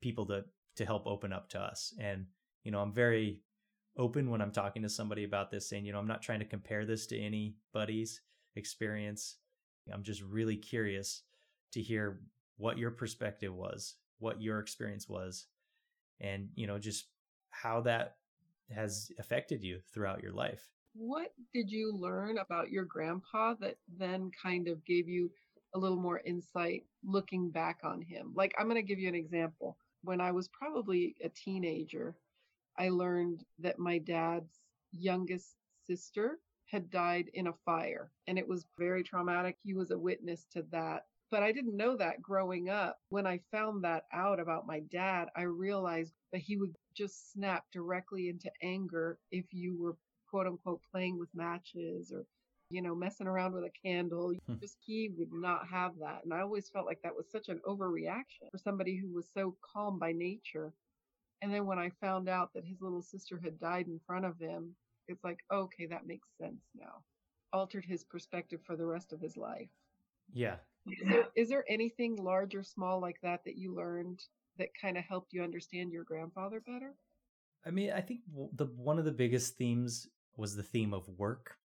people 0.00 0.26
to 0.26 0.44
to 0.74 0.84
help 0.84 1.06
open 1.06 1.32
up 1.32 1.48
to 1.50 1.60
us. 1.60 1.94
And 2.00 2.26
you 2.64 2.72
know 2.72 2.80
i'm 2.80 2.92
very 2.92 3.40
open 3.96 4.30
when 4.30 4.40
i'm 4.40 4.52
talking 4.52 4.82
to 4.82 4.88
somebody 4.88 5.24
about 5.24 5.50
this 5.50 5.68
saying 5.68 5.84
you 5.84 5.92
know 5.92 5.98
i'm 5.98 6.08
not 6.08 6.22
trying 6.22 6.40
to 6.40 6.46
compare 6.46 6.84
this 6.84 7.06
to 7.06 7.18
anybody's 7.18 8.20
experience. 8.56 9.36
I'm 9.92 10.02
just 10.02 10.22
really 10.22 10.56
curious 10.56 11.22
to 11.72 11.80
hear 11.80 12.20
what 12.56 12.78
your 12.78 12.90
perspective 12.90 13.54
was, 13.54 13.96
what 14.18 14.40
your 14.40 14.58
experience 14.58 15.08
was, 15.08 15.46
and, 16.20 16.50
you 16.54 16.66
know, 16.66 16.78
just 16.78 17.06
how 17.50 17.80
that 17.82 18.16
has 18.70 19.10
affected 19.18 19.62
you 19.62 19.80
throughout 19.92 20.22
your 20.22 20.32
life. 20.32 20.68
What 20.94 21.32
did 21.52 21.70
you 21.70 21.96
learn 21.96 22.38
about 22.38 22.70
your 22.70 22.84
grandpa 22.84 23.54
that 23.60 23.76
then 23.98 24.30
kind 24.40 24.68
of 24.68 24.84
gave 24.84 25.08
you 25.08 25.30
a 25.74 25.78
little 25.78 25.96
more 25.96 26.20
insight 26.24 26.84
looking 27.02 27.50
back 27.50 27.78
on 27.82 28.02
him? 28.02 28.32
Like, 28.34 28.54
I'm 28.58 28.66
going 28.66 28.76
to 28.76 28.82
give 28.82 28.98
you 28.98 29.08
an 29.08 29.14
example. 29.14 29.76
When 30.04 30.20
I 30.20 30.30
was 30.32 30.48
probably 30.48 31.16
a 31.24 31.28
teenager, 31.30 32.14
I 32.78 32.90
learned 32.90 33.44
that 33.58 33.78
my 33.78 33.98
dad's 33.98 34.60
youngest 34.92 35.56
sister 35.86 36.38
had 36.72 36.90
died 36.90 37.30
in 37.34 37.48
a 37.48 37.52
fire. 37.52 38.10
And 38.26 38.38
it 38.38 38.48
was 38.48 38.66
very 38.78 39.02
traumatic. 39.02 39.58
He 39.62 39.74
was 39.74 39.90
a 39.90 39.98
witness 39.98 40.46
to 40.52 40.64
that. 40.72 41.04
But 41.30 41.42
I 41.42 41.52
didn't 41.52 41.76
know 41.76 41.96
that 41.96 42.22
growing 42.22 42.70
up. 42.70 42.98
When 43.10 43.26
I 43.26 43.40
found 43.50 43.84
that 43.84 44.04
out 44.12 44.40
about 44.40 44.66
my 44.66 44.80
dad, 44.90 45.28
I 45.36 45.42
realized 45.42 46.14
that 46.32 46.40
he 46.40 46.56
would 46.56 46.74
just 46.94 47.32
snap 47.32 47.64
directly 47.72 48.28
into 48.28 48.50
anger 48.62 49.18
if 49.30 49.44
you 49.52 49.78
were 49.78 49.96
quote 50.28 50.46
unquote 50.46 50.80
playing 50.90 51.18
with 51.18 51.28
matches 51.34 52.10
or 52.10 52.24
you 52.70 52.80
know 52.80 52.94
messing 52.94 53.26
around 53.26 53.52
with 53.52 53.64
a 53.64 53.70
candle 53.86 54.32
hmm. 54.46 54.54
just 54.58 54.78
he 54.80 55.10
would 55.18 55.30
not 55.30 55.66
have 55.68 55.92
that 56.00 56.20
and 56.24 56.32
i 56.32 56.40
always 56.40 56.70
felt 56.70 56.86
like 56.86 57.00
that 57.02 57.14
was 57.14 57.30
such 57.30 57.50
an 57.50 57.60
overreaction 57.68 58.50
for 58.50 58.56
somebody 58.56 58.96
who 58.96 59.12
was 59.12 59.26
so 59.34 59.54
calm 59.60 59.98
by 59.98 60.10
nature 60.10 60.72
and 61.42 61.52
then 61.52 61.66
when 61.66 61.78
i 61.78 61.90
found 62.00 62.30
out 62.30 62.50
that 62.54 62.64
his 62.64 62.80
little 62.80 63.02
sister 63.02 63.38
had 63.44 63.60
died 63.60 63.86
in 63.88 64.00
front 64.06 64.24
of 64.24 64.38
him 64.38 64.74
it's 65.12 65.24
like, 65.24 65.40
okay, 65.52 65.86
that 65.86 66.06
makes 66.06 66.28
sense 66.40 66.62
now. 66.74 67.02
Altered 67.52 67.84
his 67.84 68.04
perspective 68.04 68.60
for 68.64 68.76
the 68.76 68.86
rest 68.86 69.12
of 69.12 69.20
his 69.20 69.36
life. 69.36 69.68
Yeah. 70.32 70.56
Is 70.86 71.08
there, 71.08 71.24
is 71.36 71.48
there 71.48 71.64
anything 71.68 72.16
large 72.16 72.54
or 72.54 72.62
small 72.64 73.00
like 73.00 73.20
that 73.22 73.44
that 73.44 73.56
you 73.56 73.74
learned 73.74 74.24
that 74.58 74.68
kind 74.80 74.98
of 74.98 75.04
helped 75.04 75.32
you 75.32 75.42
understand 75.42 75.92
your 75.92 76.04
grandfather 76.04 76.60
better? 76.60 76.94
I 77.64 77.70
mean, 77.70 77.92
I 77.92 78.00
think 78.00 78.20
the 78.54 78.66
one 78.76 78.98
of 78.98 79.04
the 79.04 79.12
biggest 79.12 79.56
themes 79.56 80.08
was 80.36 80.56
the 80.56 80.62
theme 80.62 80.92
of 80.92 81.08
work. 81.08 81.56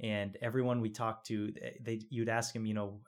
And 0.00 0.36
everyone 0.42 0.80
we 0.80 0.90
talked 0.90 1.26
to, 1.28 1.52
they 1.80 2.00
you'd 2.10 2.28
ask 2.28 2.54
him, 2.54 2.66
you 2.66 2.74
know, 2.74 3.00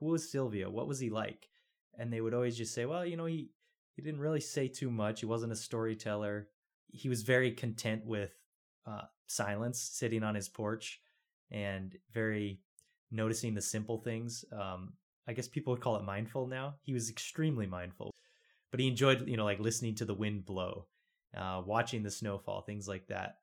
who 0.00 0.06
was 0.06 0.30
Silvio? 0.30 0.70
What 0.70 0.88
was 0.88 0.98
he 0.98 1.10
like? 1.10 1.48
And 1.96 2.12
they 2.12 2.20
would 2.20 2.34
always 2.34 2.56
just 2.56 2.74
say, 2.74 2.86
well, 2.86 3.06
you 3.06 3.16
know, 3.16 3.26
he 3.26 3.50
he 3.92 4.02
didn't 4.02 4.20
really 4.20 4.40
say 4.40 4.66
too 4.66 4.90
much. 4.90 5.20
He 5.20 5.26
wasn't 5.26 5.52
a 5.52 5.56
storyteller. 5.56 6.48
He 6.88 7.08
was 7.08 7.22
very 7.22 7.52
content 7.52 8.04
with 8.04 8.32
uh, 8.86 9.02
silence, 9.26 9.80
sitting 9.80 10.22
on 10.22 10.34
his 10.34 10.48
porch, 10.48 11.00
and 11.50 11.96
very 12.12 12.60
noticing 13.10 13.54
the 13.54 13.62
simple 13.62 13.98
things. 13.98 14.44
Um, 14.52 14.94
I 15.26 15.32
guess 15.32 15.48
people 15.48 15.72
would 15.72 15.82
call 15.82 15.96
it 15.96 16.04
mindful 16.04 16.46
now. 16.46 16.74
He 16.82 16.92
was 16.92 17.08
extremely 17.08 17.66
mindful, 17.66 18.10
but 18.70 18.80
he 18.80 18.88
enjoyed, 18.88 19.26
you 19.26 19.36
know, 19.36 19.44
like 19.44 19.60
listening 19.60 19.94
to 19.96 20.04
the 20.04 20.14
wind 20.14 20.44
blow, 20.44 20.86
uh, 21.36 21.62
watching 21.64 22.02
the 22.02 22.10
snowfall, 22.10 22.62
things 22.62 22.86
like 22.86 23.06
that, 23.08 23.38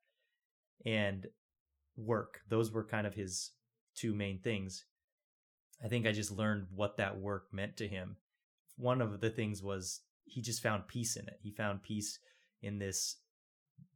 and 0.86 1.28
work. 1.96 2.42
Those 2.50 2.72
were 2.72 2.84
kind 2.84 3.08
of 3.08 3.16
his 3.16 3.52
two 3.96 4.14
main 4.14 4.40
things. 4.40 4.86
I 5.84 5.88
think 5.88 6.06
I 6.06 6.12
just 6.12 6.32
learned 6.32 6.68
what 6.74 6.98
that 6.98 7.20
work 7.20 7.48
meant 7.52 7.78
to 7.78 7.88
him. 7.88 8.18
One 8.78 9.02
of 9.02 9.20
the 9.20 9.30
things 9.30 9.64
was 9.64 10.02
he 10.26 10.42
just 10.42 10.62
found 10.62 10.88
peace 10.88 11.16
in 11.16 11.28
it. 11.28 11.40
He 11.42 11.52
found 11.52 11.82
peace 11.82 12.20
in 12.62 12.78
this 12.78 13.18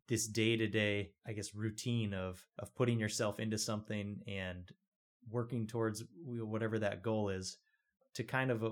this 0.08 0.28
day 0.28 0.56
to 0.56 0.68
day, 0.68 1.12
I 1.28 1.34
guess, 1.34 1.56
routine 1.56 2.13
of 2.13 2.46
of 2.60 2.76
putting 2.76 3.00
yourself 3.00 3.39
into 3.39 3.58
something 3.58 4.22
and 4.28 4.70
working 5.30 5.68
towards 5.68 6.04
whatever 6.24 6.80
that 6.80 7.02
goal 7.02 7.30
is 7.30 7.58
to 8.13 8.24
kind 8.24 8.52
of 8.52 8.63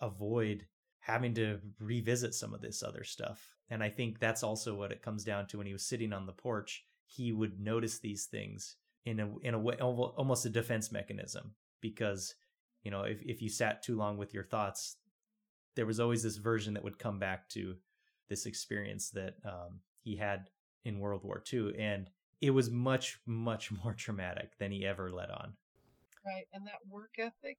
avoid 0.00 0.66
having 1.00 1.34
to 1.34 1.60
revisit 1.80 2.34
some 2.34 2.54
of 2.54 2.60
this 2.60 2.82
other 2.82 3.04
stuff. 3.04 3.54
And 3.70 3.82
I 3.82 3.88
think 3.88 4.18
that's 4.18 4.42
also 4.42 4.74
what 4.74 4.92
it 4.92 5.02
comes 5.02 5.24
down 5.24 5.46
to 5.48 5.58
when 5.58 5.66
he 5.66 5.72
was 5.72 5.86
sitting 5.86 6.12
on 6.12 6.26
the 6.26 6.32
porch, 6.32 6.84
he 7.06 7.32
would 7.32 7.60
notice 7.60 7.98
these 7.98 8.26
things 8.26 8.76
in 9.04 9.20
a 9.20 9.38
in 9.42 9.54
a 9.54 9.58
way 9.58 9.76
almost 9.76 10.46
a 10.46 10.50
defense 10.50 10.90
mechanism 10.90 11.54
because 11.80 12.34
you 12.86 12.92
know, 12.92 13.02
if 13.02 13.20
if 13.22 13.42
you 13.42 13.48
sat 13.48 13.82
too 13.82 13.96
long 13.96 14.16
with 14.16 14.32
your 14.32 14.44
thoughts, 14.44 14.96
there 15.74 15.86
was 15.86 15.98
always 15.98 16.22
this 16.22 16.36
version 16.36 16.74
that 16.74 16.84
would 16.84 17.00
come 17.00 17.18
back 17.18 17.48
to 17.48 17.74
this 18.28 18.46
experience 18.46 19.10
that 19.10 19.34
um, 19.44 19.80
he 20.04 20.14
had 20.14 20.48
in 20.86 21.00
World 21.00 21.24
War 21.24 21.42
II, 21.52 21.74
and 21.76 22.08
it 22.40 22.50
was 22.50 22.70
much, 22.70 23.18
much 23.26 23.72
more 23.72 23.92
traumatic 23.98 24.56
than 24.58 24.70
he 24.70 24.86
ever 24.86 25.10
let 25.10 25.30
on. 25.30 25.54
Right, 26.24 26.46
and 26.52 26.66
that 26.66 26.80
work 26.88 27.14
ethic 27.18 27.58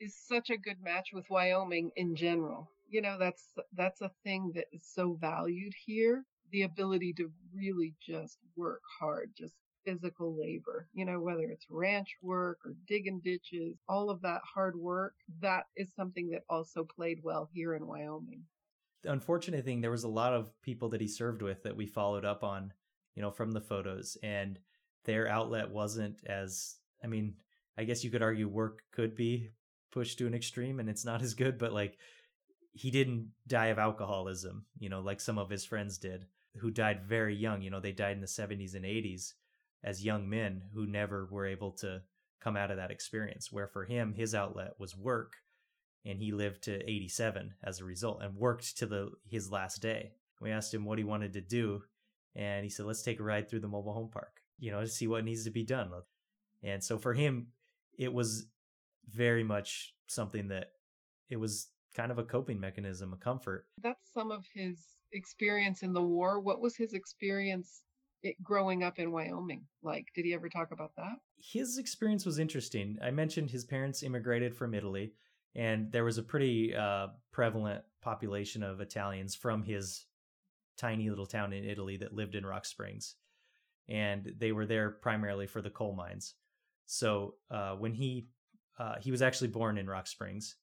is 0.00 0.14
such 0.14 0.50
a 0.50 0.56
good 0.56 0.80
match 0.82 1.08
with 1.12 1.28
Wyoming 1.30 1.90
in 1.96 2.14
general. 2.14 2.70
You 2.88 3.02
know, 3.02 3.18
that's 3.18 3.52
that's 3.74 4.00
a 4.00 4.10
thing 4.22 4.52
that 4.54 4.66
is 4.72 4.82
so 4.84 5.16
valued 5.20 5.72
here. 5.84 6.24
The 6.52 6.62
ability 6.62 7.12
to 7.14 7.30
really 7.54 7.94
just 8.00 8.38
work 8.56 8.82
hard, 9.00 9.32
just 9.36 9.54
physical 9.84 10.36
labor, 10.38 10.88
you 10.92 11.04
know, 11.04 11.20
whether 11.20 11.44
it's 11.44 11.66
ranch 11.70 12.16
work 12.22 12.58
or 12.64 12.74
digging 12.86 13.20
ditches, 13.24 13.76
all 13.88 14.10
of 14.10 14.20
that 14.22 14.40
hard 14.54 14.76
work, 14.76 15.14
that 15.40 15.64
is 15.76 15.88
something 15.94 16.28
that 16.30 16.42
also 16.48 16.84
played 16.84 17.18
well 17.22 17.48
here 17.52 17.74
in 17.74 17.86
Wyoming 17.86 18.42
unfortunate 19.06 19.64
thing, 19.64 19.80
there 19.80 19.90
was 19.90 20.04
a 20.04 20.08
lot 20.08 20.32
of 20.34 20.50
people 20.62 20.88
that 20.90 21.00
he 21.00 21.08
served 21.08 21.42
with 21.42 21.62
that 21.62 21.76
we 21.76 21.86
followed 21.86 22.24
up 22.24 22.44
on, 22.44 22.72
you 23.14 23.22
know, 23.22 23.30
from 23.30 23.52
the 23.52 23.60
photos, 23.60 24.16
and 24.22 24.58
their 25.04 25.28
outlet 25.28 25.70
wasn't 25.70 26.20
as. 26.26 26.76
I 27.02 27.06
mean, 27.06 27.34
I 27.78 27.84
guess 27.84 28.02
you 28.04 28.10
could 28.10 28.22
argue 28.22 28.48
work 28.48 28.82
could 28.92 29.14
be 29.14 29.50
pushed 29.92 30.18
to 30.18 30.26
an 30.26 30.34
extreme, 30.34 30.80
and 30.80 30.88
it's 30.88 31.04
not 31.04 31.22
as 31.22 31.34
good, 31.34 31.58
but 31.58 31.72
like 31.72 31.98
he 32.72 32.90
didn't 32.90 33.30
die 33.46 33.66
of 33.66 33.78
alcoholism, 33.78 34.66
you 34.78 34.88
know, 34.88 35.00
like 35.00 35.20
some 35.20 35.38
of 35.38 35.48
his 35.48 35.64
friends 35.64 35.98
did. 35.98 36.26
who 36.60 36.70
died 36.70 37.02
very 37.04 37.34
young. 37.34 37.62
You 37.62 37.70
know, 37.70 37.80
they 37.80 37.92
died 37.92 38.16
in 38.16 38.20
the 38.20 38.26
70s 38.26 38.74
and 38.74 38.84
80s 38.84 39.32
as 39.84 40.04
young 40.04 40.28
men 40.28 40.62
who 40.74 40.86
never 40.86 41.28
were 41.30 41.46
able 41.46 41.72
to 41.72 42.02
come 42.40 42.56
out 42.56 42.70
of 42.70 42.76
that 42.76 42.90
experience. 42.90 43.52
Where 43.52 43.68
for 43.68 43.84
him, 43.84 44.14
his 44.14 44.34
outlet 44.34 44.72
was 44.78 44.96
work, 44.96 45.34
and 46.06 46.20
he 46.20 46.32
lived 46.32 46.62
to 46.62 46.88
87 46.88 47.54
as 47.64 47.80
a 47.80 47.84
result 47.84 48.22
and 48.22 48.36
worked 48.36 48.78
to 48.78 48.86
the 48.86 49.10
his 49.28 49.50
last 49.50 49.82
day. 49.82 50.12
We 50.40 50.50
asked 50.50 50.72
him 50.72 50.84
what 50.84 50.98
he 50.98 51.04
wanted 51.04 51.32
to 51.32 51.40
do, 51.40 51.82
and 52.34 52.62
he 52.62 52.70
said, 52.70 52.86
"Let's 52.86 53.02
take 53.02 53.20
a 53.20 53.24
ride 53.24 53.48
through 53.48 53.60
the 53.60 53.68
mobile 53.68 53.92
home 53.92 54.10
park, 54.10 54.42
you 54.58 54.70
know, 54.70 54.80
to 54.80 54.88
see 54.88 55.06
what 55.06 55.24
needs 55.24 55.44
to 55.44 55.50
be 55.50 55.64
done." 55.64 55.90
And 56.62 56.82
so 56.82 56.98
for 56.98 57.14
him, 57.14 57.48
it 57.98 58.12
was 58.12 58.46
very 59.08 59.44
much 59.44 59.94
something 60.06 60.48
that 60.48 60.72
it 61.28 61.36
was 61.36 61.68
kind 61.94 62.12
of 62.12 62.18
a 62.18 62.24
coping 62.24 62.60
mechanism, 62.60 63.12
a 63.12 63.16
comfort. 63.16 63.66
That's 63.82 64.12
some 64.12 64.30
of 64.30 64.44
his 64.54 64.78
experience 65.12 65.82
in 65.82 65.92
the 65.92 66.02
war. 66.02 66.40
What 66.40 66.60
was 66.60 66.76
his 66.76 66.92
experience 66.92 67.82
eh, 68.24 68.32
growing 68.42 68.82
up 68.82 68.98
in 68.98 69.10
Wyoming 69.10 69.64
like? 69.82 70.06
Did 70.14 70.24
he 70.24 70.34
ever 70.34 70.48
talk 70.48 70.72
about 70.72 70.92
that? 70.96 71.16
His 71.38 71.78
experience 71.78 72.26
was 72.26 72.38
interesting. 72.38 72.98
I 73.02 73.10
mentioned 73.10 73.50
his 73.50 73.64
parents 73.64 74.02
immigrated 74.02 74.54
from 74.54 74.74
Italy, 74.74 75.12
and 75.56 75.90
there 75.90 76.04
was 76.04 76.18
a 76.18 76.22
pretty 76.22 76.76
uh, 76.76 77.08
prevalent 77.32 77.82
population 78.02 78.62
of 78.62 78.80
Italians 78.80 79.34
from 79.34 79.62
his 79.62 80.04
tiny 80.76 81.08
little 81.08 81.26
town 81.26 81.54
in 81.54 81.64
Italy 81.64 81.96
that 81.96 82.12
lived 82.12 82.34
in 82.34 82.44
Rock 82.44 82.66
Springs. 82.66 83.16
And 83.88 84.32
they 84.38 84.52
were 84.52 84.66
there 84.66 84.90
primarily 84.90 85.46
for 85.46 85.62
the 85.62 85.70
coal 85.70 85.94
mines. 85.94 86.34
So 86.84 87.34
uh, 87.50 87.72
when 87.72 87.94
he 87.94 88.28
uh, 88.78 88.96
he 89.00 89.10
was 89.10 89.22
actually 89.22 89.48
born 89.48 89.78
in 89.78 89.88
Rock 89.88 90.06
Springs, 90.06 90.56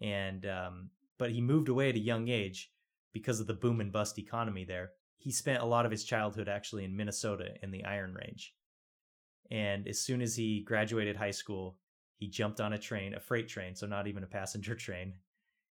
and 0.00 0.46
um, 0.46 0.90
but 1.18 1.30
he 1.30 1.42
moved 1.42 1.68
away 1.68 1.90
at 1.90 1.94
a 1.94 2.00
young 2.00 2.28
age 2.28 2.70
because 3.12 3.38
of 3.38 3.46
the 3.46 3.54
boom 3.54 3.80
and 3.80 3.92
bust 3.92 4.18
economy 4.18 4.64
there. 4.64 4.92
He 5.18 5.30
spent 5.30 5.62
a 5.62 5.66
lot 5.66 5.84
of 5.84 5.92
his 5.92 6.04
childhood 6.04 6.48
actually 6.48 6.84
in 6.84 6.96
Minnesota 6.96 7.50
in 7.62 7.70
the 7.70 7.84
Iron 7.84 8.14
Range. 8.14 8.54
And 9.50 9.86
as 9.86 10.00
soon 10.00 10.22
as 10.22 10.34
he 10.34 10.62
graduated 10.62 11.16
high 11.16 11.30
school, 11.30 11.76
he 12.16 12.28
jumped 12.28 12.60
on 12.60 12.72
a 12.72 12.78
train, 12.78 13.14
a 13.14 13.20
freight 13.20 13.48
train, 13.48 13.74
so 13.74 13.86
not 13.86 14.06
even 14.06 14.22
a 14.22 14.28
passenger 14.28 14.74
train, 14.74 15.14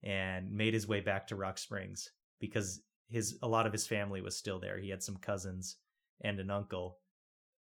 and 0.03 0.51
made 0.53 0.75
his 0.75 0.87
way 0.87 1.01
back 1.01 1.27
to 1.29 1.37
Rock 1.37 1.59
Springs 1.59 2.11
because 2.41 2.83
his 3.09 3.39
a 3.43 3.49
lot 3.49 3.67
of 3.67 3.73
his 3.73 3.87
family 3.87 4.21
was 4.21 4.37
still 4.37 4.59
there. 4.59 4.79
He 4.79 4.91
had 4.91 5.03
some 5.03 5.17
cousins 5.17 5.77
and 6.23 6.41
an 6.41 6.51
uncle. 6.51 6.99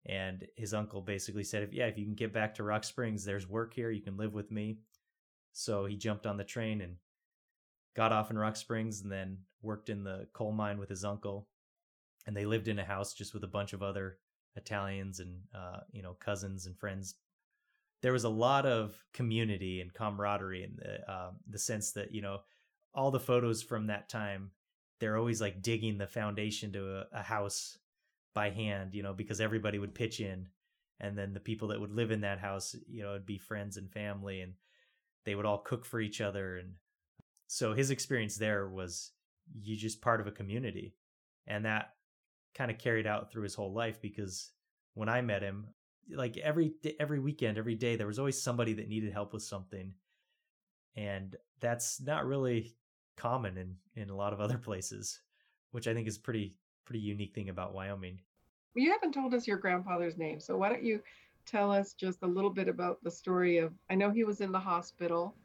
And 0.06 0.46
his 0.58 0.74
uncle 0.74 1.02
basically 1.02 1.44
said, 1.44 1.64
if 1.64 1.74
yeah, 1.74 1.86
if 1.86 1.98
you 1.98 2.06
can 2.06 2.16
get 2.16 2.34
back 2.34 2.56
to 2.56 2.64
Rock 2.64 2.84
Springs, 2.84 3.24
there's 3.24 3.48
work 3.48 3.74
here, 3.74 3.90
you 3.90 4.02
can 4.02 4.18
live 4.18 4.34
with 4.34 4.52
me. 4.52 4.80
So 5.54 5.86
he 5.86 5.96
jumped 5.96 6.26
on 6.26 6.38
the 6.38 6.44
train 6.44 6.82
and 6.82 6.98
got 7.96 8.12
off 8.12 8.32
in 8.32 8.38
Rock 8.38 8.56
Springs 8.56 9.02
and 9.02 9.12
then 9.12 9.38
worked 9.62 9.90
in 9.90 10.04
the 10.04 10.28
coal 10.34 10.52
mine 10.52 10.78
with 10.78 10.90
his 10.90 11.06
uncle. 11.06 11.48
And 12.26 12.36
they 12.36 12.46
lived 12.46 12.68
in 12.68 12.80
a 12.80 12.86
house 12.86 13.14
just 13.14 13.34
with 13.34 13.44
a 13.44 13.48
bunch 13.48 13.74
of 13.74 13.84
other 13.84 14.18
Italians 14.56 15.20
and, 15.20 15.42
uh, 15.56 15.82
you 15.92 16.02
know, 16.02 16.16
cousins 16.20 16.66
and 16.66 16.78
friends. 16.78 17.16
There 18.04 18.14
was 18.14 18.26
a 18.26 18.30
lot 18.30 18.68
of 18.68 18.96
community 19.14 19.82
and 19.82 19.92
camaraderie 19.92 20.64
in 20.64 20.76
the, 20.78 21.12
uh, 21.12 21.32
the 21.50 21.58
sense 21.58 21.94
that, 21.94 22.14
you 22.14 22.22
know, 22.22 22.42
all 22.94 23.10
the 23.10 23.20
photos 23.20 23.64
from 23.64 23.88
that 23.88 24.10
time, 24.10 24.52
they're 25.00 25.18
always 25.18 25.42
like 25.42 25.64
digging 25.64 25.98
the 25.98 26.06
foundation 26.06 26.72
to 26.74 26.98
a, 27.00 27.06
a 27.14 27.24
house 27.24 27.80
by 28.36 28.52
hand, 28.52 28.94
you 28.94 29.02
know, 29.02 29.14
because 29.14 29.42
everybody 29.42 29.80
would 29.80 29.96
pitch 29.96 30.20
in. 30.20 30.48
And 31.00 31.18
then 31.18 31.34
the 31.34 31.40
people 31.40 31.70
that 31.70 31.82
would 31.82 31.92
live 31.92 32.12
in 32.12 32.22
that 32.22 32.40
house, 32.40 32.76
you 32.88 33.02
know, 33.02 33.14
would 33.14 33.26
be 33.26 33.40
friends 33.40 33.78
and 33.78 33.92
family. 33.92 34.42
And 34.42 34.54
they 35.26 35.36
would 35.36 35.46
all 35.46 35.60
cook 35.60 35.86
for 35.86 36.00
each 36.00 36.22
other 36.22 36.58
and 36.58 36.74
so 37.48 37.74
his 37.74 37.92
experience 37.92 38.38
there 38.38 38.68
was 38.68 39.12
you 39.62 39.76
just 39.76 40.02
part 40.02 40.22
of 40.22 40.28
a 40.28 40.32
community 40.32 40.96
and 41.48 41.66
that 41.66 41.94
kind 42.56 42.72
of 42.72 42.78
carried 42.78 43.08
out 43.08 43.32
through 43.32 43.44
his 43.44 43.56
whole 43.56 43.74
life 43.74 44.02
because 44.02 44.52
when 44.94 45.10
i 45.10 45.22
met 45.22 45.42
him 45.42 45.68
like 46.12 46.38
every 46.38 46.74
every 47.00 47.20
weekend 47.20 47.58
every 47.58 47.76
day 47.76 47.96
there 47.96 48.08
was 48.08 48.20
always 48.20 48.42
somebody 48.42 48.74
that 48.74 48.90
needed 48.90 49.14
help 49.14 49.34
with 49.34 49.44
something 49.44 49.94
and 50.96 51.36
that's 51.60 52.02
not 52.02 52.26
really 52.26 52.76
common 53.16 53.58
in 53.58 53.76
in 53.96 54.10
a 54.10 54.16
lot 54.16 54.34
of 54.34 54.40
other 54.40 54.58
places 54.70 55.22
which 55.72 55.88
i 55.88 55.94
think 55.94 56.08
is 56.08 56.18
pretty 56.18 56.56
pretty 56.86 57.00
unique 57.00 57.34
thing 57.34 57.50
about 57.50 57.74
wyoming 57.74 58.20
well, 58.76 58.84
you 58.84 58.92
haven't 58.92 59.14
told 59.14 59.34
us 59.34 59.48
your 59.48 59.58
grandfather's 59.58 60.18
name 60.18 60.40
so 60.40 60.58
why 60.58 60.70
don't 60.70 60.84
you 60.84 61.02
tell 61.46 61.72
us 61.72 61.94
just 61.94 62.24
a 62.24 62.28
little 62.28 62.50
bit 62.50 62.68
about 62.68 63.04
the 63.04 63.12
story 63.12 63.58
of? 63.58 63.74
I 63.90 63.96
know 63.96 64.10
he 64.12 64.24
was 64.24 64.42
in 64.42 64.52
the 64.52 64.60
hospital. 64.60 65.36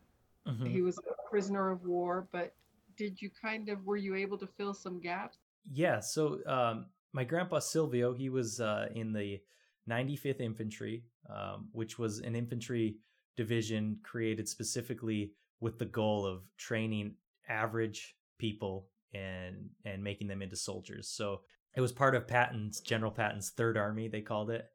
Mm-hmm. 0.47 0.67
He 0.67 0.83
was 0.83 0.99
a 0.99 1.31
prisoner 1.31 1.71
of 1.71 1.85
war, 1.85 2.27
but 2.33 2.55
did 2.97 3.21
you 3.21 3.31
kind 3.31 3.69
of 3.69 3.85
were 3.85 3.97
you 3.97 4.15
able 4.15 4.39
to 4.39 4.47
fill 4.47 4.75
some 4.75 5.01
gaps? 5.01 5.39
Yeah. 5.71 6.01
So 6.01 6.41
um, 6.47 6.87
my 7.13 7.25
grandpa 7.25 7.59
Silvio, 7.59 8.13
he 8.13 8.29
was 8.29 8.61
uh, 8.61 8.89
in 8.95 9.13
the 9.13 9.41
95th 9.89 10.41
Infantry, 10.41 11.05
um, 11.29 11.69
which 11.73 11.99
was 11.99 12.21
an 12.21 12.35
infantry 12.35 12.97
division 13.37 13.99
created 14.03 14.49
specifically 14.49 15.33
with 15.61 15.79
the 15.79 15.87
goal 15.87 16.27
of 16.27 16.43
training 16.57 17.15
average 17.49 18.17
people 18.39 18.89
and 19.15 19.71
and 19.85 20.03
making 20.03 20.29
them 20.29 20.43
into 20.43 20.57
soldiers. 20.57 21.09
So 21.09 21.41
it 21.75 21.81
was 21.81 21.93
part 21.93 22.15
of 22.15 22.27
Patton's 22.27 22.81
General 22.81 23.11
Patton's 23.11 23.51
Third 23.51 23.77
Army, 23.77 24.09
they 24.09 24.21
called 24.21 24.51
it, 24.51 24.67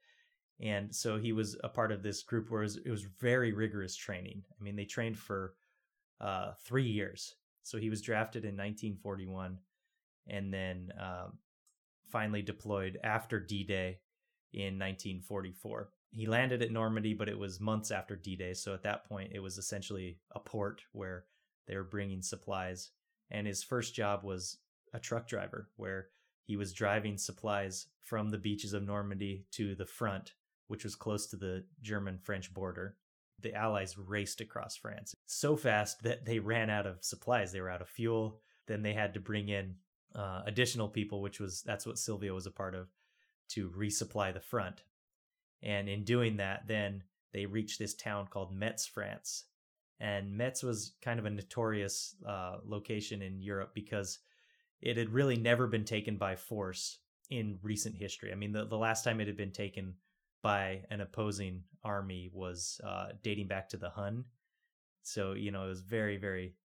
and 0.60 0.94
so 0.94 1.18
he 1.18 1.34
was 1.34 1.58
a 1.64 1.70
part 1.70 1.92
of 1.92 2.04
this 2.04 2.24
group 2.24 2.50
where 2.50 2.62
it 2.62 2.66
was, 2.66 2.78
it 2.78 2.90
was 2.90 3.04
very 3.20 3.52
rigorous 3.52 3.96
training. 3.96 4.44
I 4.50 4.64
mean, 4.64 4.76
they 4.76 4.86
trained 4.86 5.18
for 5.18 5.56
uh, 6.22 6.52
three 6.64 6.86
years. 6.86 7.36
So 7.64 7.78
he 7.78 7.90
was 7.90 8.02
drafted 8.02 8.44
in 8.44 8.56
1941 8.56 9.58
and 10.28 10.54
then 10.54 10.94
um, 11.00 11.38
finally 12.10 12.42
deployed 12.42 12.98
after 13.04 13.40
D 13.40 13.64
Day 13.64 14.00
in 14.54 14.80
1944. 14.80 15.90
He 16.12 16.28
landed 16.28 16.62
at 16.62 16.72
Normandy, 16.72 17.14
but 17.14 17.30
it 17.30 17.38
was 17.38 17.60
months 17.60 17.92
after 17.92 18.16
D 18.16 18.36
Day. 18.36 18.54
So 18.54 18.74
at 18.74 18.84
that 18.84 19.06
point, 19.06 19.32
it 19.34 19.40
was 19.40 19.58
essentially 19.58 20.20
a 20.32 20.40
port 20.40 20.84
where 20.92 21.26
they 21.68 21.76
were 21.76 21.84
bringing 21.84 22.22
supplies. 22.22 22.92
And 23.32 23.48
his 23.48 23.64
first 23.64 23.96
job 23.96 24.24
was 24.24 24.58
a 24.94 25.00
truck 25.00 25.28
driver, 25.28 25.70
where 25.76 26.08
he 26.44 26.56
was 26.56 26.74
driving 26.74 27.18
supplies 27.18 27.88
from 28.00 28.30
the 28.30 28.38
beaches 28.38 28.74
of 28.74 28.84
Normandy 28.84 29.46
to 29.54 29.74
the 29.74 29.86
front 29.86 30.34
which 30.68 30.84
was 30.84 30.96
close 30.96 31.28
to 31.28 31.36
the 31.36 31.64
German 31.82 32.18
French 32.18 32.54
border. 32.54 32.98
The 33.42 33.54
Allies 33.54 33.98
raced 33.98 34.42
across 34.42 34.76
France 34.76 35.14
so 35.26 35.56
fast 35.56 36.02
that 36.04 36.26
they 36.26 36.40
ran 36.40 36.70
out 36.70 36.88
of 36.88 37.04
supplies. 37.04 37.52
They 37.52 37.62
were 37.62 37.70
out 37.70 37.82
of 37.82 37.90
fuel. 37.90 38.40
Then 38.68 38.82
they 38.82 38.94
had 38.94 39.14
to 39.14 39.20
bring 39.20 39.50
in 39.50 39.76
uh, 40.16 40.42
additional 40.46 40.88
people, 40.88 41.22
which 41.22 41.40
was 41.40 41.62
that's 41.62 41.86
what 41.86 41.98
Silvio 41.98 42.34
was 42.34 42.46
a 42.46 42.52
part 42.52 42.76
of, 42.76 42.88
to 43.50 43.70
resupply 43.70 44.34
the 44.34 44.40
front. 44.40 44.84
And 45.62 45.88
in 45.88 46.04
doing 46.04 46.38
that, 46.38 46.68
then 46.68 47.04
they 47.34 47.46
reached 47.46 47.80
this 47.80 47.94
town 47.94 48.28
called 48.28 48.54
Metz, 48.54 48.86
France. 48.86 49.46
And 50.00 50.38
Metz 50.38 50.64
was 50.64 50.94
kind 51.02 51.20
of 51.20 51.26
a 51.26 51.30
notorious 51.30 52.16
uh, 52.28 52.58
location 52.66 53.22
in 53.22 53.42
Europe 53.42 53.72
because 53.74 54.20
it 54.82 54.98
had 54.98 55.10
really 55.10 55.38
never 55.38 55.68
been 55.68 55.86
taken 55.86 56.18
by 56.18 56.36
force 56.36 57.00
in 57.30 57.58
recent 57.62 57.96
history. 57.96 58.32
I 58.32 58.36
mean, 58.36 58.52
the, 58.52 58.66
the 58.66 58.78
last 58.78 59.04
time 59.04 59.22
it 59.22 59.28
had 59.28 59.38
been 59.38 59.52
taken 59.52 59.94
by 60.42 60.82
an 60.90 61.00
opposing 61.00 61.64
army 61.84 62.30
was 62.34 62.82
uh, 62.84 63.10
dating 63.24 63.48
back 63.48 63.70
to 63.70 63.78
the 63.78 63.90
Hun. 63.90 64.26
So, 65.04 65.34
you 65.34 65.52
know, 65.52 65.66
it 65.66 65.70
was 65.70 65.82
very, 65.82 66.18
very 66.18 66.56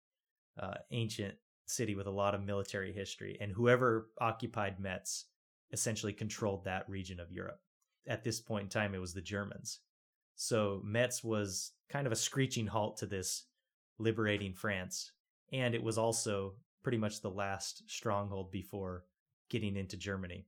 uh, 0.61 0.75
ancient 0.91 1.35
city 1.67 1.95
with 1.95 2.09
a 2.09 2.11
lot 2.11 2.35
of 2.35 2.43
military 2.43 2.93
history. 2.93 3.39
And 3.41 3.53
whoever 3.53 4.09
occupied 4.21 4.81
Metz 4.81 5.27
essentially 5.73 6.13
controlled 6.13 6.65
that 6.65 6.89
region 6.89 7.21
of 7.21 7.33
Europe. 7.33 7.61
At 8.07 8.25
this 8.25 8.41
point 8.41 8.65
in 8.65 8.69
time, 8.69 8.95
it 8.95 9.01
was 9.01 9.15
the 9.15 9.21
Germans. 9.21 9.81
So 10.35 10.81
Metz 10.85 11.23
was 11.23 11.73
kind 11.89 12.07
of 12.07 12.13
a 12.13 12.17
screeching 12.17 12.67
halt 12.67 12.97
to 12.99 13.07
this 13.07 13.45
liberating 13.99 14.55
France. 14.55 15.13
And 15.53 15.75
it 15.75 15.83
was 15.83 15.99
also 15.99 16.55
pretty 16.83 16.99
much 16.99 17.21
the 17.21 17.31
last 17.31 17.83
stronghold 17.91 18.51
before 18.51 19.05
getting 19.51 19.77
into 19.77 19.97
Germany. 19.97 20.47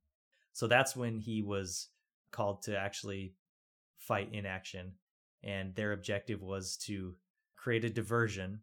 So 0.52 0.66
that's 0.66 0.94
when 0.94 1.18
he 1.18 1.42
was 1.42 1.88
called 2.30 2.62
to 2.62 2.78
actually 2.78 3.35
fight 3.98 4.30
in 4.33 4.46
action. 4.46 4.92
And 5.42 5.74
their 5.74 5.92
objective 5.92 6.42
was 6.42 6.76
to 6.85 7.14
create 7.56 7.85
a 7.85 7.90
diversion 7.90 8.61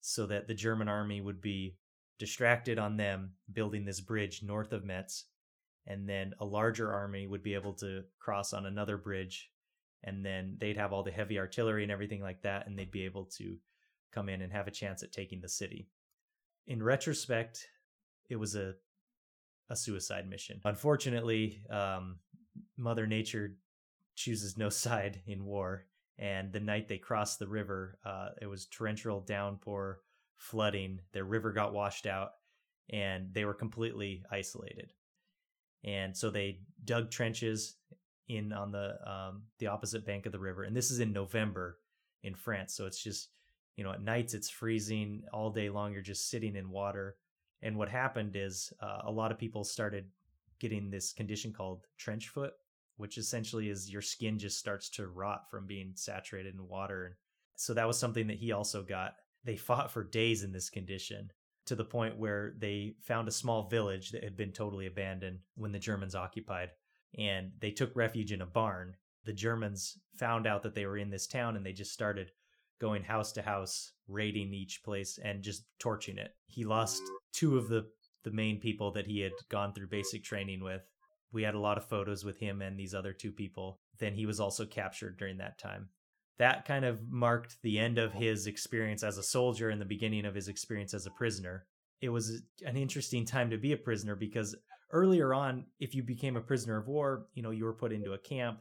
so 0.00 0.26
that 0.26 0.48
the 0.48 0.54
German 0.54 0.88
army 0.88 1.20
would 1.20 1.40
be 1.40 1.76
distracted 2.18 2.78
on 2.78 2.96
them 2.96 3.32
building 3.52 3.84
this 3.84 4.00
bridge 4.00 4.42
north 4.42 4.72
of 4.72 4.84
Metz. 4.84 5.26
And 5.86 6.08
then 6.08 6.34
a 6.40 6.44
larger 6.44 6.92
army 6.92 7.26
would 7.26 7.42
be 7.42 7.54
able 7.54 7.72
to 7.74 8.04
cross 8.18 8.52
on 8.52 8.66
another 8.66 8.96
bridge. 8.96 9.50
And 10.04 10.24
then 10.24 10.56
they'd 10.58 10.76
have 10.76 10.92
all 10.92 11.02
the 11.02 11.10
heavy 11.10 11.38
artillery 11.38 11.82
and 11.82 11.92
everything 11.92 12.22
like 12.22 12.42
that. 12.42 12.66
And 12.66 12.78
they'd 12.78 12.90
be 12.90 13.04
able 13.04 13.26
to 13.38 13.56
come 14.12 14.28
in 14.28 14.42
and 14.42 14.52
have 14.52 14.66
a 14.66 14.72
chance 14.72 15.02
at 15.02 15.12
taking 15.12 15.40
the 15.40 15.48
city. 15.48 15.88
In 16.66 16.82
retrospect, 16.82 17.66
it 18.28 18.36
was 18.36 18.54
a 18.54 18.74
a 19.70 19.76
suicide 19.76 20.28
mission. 20.28 20.60
Unfortunately, 20.64 21.62
um, 21.70 22.18
Mother 22.76 23.06
Nature 23.06 23.56
chooses 24.16 24.58
no 24.58 24.68
side 24.84 25.22
in 25.26 25.44
war. 25.44 25.86
And 26.18 26.52
the 26.52 26.60
night 26.60 26.86
they 26.86 26.98
crossed 26.98 27.38
the 27.38 27.48
river, 27.48 27.98
uh, 28.04 28.30
it 28.42 28.46
was 28.46 28.66
torrential 28.66 29.20
downpour, 29.20 30.00
flooding. 30.36 31.00
Their 31.12 31.24
river 31.24 31.50
got 31.50 31.72
washed 31.72 32.04
out, 32.04 32.32
and 32.90 33.32
they 33.32 33.46
were 33.46 33.54
completely 33.54 34.22
isolated. 34.30 34.92
And 35.84 36.16
so 36.16 36.30
they 36.30 36.60
dug 36.84 37.10
trenches 37.10 37.76
in 38.28 38.52
on 38.52 38.70
the 38.70 38.96
um, 39.10 39.42
the 39.58 39.66
opposite 39.66 40.06
bank 40.06 40.26
of 40.26 40.32
the 40.32 40.38
river. 40.38 40.64
And 40.64 40.76
this 40.76 40.90
is 40.90 41.00
in 41.00 41.12
November 41.12 41.78
in 42.22 42.34
France, 42.34 42.74
so 42.74 42.86
it's 42.86 43.02
just 43.02 43.30
you 43.76 43.84
know 43.84 43.92
at 43.92 44.02
nights 44.02 44.34
it's 44.34 44.50
freezing 44.50 45.22
all 45.32 45.50
day 45.50 45.70
long. 45.70 45.92
You're 45.92 46.02
just 46.02 46.30
sitting 46.30 46.56
in 46.56 46.70
water. 46.70 47.16
And 47.62 47.76
what 47.76 47.90
happened 47.90 48.36
is 48.36 48.72
uh, 48.80 49.00
a 49.04 49.10
lot 49.10 49.30
of 49.30 49.38
people 49.38 49.64
started 49.64 50.06
getting 50.60 50.90
this 50.90 51.12
condition 51.12 51.52
called 51.52 51.86
trench 51.98 52.28
foot, 52.28 52.54
which 52.96 53.18
essentially 53.18 53.68
is 53.68 53.90
your 53.90 54.00
skin 54.00 54.38
just 54.38 54.58
starts 54.58 54.88
to 54.90 55.08
rot 55.08 55.50
from 55.50 55.66
being 55.66 55.92
saturated 55.94 56.54
in 56.54 56.68
water. 56.68 57.18
So 57.56 57.74
that 57.74 57.86
was 57.86 57.98
something 57.98 58.26
that 58.28 58.38
he 58.38 58.52
also 58.52 58.82
got. 58.82 59.16
They 59.44 59.56
fought 59.56 59.90
for 59.90 60.04
days 60.04 60.42
in 60.42 60.52
this 60.52 60.70
condition 60.70 61.30
to 61.70 61.76
the 61.76 61.84
point 61.84 62.18
where 62.18 62.52
they 62.58 62.96
found 63.00 63.28
a 63.28 63.30
small 63.30 63.68
village 63.68 64.10
that 64.10 64.24
had 64.24 64.36
been 64.36 64.50
totally 64.50 64.86
abandoned 64.86 65.38
when 65.54 65.70
the 65.70 65.78
Germans 65.78 66.16
occupied 66.16 66.70
and 67.16 67.52
they 67.60 67.70
took 67.70 67.94
refuge 67.94 68.32
in 68.32 68.42
a 68.42 68.46
barn. 68.46 68.96
The 69.24 69.32
Germans 69.32 69.96
found 70.18 70.48
out 70.48 70.64
that 70.64 70.74
they 70.74 70.84
were 70.84 70.98
in 70.98 71.10
this 71.10 71.28
town 71.28 71.54
and 71.54 71.64
they 71.64 71.72
just 71.72 71.92
started 71.92 72.32
going 72.80 73.04
house 73.04 73.30
to 73.34 73.42
house, 73.42 73.92
raiding 74.08 74.52
each 74.52 74.82
place 74.82 75.20
and 75.22 75.44
just 75.44 75.62
torching 75.78 76.18
it. 76.18 76.34
He 76.48 76.64
lost 76.64 77.02
two 77.32 77.56
of 77.56 77.68
the 77.68 77.86
the 78.24 78.32
main 78.32 78.58
people 78.58 78.90
that 78.90 79.06
he 79.06 79.20
had 79.20 79.32
gone 79.48 79.72
through 79.72 79.86
basic 79.86 80.24
training 80.24 80.64
with. 80.64 80.82
We 81.30 81.44
had 81.44 81.54
a 81.54 81.60
lot 81.60 81.78
of 81.78 81.88
photos 81.88 82.24
with 82.24 82.40
him 82.40 82.62
and 82.62 82.76
these 82.76 82.94
other 82.94 83.12
two 83.12 83.30
people. 83.30 83.78
Then 84.00 84.14
he 84.14 84.26
was 84.26 84.40
also 84.40 84.66
captured 84.66 85.18
during 85.18 85.38
that 85.38 85.56
time. 85.56 85.90
That 86.40 86.64
kind 86.64 86.86
of 86.86 87.06
marked 87.06 87.60
the 87.60 87.78
end 87.78 87.98
of 87.98 88.14
his 88.14 88.46
experience 88.46 89.02
as 89.02 89.18
a 89.18 89.22
soldier 89.22 89.68
and 89.68 89.78
the 89.78 89.84
beginning 89.84 90.24
of 90.24 90.34
his 90.34 90.48
experience 90.48 90.94
as 90.94 91.04
a 91.04 91.10
prisoner. 91.10 91.66
It 92.00 92.08
was 92.08 92.40
an 92.64 92.78
interesting 92.78 93.26
time 93.26 93.50
to 93.50 93.58
be 93.58 93.72
a 93.72 93.76
prisoner 93.76 94.16
because 94.16 94.56
earlier 94.90 95.34
on, 95.34 95.66
if 95.80 95.94
you 95.94 96.02
became 96.02 96.38
a 96.38 96.40
prisoner 96.40 96.78
of 96.78 96.88
war, 96.88 97.26
you 97.34 97.42
know, 97.42 97.50
you 97.50 97.66
were 97.66 97.74
put 97.74 97.92
into 97.92 98.14
a 98.14 98.18
camp 98.18 98.60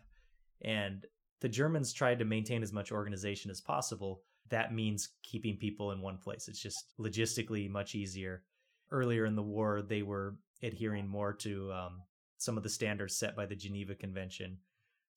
and 0.60 1.06
the 1.40 1.48
Germans 1.48 1.94
tried 1.94 2.20
to 2.20 2.26
maintain 2.26 2.64
as 2.64 2.74
much 2.74 2.92
organization 2.92 3.50
as 3.50 3.62
possible. 3.62 4.24
That 4.50 4.74
means 4.74 5.12
keeping 5.24 5.56
people 5.56 5.94
in 5.94 6.02
one 6.02 6.18
place. 6.18 6.50
It's 6.50 6.62
just 6.62 6.84
logistically 7.00 7.70
much 7.70 7.96
easier. 7.96 8.44
Earlier 8.92 9.24
in 9.24 9.38
the 9.38 9.42
war, 9.42 9.82
they 9.82 10.02
were 10.02 10.36
adhering 10.62 11.08
more 11.08 11.32
to 11.32 11.72
um, 11.72 12.02
some 12.40 12.58
of 12.58 12.64
the 12.64 12.70
standards 12.70 13.16
set 13.16 13.38
by 13.38 13.46
the 13.46 13.56
Geneva 13.56 13.96
Convention. 13.96 14.58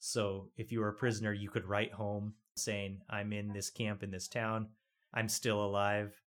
So 0.04 0.48
if 0.56 0.72
you 0.72 0.80
were 0.80 0.88
a 0.88 0.94
prisoner, 0.94 1.32
you 1.32 1.48
could 1.48 1.64
write 1.64 1.92
home 1.92 2.34
saying, 2.56 3.02
I'm 3.08 3.32
in 3.32 3.52
this 3.52 3.70
camp 3.70 4.02
in 4.02 4.10
this 4.10 4.26
town. 4.26 4.66
I'm 5.14 5.28
still 5.28 5.64
alive. 5.64 6.20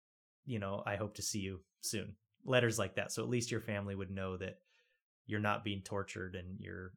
You 0.44 0.58
know, 0.58 0.82
I 0.84 0.96
hope 0.96 1.14
to 1.14 1.22
see 1.22 1.38
you 1.38 1.60
soon. 1.80 2.14
Letters 2.44 2.78
like 2.78 2.96
that. 2.96 3.12
So 3.12 3.22
at 3.22 3.30
least 3.30 3.50
your 3.50 3.62
family 3.62 3.94
would 3.94 4.10
know 4.10 4.36
that 4.36 4.58
you're 5.26 5.40
not 5.40 5.64
being 5.64 5.80
tortured 5.80 6.34
and 6.34 6.60
you're 6.60 6.92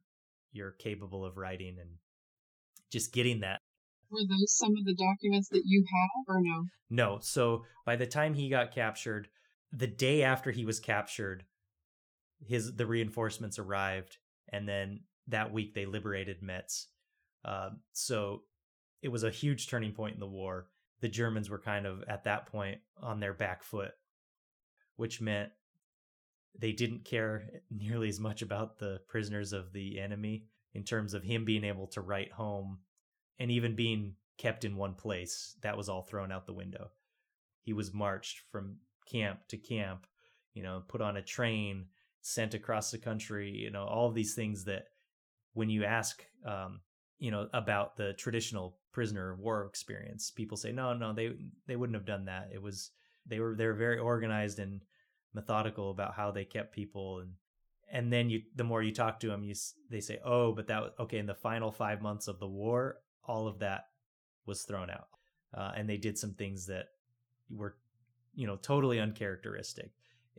you're 0.52 0.72
capable 0.72 1.24
of 1.24 1.38
writing 1.38 1.78
and 1.80 1.88
just 2.90 3.10
getting 3.10 3.40
that 3.40 3.60
were 4.10 4.20
those 4.20 4.54
some 4.54 4.76
of 4.76 4.84
the 4.84 4.94
documents 4.94 5.48
that 5.48 5.62
you 5.64 5.82
have 5.82 6.34
or 6.34 6.40
no 6.40 6.66
no 6.90 7.18
so 7.20 7.64
by 7.84 7.96
the 7.96 8.06
time 8.06 8.34
he 8.34 8.48
got 8.48 8.72
captured 8.72 9.28
the 9.72 9.86
day 9.86 10.22
after 10.22 10.50
he 10.50 10.64
was 10.64 10.80
captured 10.80 11.44
his 12.46 12.74
the 12.76 12.86
reinforcements 12.86 13.58
arrived 13.58 14.18
and 14.52 14.68
then 14.68 15.00
that 15.28 15.52
week 15.52 15.74
they 15.74 15.86
liberated 15.86 16.42
metz 16.42 16.88
uh, 17.44 17.70
so 17.92 18.42
it 19.02 19.08
was 19.08 19.22
a 19.22 19.30
huge 19.30 19.68
turning 19.68 19.92
point 19.92 20.14
in 20.14 20.20
the 20.20 20.26
war 20.26 20.66
the 21.00 21.08
germans 21.08 21.50
were 21.50 21.58
kind 21.58 21.86
of 21.86 22.02
at 22.08 22.24
that 22.24 22.46
point 22.46 22.78
on 23.00 23.20
their 23.20 23.34
back 23.34 23.62
foot 23.62 23.92
which 24.96 25.20
meant 25.20 25.50
they 26.58 26.72
didn't 26.72 27.04
care 27.04 27.44
nearly 27.70 28.08
as 28.08 28.20
much 28.20 28.42
about 28.42 28.78
the 28.78 29.00
prisoners 29.08 29.52
of 29.52 29.72
the 29.72 30.00
enemy 30.00 30.44
in 30.74 30.84
terms 30.84 31.14
of 31.14 31.22
him 31.22 31.44
being 31.44 31.64
able 31.64 31.86
to 31.86 32.00
write 32.00 32.32
home 32.32 32.78
and 33.38 33.50
even 33.50 33.74
being 33.74 34.14
kept 34.38 34.64
in 34.64 34.76
one 34.76 34.94
place. 34.94 35.56
That 35.62 35.76
was 35.76 35.88
all 35.88 36.02
thrown 36.02 36.32
out 36.32 36.46
the 36.46 36.52
window. 36.52 36.90
He 37.62 37.72
was 37.72 37.94
marched 37.94 38.42
from 38.50 38.76
camp 39.10 39.40
to 39.48 39.56
camp, 39.56 40.06
you 40.54 40.62
know, 40.62 40.82
put 40.86 41.00
on 41.00 41.16
a 41.16 41.22
train, 41.22 41.86
sent 42.22 42.54
across 42.54 42.90
the 42.90 42.98
country, 42.98 43.50
you 43.50 43.70
know, 43.70 43.84
all 43.84 44.08
of 44.08 44.14
these 44.14 44.34
things 44.34 44.64
that 44.64 44.88
when 45.56 45.70
you 45.70 45.84
ask, 45.84 46.22
um, 46.44 46.80
you 47.18 47.30
know, 47.30 47.48
about 47.54 47.96
the 47.96 48.12
traditional 48.12 48.76
prisoner 48.92 49.32
of 49.32 49.38
war 49.38 49.64
experience, 49.64 50.30
people 50.30 50.58
say, 50.58 50.70
no, 50.70 50.92
no, 50.92 51.14
they, 51.14 51.32
they 51.66 51.76
wouldn't 51.76 51.96
have 51.96 52.04
done 52.04 52.26
that. 52.26 52.50
It 52.52 52.60
was, 52.60 52.90
they 53.26 53.40
were, 53.40 53.54
they 53.56 53.64
were 53.64 53.72
very 53.72 53.98
organized 53.98 54.58
and 54.58 54.82
methodical 55.32 55.90
about 55.90 56.14
how 56.14 56.30
they 56.30 56.44
kept 56.44 56.74
people 56.74 57.20
and 57.20 57.30
and 57.92 58.12
then 58.12 58.28
you 58.28 58.42
the 58.56 58.64
more 58.64 58.82
you 58.82 58.92
talk 58.92 59.20
to 59.20 59.28
them 59.28 59.44
you 59.44 59.54
they 59.90 60.00
say 60.00 60.18
oh 60.24 60.50
but 60.50 60.66
that 60.66 60.82
was 60.82 60.92
okay 60.98 61.18
in 61.18 61.26
the 61.26 61.34
final 61.34 61.70
5 61.70 62.00
months 62.00 62.26
of 62.26 62.40
the 62.40 62.48
war 62.48 62.96
all 63.22 63.46
of 63.46 63.58
that 63.60 63.84
was 64.46 64.62
thrown 64.62 64.90
out 64.90 65.08
uh, 65.54 65.72
and 65.76 65.88
they 65.88 65.98
did 65.98 66.18
some 66.18 66.32
things 66.32 66.66
that 66.66 66.86
were 67.50 67.76
you 68.34 68.46
know 68.46 68.56
totally 68.56 68.98
uncharacteristic 68.98 69.90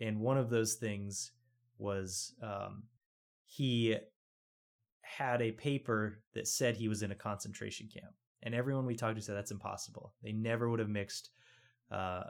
and 0.01 0.19
one 0.19 0.37
of 0.37 0.49
those 0.49 0.73
things 0.73 1.31
was 1.77 2.33
um, 2.41 2.83
he 3.45 3.95
had 5.17 5.41
a 5.41 5.51
paper 5.51 6.19
that 6.33 6.47
said 6.47 6.75
he 6.75 6.87
was 6.87 7.03
in 7.03 7.11
a 7.11 7.15
concentration 7.15 7.87
camp 7.91 8.13
and 8.43 8.53
everyone 8.53 8.85
we 8.85 8.95
talked 8.95 9.15
to 9.15 9.21
said 9.21 9.35
that's 9.35 9.51
impossible 9.51 10.13
they 10.23 10.31
never 10.31 10.69
would 10.69 10.79
have 10.79 10.89
mixed 10.89 11.29
uh, 11.91 12.23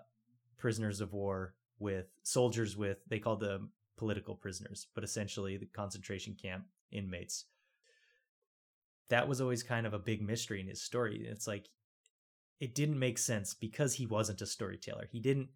prisoners 0.58 1.02
of 1.02 1.14
war 1.14 1.54
with 1.80 2.06
soldiers 2.24 2.76
with 2.76 2.98
they 3.08 3.20
called 3.20 3.40
them 3.40 3.72
political 3.98 4.36
prisoners, 4.36 4.88
but 4.96 5.04
essentially 5.04 5.58
the 5.58 5.66
concentration 5.66 6.36
camp 6.40 6.66
inmates. 6.92 7.46
That 9.10 9.28
was 9.28 9.42
always 9.42 9.64
kind 9.64 9.86
of 9.86 9.94
a 9.94 10.00
big 10.00 10.22
mystery 10.22 10.62
in 10.62 10.68
his 10.68 10.82
story. 10.82 11.26
It's 11.28 11.48
like 11.48 11.68
it 12.60 12.76
didn't 12.76 13.00
make 13.00 13.18
sense 13.18 13.54
because 13.54 13.96
he 13.96 14.06
wasn't 14.06 14.42
a 14.42 14.46
storyteller. 14.46 15.08
He 15.12 15.20
didn't 15.20 15.50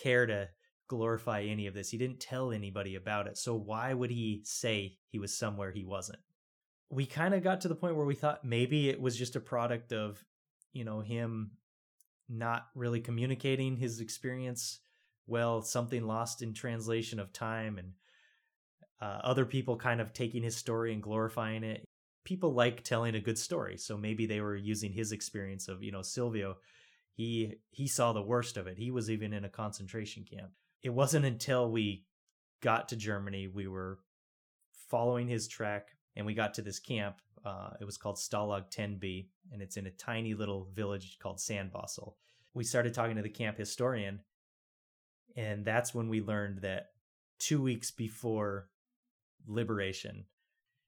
care 0.00 0.26
to 0.26 0.48
glorify 0.88 1.42
any 1.42 1.66
of 1.66 1.74
this. 1.74 1.90
He 1.90 1.98
didn't 1.98 2.20
tell 2.20 2.52
anybody 2.52 2.94
about 2.94 3.26
it. 3.26 3.38
So 3.38 3.54
why 3.54 3.94
would 3.94 4.10
he 4.10 4.42
say 4.44 4.98
he 5.08 5.18
was 5.18 5.36
somewhere 5.36 5.72
he 5.72 5.84
wasn't? 5.84 6.20
We 6.90 7.06
kind 7.06 7.34
of 7.34 7.42
got 7.42 7.62
to 7.62 7.68
the 7.68 7.74
point 7.74 7.96
where 7.96 8.06
we 8.06 8.14
thought 8.14 8.44
maybe 8.44 8.88
it 8.88 9.00
was 9.00 9.16
just 9.16 9.36
a 9.36 9.40
product 9.40 9.92
of, 9.92 10.22
you 10.72 10.84
know, 10.84 11.00
him 11.00 11.52
not 12.28 12.66
really 12.74 13.00
communicating 13.00 13.76
his 13.76 14.00
experience 14.00 14.80
well, 15.26 15.62
something 15.62 16.06
lost 16.06 16.42
in 16.42 16.52
translation 16.52 17.18
of 17.18 17.32
time 17.32 17.78
and 17.78 17.92
uh, 19.00 19.20
other 19.24 19.44
people 19.44 19.76
kind 19.76 20.00
of 20.00 20.12
taking 20.12 20.42
his 20.42 20.56
story 20.56 20.92
and 20.92 21.02
glorifying 21.02 21.64
it. 21.64 21.84
People 22.24 22.54
like 22.54 22.82
telling 22.82 23.14
a 23.14 23.20
good 23.20 23.38
story, 23.38 23.76
so 23.76 23.98
maybe 23.98 24.26
they 24.26 24.40
were 24.40 24.56
using 24.56 24.92
his 24.92 25.12
experience 25.12 25.68
of, 25.68 25.82
you 25.82 25.92
know, 25.92 26.00
Silvio. 26.02 26.56
He 27.12 27.54
he 27.70 27.86
saw 27.86 28.12
the 28.12 28.22
worst 28.22 28.56
of 28.56 28.66
it. 28.66 28.78
He 28.78 28.90
was 28.90 29.10
even 29.10 29.34
in 29.34 29.44
a 29.44 29.50
concentration 29.50 30.24
camp. 30.24 30.50
It 30.82 30.90
wasn't 30.90 31.26
until 31.26 31.70
we 31.70 32.06
got 32.62 32.88
to 32.88 32.96
Germany 32.96 33.46
we 33.46 33.68
were 33.68 33.98
following 34.88 35.28
his 35.28 35.48
track 35.48 35.88
and 36.16 36.26
we 36.26 36.34
got 36.34 36.54
to 36.54 36.62
this 36.62 36.78
camp. 36.78 37.16
Uh, 37.44 37.70
it 37.80 37.84
was 37.84 37.98
called 37.98 38.16
Stalag 38.16 38.70
10B, 38.70 39.26
and 39.52 39.60
it's 39.60 39.76
in 39.76 39.86
a 39.86 39.90
tiny 39.90 40.34
little 40.34 40.68
village 40.72 41.18
called 41.20 41.38
Sandbostel. 41.38 42.14
We 42.54 42.64
started 42.64 42.94
talking 42.94 43.16
to 43.16 43.22
the 43.22 43.28
camp 43.28 43.58
historian, 43.58 44.20
and 45.36 45.64
that's 45.64 45.94
when 45.94 46.08
we 46.08 46.20
learned 46.22 46.62
that 46.62 46.90
two 47.38 47.60
weeks 47.60 47.90
before 47.90 48.68
liberation, 49.46 50.24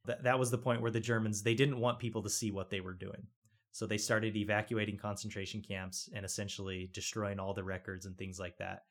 that, 0.06 0.22
that 0.22 0.38
was 0.38 0.50
the 0.50 0.58
point 0.58 0.80
where 0.80 0.90
the 0.90 1.00
Germans, 1.00 1.42
they 1.42 1.54
didn't 1.54 1.80
want 1.80 1.98
people 1.98 2.22
to 2.22 2.30
see 2.30 2.50
what 2.50 2.70
they 2.70 2.80
were 2.80 2.94
doing. 2.94 3.26
So 3.72 3.86
they 3.86 3.98
started 3.98 4.36
evacuating 4.36 4.96
concentration 4.96 5.60
camps 5.60 6.08
and 6.14 6.24
essentially 6.24 6.88
destroying 6.94 7.38
all 7.38 7.52
the 7.52 7.64
records 7.64 8.06
and 8.06 8.16
things 8.16 8.38
like 8.38 8.56
that. 8.56 8.84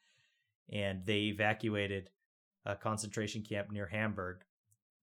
And 0.72 1.04
they 1.06 1.22
evacuated 1.22 2.12
a 2.66 2.76
concentration 2.76 3.42
camp 3.42 3.72
near 3.72 3.88
Hamburg 3.88 4.44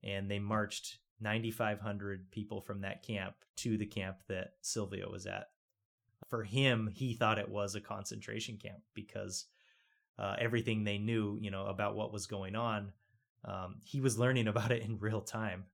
and 0.05 0.30
they 0.30 0.39
marched 0.39 0.99
9,500 1.23 2.31
people 2.31 2.61
from 2.61 2.81
that 2.81 3.03
camp 3.03 3.35
to 3.57 3.77
the 3.77 3.87
camp 3.87 4.18
that 4.29 4.55
Silvio 4.61 5.11
was 5.11 5.27
at. 5.27 5.49
For 6.29 6.43
him, 6.43 6.91
he 6.93 7.14
thought 7.14 7.39
it 7.39 7.49
was 7.49 7.75
a 7.75 7.81
concentration 7.81 8.57
camp 8.57 8.83
because 8.95 9.47
uh, 10.18 10.37
everything 10.39 10.85
they 10.85 10.99
knew, 10.99 11.39
you 11.41 11.51
know, 11.51 11.66
about 11.66 11.97
what 11.97 12.12
was 12.12 12.27
going 12.27 12.55
on. 12.55 12.93
Um, 13.45 13.77
he 13.85 14.01
was 14.01 14.18
learning 14.18 14.49
about 14.49 14.73
it 14.73 14.83
in 14.83 14.99
real 14.99 15.20
time, 15.20 15.64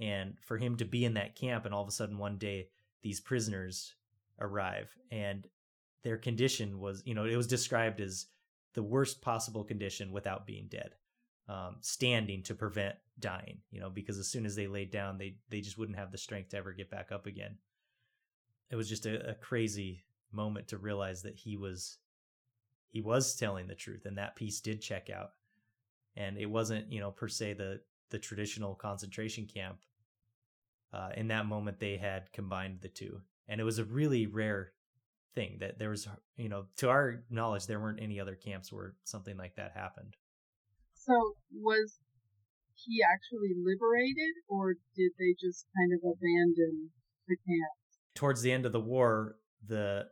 and 0.00 0.36
for 0.40 0.58
him 0.58 0.76
to 0.76 0.84
be 0.84 1.04
in 1.04 1.14
that 1.14 1.36
camp, 1.36 1.64
and 1.64 1.74
all 1.74 1.82
of 1.82 1.88
a 1.88 1.92
sudden 1.92 2.18
one 2.18 2.38
day 2.38 2.68
these 3.02 3.20
prisoners 3.20 3.94
arrive, 4.40 4.94
and 5.10 5.46
their 6.02 6.16
condition 6.16 6.80
was, 6.80 7.02
you 7.04 7.14
know, 7.14 7.24
it 7.24 7.36
was 7.36 7.46
described 7.46 8.00
as 8.00 8.26
the 8.74 8.82
worst 8.82 9.22
possible 9.22 9.64
condition 9.64 10.12
without 10.12 10.46
being 10.46 10.66
dead, 10.68 10.94
um, 11.48 11.76
standing 11.80 12.42
to 12.44 12.54
prevent 12.54 12.96
dying, 13.18 13.58
you 13.70 13.80
know, 13.80 13.90
because 13.90 14.18
as 14.18 14.28
soon 14.28 14.46
as 14.46 14.56
they 14.56 14.66
laid 14.66 14.90
down, 14.90 15.18
they 15.18 15.36
they 15.50 15.60
just 15.60 15.78
wouldn't 15.78 15.98
have 15.98 16.12
the 16.12 16.18
strength 16.18 16.50
to 16.50 16.56
ever 16.56 16.72
get 16.72 16.90
back 16.90 17.12
up 17.12 17.26
again. 17.26 17.58
It 18.70 18.76
was 18.76 18.88
just 18.88 19.06
a, 19.06 19.30
a 19.30 19.34
crazy 19.34 20.04
moment 20.32 20.68
to 20.68 20.78
realize 20.78 21.22
that 21.22 21.36
he 21.36 21.56
was 21.56 21.98
he 22.88 23.00
was 23.00 23.36
telling 23.36 23.66
the 23.66 23.74
truth 23.74 24.04
and 24.04 24.18
that 24.18 24.36
piece 24.36 24.60
did 24.60 24.80
check 24.80 25.10
out 25.10 25.30
and 26.16 26.36
it 26.36 26.46
wasn't 26.46 26.90
you 26.90 27.00
know 27.00 27.10
per 27.10 27.28
se 27.28 27.54
the 27.54 27.80
the 28.10 28.18
traditional 28.18 28.74
concentration 28.74 29.46
camp. 29.46 29.78
Uh, 30.92 31.10
in 31.16 31.26
that 31.28 31.46
moment, 31.46 31.80
they 31.80 31.96
had 31.96 32.32
combined 32.32 32.78
the 32.80 32.88
two, 32.88 33.20
and 33.48 33.60
it 33.60 33.64
was 33.64 33.80
a 33.80 33.84
really 33.84 34.26
rare 34.26 34.70
thing 35.34 35.56
that 35.58 35.78
there 35.80 35.90
was, 35.90 36.06
you 36.36 36.48
know, 36.48 36.66
to 36.76 36.88
our 36.88 37.24
knowledge, 37.28 37.66
there 37.66 37.80
weren't 37.80 38.00
any 38.00 38.20
other 38.20 38.36
camps 38.36 38.72
where 38.72 38.94
something 39.02 39.36
like 39.36 39.56
that 39.56 39.72
happened. 39.72 40.16
So 41.06 41.34
was 41.52 41.98
he 42.74 43.00
actually 43.02 43.54
liberated, 43.56 44.34
or 44.48 44.74
did 44.96 45.12
they 45.18 45.34
just 45.40 45.66
kind 45.76 45.92
of 45.92 46.00
abandon 46.00 46.90
the 47.28 47.36
camp? 47.36 47.72
Towards 48.14 48.42
the 48.42 48.52
end 48.52 48.66
of 48.66 48.72
the 48.72 48.80
war, 48.80 49.36
the 49.66 50.06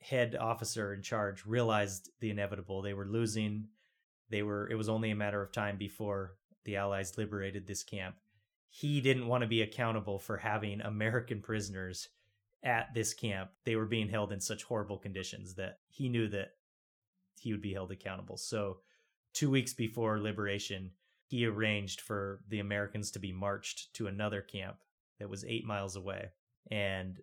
head 0.00 0.36
officer 0.36 0.92
in 0.92 1.02
charge 1.02 1.44
realized 1.46 2.10
the 2.20 2.30
inevitable. 2.30 2.82
They 2.82 2.94
were 2.94 3.06
losing. 3.06 3.68
They 4.30 4.42
were. 4.42 4.68
It 4.70 4.76
was 4.76 4.88
only 4.88 5.10
a 5.10 5.16
matter 5.16 5.42
of 5.42 5.52
time 5.52 5.76
before 5.76 6.36
the 6.64 6.76
Allies 6.76 7.16
liberated 7.18 7.66
this 7.66 7.82
camp. 7.82 8.16
He 8.70 9.00
didn't 9.00 9.26
want 9.26 9.42
to 9.42 9.48
be 9.48 9.62
accountable 9.62 10.18
for 10.18 10.38
having 10.38 10.80
American 10.80 11.40
prisoners 11.40 12.08
at 12.62 12.92
this 12.94 13.14
camp. 13.14 13.50
They 13.64 13.76
were 13.76 13.86
being 13.86 14.08
held 14.08 14.32
in 14.32 14.40
such 14.40 14.64
horrible 14.64 14.98
conditions 14.98 15.54
that 15.56 15.78
he 15.88 16.08
knew 16.08 16.28
that 16.28 16.48
he 17.38 17.52
would 17.52 17.62
be 17.62 17.74
held 17.74 17.92
accountable. 17.92 18.36
So, 18.36 18.78
two 19.34 19.50
weeks 19.50 19.74
before 19.74 20.20
liberation, 20.20 20.90
he 21.26 21.46
arranged 21.46 22.00
for 22.00 22.40
the 22.48 22.60
Americans 22.60 23.10
to 23.12 23.18
be 23.18 23.32
marched 23.32 23.92
to 23.94 24.06
another 24.06 24.40
camp 24.40 24.76
that 25.18 25.28
was 25.28 25.44
eight 25.44 25.66
miles 25.66 25.96
away. 25.96 26.30
And 26.70 27.18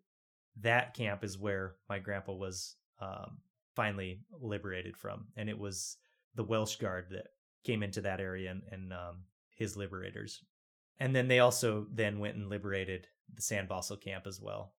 that 0.59 0.93
camp 0.93 1.23
is 1.23 1.37
where 1.37 1.75
my 1.89 1.99
grandpa 1.99 2.33
was 2.33 2.75
um, 3.01 3.37
finally 3.75 4.19
liberated 4.39 4.97
from. 4.97 5.27
And 5.37 5.49
it 5.49 5.57
was 5.57 5.97
the 6.35 6.43
Welsh 6.43 6.75
Guard 6.75 7.07
that 7.11 7.27
came 7.63 7.83
into 7.83 8.01
that 8.01 8.19
area 8.19 8.51
and, 8.51 8.61
and 8.71 8.93
um, 8.93 9.23
his 9.55 9.77
liberators. 9.77 10.43
And 10.99 11.15
then 11.15 11.27
they 11.27 11.39
also 11.39 11.87
then 11.91 12.19
went 12.19 12.35
and 12.35 12.49
liberated 12.49 13.07
the 13.33 13.41
Sandbostel 13.41 14.01
camp 14.01 14.27
as 14.27 14.39
well. 14.41 14.73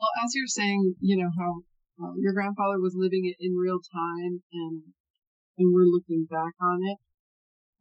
Well, 0.00 0.10
as 0.24 0.34
you're 0.34 0.46
saying, 0.46 0.94
you 1.00 1.16
know 1.16 1.30
how 1.38 2.04
uh, 2.04 2.12
your 2.18 2.32
grandfather 2.32 2.80
was 2.80 2.94
living 2.96 3.26
it 3.26 3.36
in 3.38 3.54
real 3.54 3.78
time, 3.78 4.42
and 4.52 4.82
and 5.60 5.68
we're 5.76 5.84
looking 5.84 6.24
back 6.24 6.56
on 6.56 6.80
it. 6.88 6.96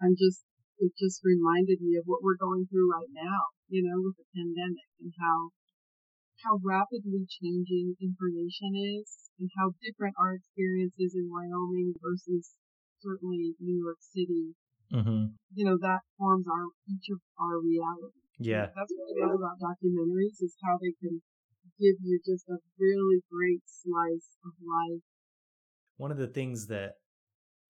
I'm 0.04 0.20
just 0.20 0.44
it 0.80 0.92
just 1.00 1.24
reminded 1.24 1.80
me 1.80 1.96
of 1.96 2.04
what 2.08 2.24
we're 2.24 2.40
going 2.40 2.68
through 2.68 2.92
right 2.92 3.12
now, 3.12 3.56
you 3.72 3.84
know, 3.84 4.04
with 4.04 4.20
the 4.20 4.28
pandemic 4.36 4.92
and 5.00 5.16
how 5.16 5.56
how 6.44 6.60
rapidly 6.64 7.24
changing 7.28 7.96
information 8.00 8.76
is 9.00 9.32
and 9.40 9.48
how 9.56 9.72
different 9.84 10.16
our 10.20 10.36
experiences 10.36 11.16
in 11.16 11.32
Wyoming 11.32 11.96
versus 12.04 12.56
certainly 13.00 13.56
New 13.60 13.80
York 13.80 14.00
City. 14.00 14.56
Mm-hmm. 14.92 15.36
You 15.56 15.64
know, 15.66 15.78
that 15.80 16.04
forms 16.18 16.48
our 16.48 16.72
each 16.88 17.08
of 17.12 17.20
our 17.40 17.60
reality. 17.60 18.20
Yeah. 18.40 18.72
That's 18.72 18.92
what 18.92 19.08
I 19.08 19.28
love 19.28 19.36
about 19.36 19.60
documentaries 19.60 20.40
is 20.40 20.56
how 20.64 20.80
they 20.80 20.96
can 21.00 21.22
give 21.80 21.96
you 22.04 22.20
just 22.26 22.48
a 22.50 22.60
really 22.80 23.20
great 23.32 23.64
slice 23.68 24.36
of 24.44 24.52
life. 24.64 25.04
One 25.98 26.12
of 26.12 26.18
the 26.18 26.28
things 26.28 26.68
that 26.68 26.96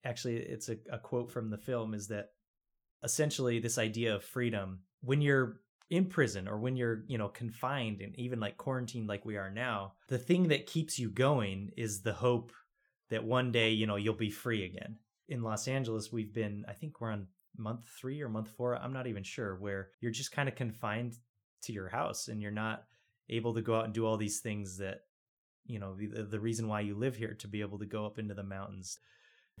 actually 0.04 0.36
it's 0.36 0.68
a, 0.68 0.76
a 0.90 0.98
quote 0.98 1.30
from 1.30 1.50
the 1.50 1.58
film 1.58 1.94
is 1.94 2.08
that 2.08 2.30
essentially 3.02 3.58
this 3.58 3.78
idea 3.78 4.14
of 4.14 4.24
freedom 4.24 4.80
when 5.02 5.20
you're 5.20 5.60
in 5.90 6.06
prison 6.06 6.46
or 6.46 6.58
when 6.58 6.76
you're 6.76 7.02
you 7.08 7.18
know 7.18 7.28
confined 7.28 8.00
and 8.00 8.16
even 8.18 8.38
like 8.38 8.56
quarantined 8.56 9.08
like 9.08 9.24
we 9.24 9.36
are 9.36 9.50
now 9.50 9.92
the 10.08 10.18
thing 10.18 10.48
that 10.48 10.66
keeps 10.66 10.98
you 10.98 11.10
going 11.10 11.70
is 11.76 12.02
the 12.02 12.12
hope 12.12 12.52
that 13.10 13.24
one 13.24 13.50
day 13.50 13.70
you 13.70 13.86
know 13.86 13.96
you'll 13.96 14.14
be 14.14 14.30
free 14.30 14.64
again. 14.64 14.96
In 15.28 15.42
los 15.42 15.68
angeles 15.68 16.12
we've 16.12 16.32
been 16.32 16.64
i 16.68 16.72
think 16.72 17.00
we're 17.00 17.12
on 17.12 17.26
month 17.56 17.88
three 18.00 18.20
or 18.20 18.28
month 18.28 18.48
four 18.56 18.76
i'm 18.76 18.92
not 18.92 19.06
even 19.06 19.22
sure 19.22 19.56
where 19.56 19.90
you're 20.00 20.12
just 20.12 20.32
kind 20.32 20.48
of 20.48 20.54
confined 20.54 21.14
to 21.62 21.72
your 21.72 21.88
house 21.88 22.28
and 22.28 22.40
you're 22.40 22.50
not 22.50 22.84
able 23.28 23.54
to 23.54 23.62
go 23.62 23.76
out 23.76 23.84
and 23.84 23.94
do 23.94 24.06
all 24.06 24.16
these 24.16 24.40
things 24.40 24.78
that 24.78 25.02
you 25.66 25.78
know 25.78 25.94
the, 25.94 26.22
the 26.22 26.40
reason 26.40 26.68
why 26.68 26.80
you 26.80 26.94
live 26.94 27.16
here 27.16 27.34
to 27.34 27.48
be 27.48 27.60
able 27.60 27.78
to 27.78 27.86
go 27.86 28.06
up 28.06 28.18
into 28.18 28.34
the 28.34 28.42
mountains 28.42 28.98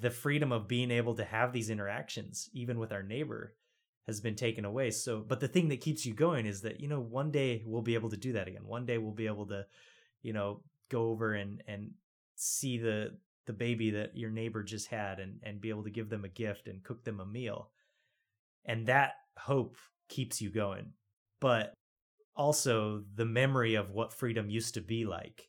the 0.00 0.10
freedom 0.10 0.50
of 0.52 0.68
being 0.68 0.90
able 0.90 1.14
to 1.14 1.24
have 1.24 1.52
these 1.52 1.70
interactions 1.70 2.48
even 2.52 2.78
with 2.78 2.92
our 2.92 3.02
neighbor 3.02 3.54
has 4.06 4.20
been 4.20 4.34
taken 4.34 4.64
away. 4.64 4.90
So 4.90 5.20
but 5.20 5.40
the 5.40 5.48
thing 5.48 5.68
that 5.68 5.80
keeps 5.80 6.04
you 6.04 6.14
going 6.14 6.46
is 6.46 6.62
that 6.62 6.80
you 6.80 6.88
know 6.88 7.00
one 7.00 7.30
day 7.30 7.62
we'll 7.66 7.82
be 7.82 7.94
able 7.94 8.10
to 8.10 8.16
do 8.16 8.32
that 8.32 8.48
again. 8.48 8.66
One 8.66 8.86
day 8.86 8.98
we'll 8.98 9.12
be 9.12 9.26
able 9.26 9.46
to 9.46 9.66
you 10.22 10.32
know 10.32 10.62
go 10.90 11.10
over 11.10 11.34
and 11.34 11.62
and 11.68 11.92
see 12.36 12.78
the 12.78 13.16
the 13.46 13.52
baby 13.52 13.90
that 13.90 14.16
your 14.16 14.30
neighbor 14.30 14.62
just 14.62 14.88
had 14.88 15.20
and 15.20 15.38
and 15.42 15.60
be 15.60 15.68
able 15.68 15.84
to 15.84 15.90
give 15.90 16.08
them 16.08 16.24
a 16.24 16.28
gift 16.28 16.66
and 16.66 16.82
cook 16.82 17.04
them 17.04 17.20
a 17.20 17.26
meal. 17.26 17.70
And 18.64 18.86
that 18.86 19.12
hope 19.38 19.76
keeps 20.08 20.40
you 20.40 20.50
going. 20.50 20.92
But 21.40 21.74
also 22.36 23.02
the 23.14 23.24
memory 23.24 23.74
of 23.74 23.90
what 23.90 24.12
freedom 24.12 24.50
used 24.50 24.74
to 24.74 24.80
be 24.80 25.04
like 25.04 25.48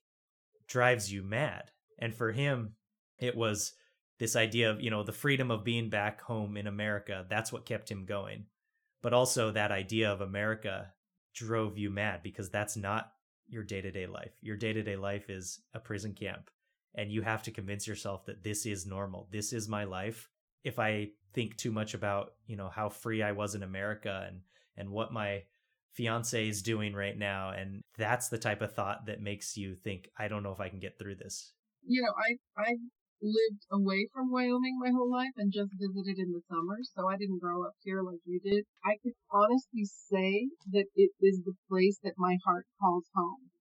drives 0.67 1.11
you 1.11 1.23
mad. 1.23 1.71
And 1.99 2.13
for 2.13 2.31
him 2.31 2.73
it 3.17 3.35
was 3.35 3.73
this 4.21 4.35
idea 4.35 4.69
of 4.69 4.79
you 4.79 4.91
know 4.91 5.01
the 5.01 5.11
freedom 5.11 5.49
of 5.49 5.63
being 5.63 5.89
back 5.89 6.21
home 6.21 6.55
in 6.55 6.67
america 6.67 7.25
that's 7.27 7.51
what 7.51 7.65
kept 7.65 7.89
him 7.89 8.05
going. 8.05 8.45
But 9.01 9.13
also 9.13 9.49
that 9.49 9.71
idea 9.71 10.11
of 10.11 10.21
america 10.21 10.93
drove 11.33 11.75
you 11.79 11.89
mad 11.89 12.21
because 12.21 12.51
that's 12.51 12.77
not 12.77 13.13
your 13.47 13.63
day-to-day 13.63 14.05
life. 14.05 14.31
Your 14.41 14.57
day-to-day 14.57 14.95
life 14.95 15.29
is 15.29 15.59
a 15.73 15.79
prison 15.79 16.13
camp 16.13 16.51
and 16.93 17.11
you 17.11 17.23
have 17.23 17.41
to 17.43 17.51
convince 17.51 17.87
yourself 17.87 18.25
that 18.27 18.43
this 18.43 18.67
is 18.67 18.85
normal. 18.85 19.27
This 19.31 19.53
is 19.53 19.67
my 19.67 19.85
life. 19.85 20.29
If 20.63 20.77
i 20.77 21.09
think 21.33 21.57
too 21.57 21.71
much 21.71 21.95
about 21.95 22.33
you 22.45 22.57
know 22.57 22.69
how 22.69 22.89
free 22.89 23.23
i 23.23 23.31
was 23.31 23.55
in 23.55 23.63
america 23.63 24.27
and 24.27 24.41
and 24.77 24.91
what 24.91 25.13
my 25.13 25.41
fiance 25.93 26.47
is 26.47 26.61
doing 26.61 26.93
right 26.93 27.17
now 27.17 27.51
and 27.51 27.81
that's 27.97 28.27
the 28.27 28.37
type 28.37 28.61
of 28.61 28.73
thought 28.73 29.05
that 29.05 29.21
makes 29.21 29.57
you 29.57 29.73
think 29.73 30.09
i 30.19 30.27
don't 30.27 30.43
know 30.43 30.51
if 30.51 30.59
i 30.59 30.69
can 30.69 30.79
get 30.79 30.99
through 30.99 31.15
this. 31.15 31.53
You 31.83 32.03
know, 32.03 32.13
I 32.15 32.61
I 32.61 32.75
lived 33.21 33.65
away 33.71 34.09
from 34.13 34.31
Wyoming 34.31 34.79
my 34.79 34.89
whole 34.89 35.09
life 35.09 35.33
and 35.37 35.53
just 35.53 35.71
visited 35.77 36.17
in 36.17 36.31
the 36.31 36.41
summer, 36.49 36.77
so 36.83 37.07
I 37.07 37.17
didn't 37.17 37.39
grow 37.39 37.63
up 37.63 37.73
here 37.83 38.01
like 38.01 38.19
you 38.25 38.39
did. 38.41 38.65
I 38.83 38.97
could 39.01 39.13
honestly 39.31 39.85
say 39.85 40.49
that 40.71 40.87
it 40.95 41.11
is 41.21 41.41
the 41.45 41.53
place 41.69 41.99
that 42.03 42.17
my 42.17 42.37
heart 42.43 42.65
calls 42.81 43.05
home. 43.13 43.51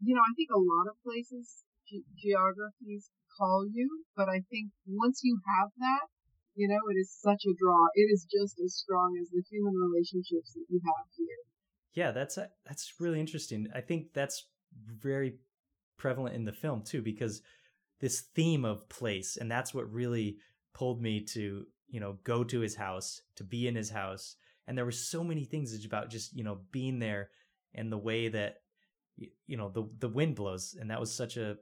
You 0.00 0.14
know, 0.14 0.22
I 0.22 0.34
think 0.36 0.50
a 0.50 0.58
lot 0.58 0.86
of 0.86 1.02
places, 1.02 1.64
ge- 1.90 2.06
geographies 2.16 3.10
call 3.36 3.66
you, 3.66 4.04
but 4.16 4.28
I 4.28 4.42
think 4.50 4.70
once 4.86 5.20
you 5.22 5.38
have 5.58 5.70
that, 5.78 6.06
you 6.54 6.68
know, 6.68 6.80
it 6.90 6.98
is 6.98 7.12
such 7.12 7.42
a 7.46 7.54
draw. 7.58 7.86
It 7.94 8.10
is 8.12 8.26
just 8.30 8.60
as 8.64 8.74
strong 8.74 9.18
as 9.20 9.30
the 9.30 9.42
human 9.50 9.74
relationships 9.74 10.54
that 10.54 10.66
you 10.68 10.80
have 10.84 11.06
here. 11.16 11.42
Yeah, 11.94 12.12
that's 12.12 12.36
a, 12.36 12.50
that's 12.66 12.94
really 13.00 13.20
interesting. 13.20 13.68
I 13.74 13.80
think 13.80 14.12
that's 14.12 14.46
very 14.86 15.38
prevalent 15.96 16.36
in 16.36 16.44
the 16.44 16.52
film 16.52 16.82
too 16.82 17.02
because 17.02 17.42
this 18.00 18.20
theme 18.34 18.64
of 18.64 18.88
place 18.88 19.36
and 19.36 19.50
that's 19.50 19.74
what 19.74 19.90
really 19.92 20.36
pulled 20.74 21.02
me 21.02 21.20
to 21.20 21.66
you 21.88 22.00
know 22.00 22.18
go 22.24 22.44
to 22.44 22.60
his 22.60 22.76
house 22.76 23.22
to 23.36 23.44
be 23.44 23.66
in 23.66 23.74
his 23.74 23.90
house. 23.90 24.36
And 24.66 24.76
there 24.76 24.84
were 24.84 24.92
so 24.92 25.24
many 25.24 25.44
things 25.44 25.84
about 25.84 26.10
just 26.10 26.36
you 26.36 26.44
know 26.44 26.60
being 26.70 26.98
there 26.98 27.30
and 27.74 27.90
the 27.90 27.98
way 27.98 28.28
that 28.28 28.56
you 29.46 29.56
know 29.56 29.70
the 29.70 29.88
the 29.98 30.08
wind 30.08 30.36
blows. 30.36 30.76
And 30.78 30.90
that 30.90 31.00
was 31.00 31.12
such 31.12 31.36
a 31.36 31.56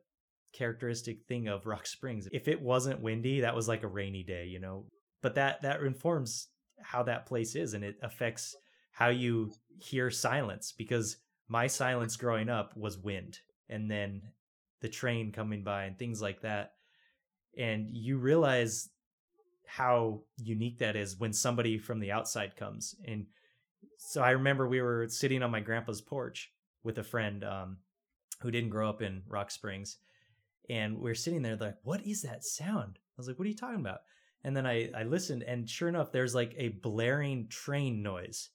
characteristic 0.52 1.24
thing 1.28 1.48
of 1.48 1.66
rock 1.66 1.86
springs. 1.86 2.28
If 2.32 2.48
it 2.48 2.60
wasn't 2.60 3.02
windy 3.02 3.40
that 3.40 3.54
was 3.54 3.68
like 3.68 3.82
a 3.82 3.88
rainy 3.88 4.22
day 4.22 4.46
you 4.46 4.60
know? 4.60 4.86
But 5.22 5.36
that 5.36 5.62
that 5.62 5.82
informs 5.82 6.48
how 6.80 7.04
that 7.04 7.26
place 7.26 7.54
is 7.54 7.74
and 7.74 7.84
it 7.84 7.96
affects 8.02 8.54
how 8.92 9.08
you 9.08 9.52
hear 9.78 10.10
silence 10.10 10.72
because 10.76 11.16
my 11.48 11.66
silence 11.66 12.16
growing 12.16 12.48
up 12.48 12.76
was 12.76 12.98
wind. 12.98 13.38
And 13.68 13.90
then 13.90 14.22
the 14.80 14.88
train 14.88 15.32
coming 15.32 15.62
by 15.62 15.84
and 15.84 15.98
things 15.98 16.20
like 16.20 16.42
that. 16.42 16.72
And 17.56 17.88
you 17.90 18.18
realize 18.18 18.90
how 19.66 20.20
unique 20.36 20.78
that 20.78 20.96
is 20.96 21.18
when 21.18 21.32
somebody 21.32 21.78
from 21.78 21.98
the 21.98 22.12
outside 22.12 22.56
comes. 22.56 22.94
And 23.06 23.26
so 23.98 24.22
i 24.22 24.30
remember 24.30 24.68
we 24.68 24.80
were 24.80 25.08
sitting 25.08 25.42
on 25.42 25.50
my 25.50 25.60
grandpa's 25.60 26.00
porch 26.00 26.52
with 26.84 26.98
a 26.98 27.02
friend 27.02 27.42
um, 27.44 27.78
who 28.40 28.50
didn't 28.50 28.70
grow 28.70 28.88
up 28.88 29.02
in 29.02 29.22
rock 29.26 29.50
springs. 29.50 29.98
And 30.68 30.98
we 30.98 31.10
are 31.10 31.16
sitting 31.16 31.42
there 31.42 31.56
like 31.56 31.76
what 31.82 32.06
is 32.06 32.22
that 32.22 32.44
sound? 32.44 32.98
I 32.98 33.14
was 33.16 33.28
like 33.28 33.38
what 33.38 33.46
are 33.46 33.50
you 33.50 33.56
talking 33.56 33.80
about? 33.80 34.00
And 34.44 34.56
then 34.56 34.66
i 34.66 34.90
i 34.96 35.02
listened 35.02 35.42
and 35.42 35.68
sure 35.68 35.88
enough 35.88 36.12
there's 36.12 36.34
like 36.34 36.54
a 36.56 36.68
blaring 36.68 37.48
train 37.48 38.02
noise 38.02 38.50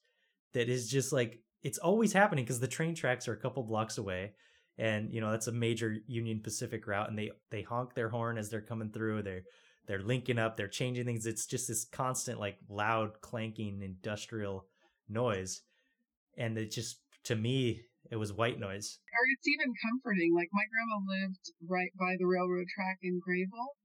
that 0.54 0.68
is 0.68 0.88
just 0.88 1.12
like 1.12 1.40
it's 1.62 1.78
always 1.78 2.12
happening 2.12 2.44
because 2.44 2.60
the 2.60 2.68
train 2.68 2.94
tracks 2.94 3.28
are 3.28 3.34
a 3.34 3.40
couple 3.40 3.62
blocks 3.62 3.98
away 3.98 4.32
and 4.78 5.12
you 5.12 5.20
know 5.20 5.30
that's 5.30 5.48
a 5.48 5.52
major 5.52 5.96
union 6.06 6.40
pacific 6.40 6.86
route 6.86 7.08
and 7.08 7.18
they 7.18 7.30
they 7.50 7.62
honk 7.62 7.94
their 7.94 8.08
horn 8.08 8.38
as 8.38 8.48
they're 8.48 8.60
coming 8.60 8.90
through 8.90 9.22
they're 9.22 9.42
they're 9.86 10.02
linking 10.02 10.38
up 10.38 10.56
they're 10.56 10.68
changing 10.68 11.04
things 11.04 11.26
it's 11.26 11.46
just 11.46 11.68
this 11.68 11.84
constant 11.84 12.40
like 12.40 12.56
loud 12.68 13.20
clanking 13.20 13.82
industrial 13.82 14.66
noise 15.08 15.62
and 16.38 16.56
it 16.56 16.70
just 16.70 17.00
to 17.24 17.36
me 17.36 17.82
it 18.10 18.16
was 18.16 18.32
white 18.32 18.58
noise 18.58 18.98
Or 19.08 19.24
it's 19.32 19.48
even 19.48 19.72
comforting. 19.78 20.34
Like 20.34 20.50
my 20.52 20.66
grandma 20.68 21.00
lived 21.06 21.44
right 21.64 21.92
by 21.96 22.16
the 22.18 22.26
railroad 22.26 22.66
track 22.68 22.98
in 23.00 23.22
Greybull, 23.22 23.78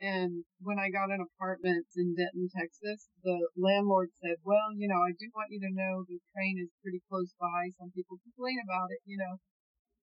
And 0.00 0.44
when 0.60 0.78
I 0.78 0.88
got 0.90 1.10
an 1.10 1.20
apartment 1.20 1.86
in 1.96 2.14
Denton, 2.14 2.48
Texas, 2.54 3.08
the 3.22 3.48
landlord 3.56 4.10
said, 4.22 4.36
well, 4.44 4.72
you 4.76 4.88
know, 4.88 5.00
I 5.02 5.12
do 5.12 5.28
want 5.34 5.50
you 5.50 5.60
to 5.60 5.72
know 5.72 6.04
the 6.06 6.20
train 6.32 6.56
is 6.62 6.70
pretty 6.82 7.02
close 7.10 7.34
by. 7.40 7.74
Some 7.76 7.90
people 7.90 8.22
complain 8.22 8.56
about 8.64 8.88
it, 8.94 9.00
you 9.04 9.18
know. 9.18 9.36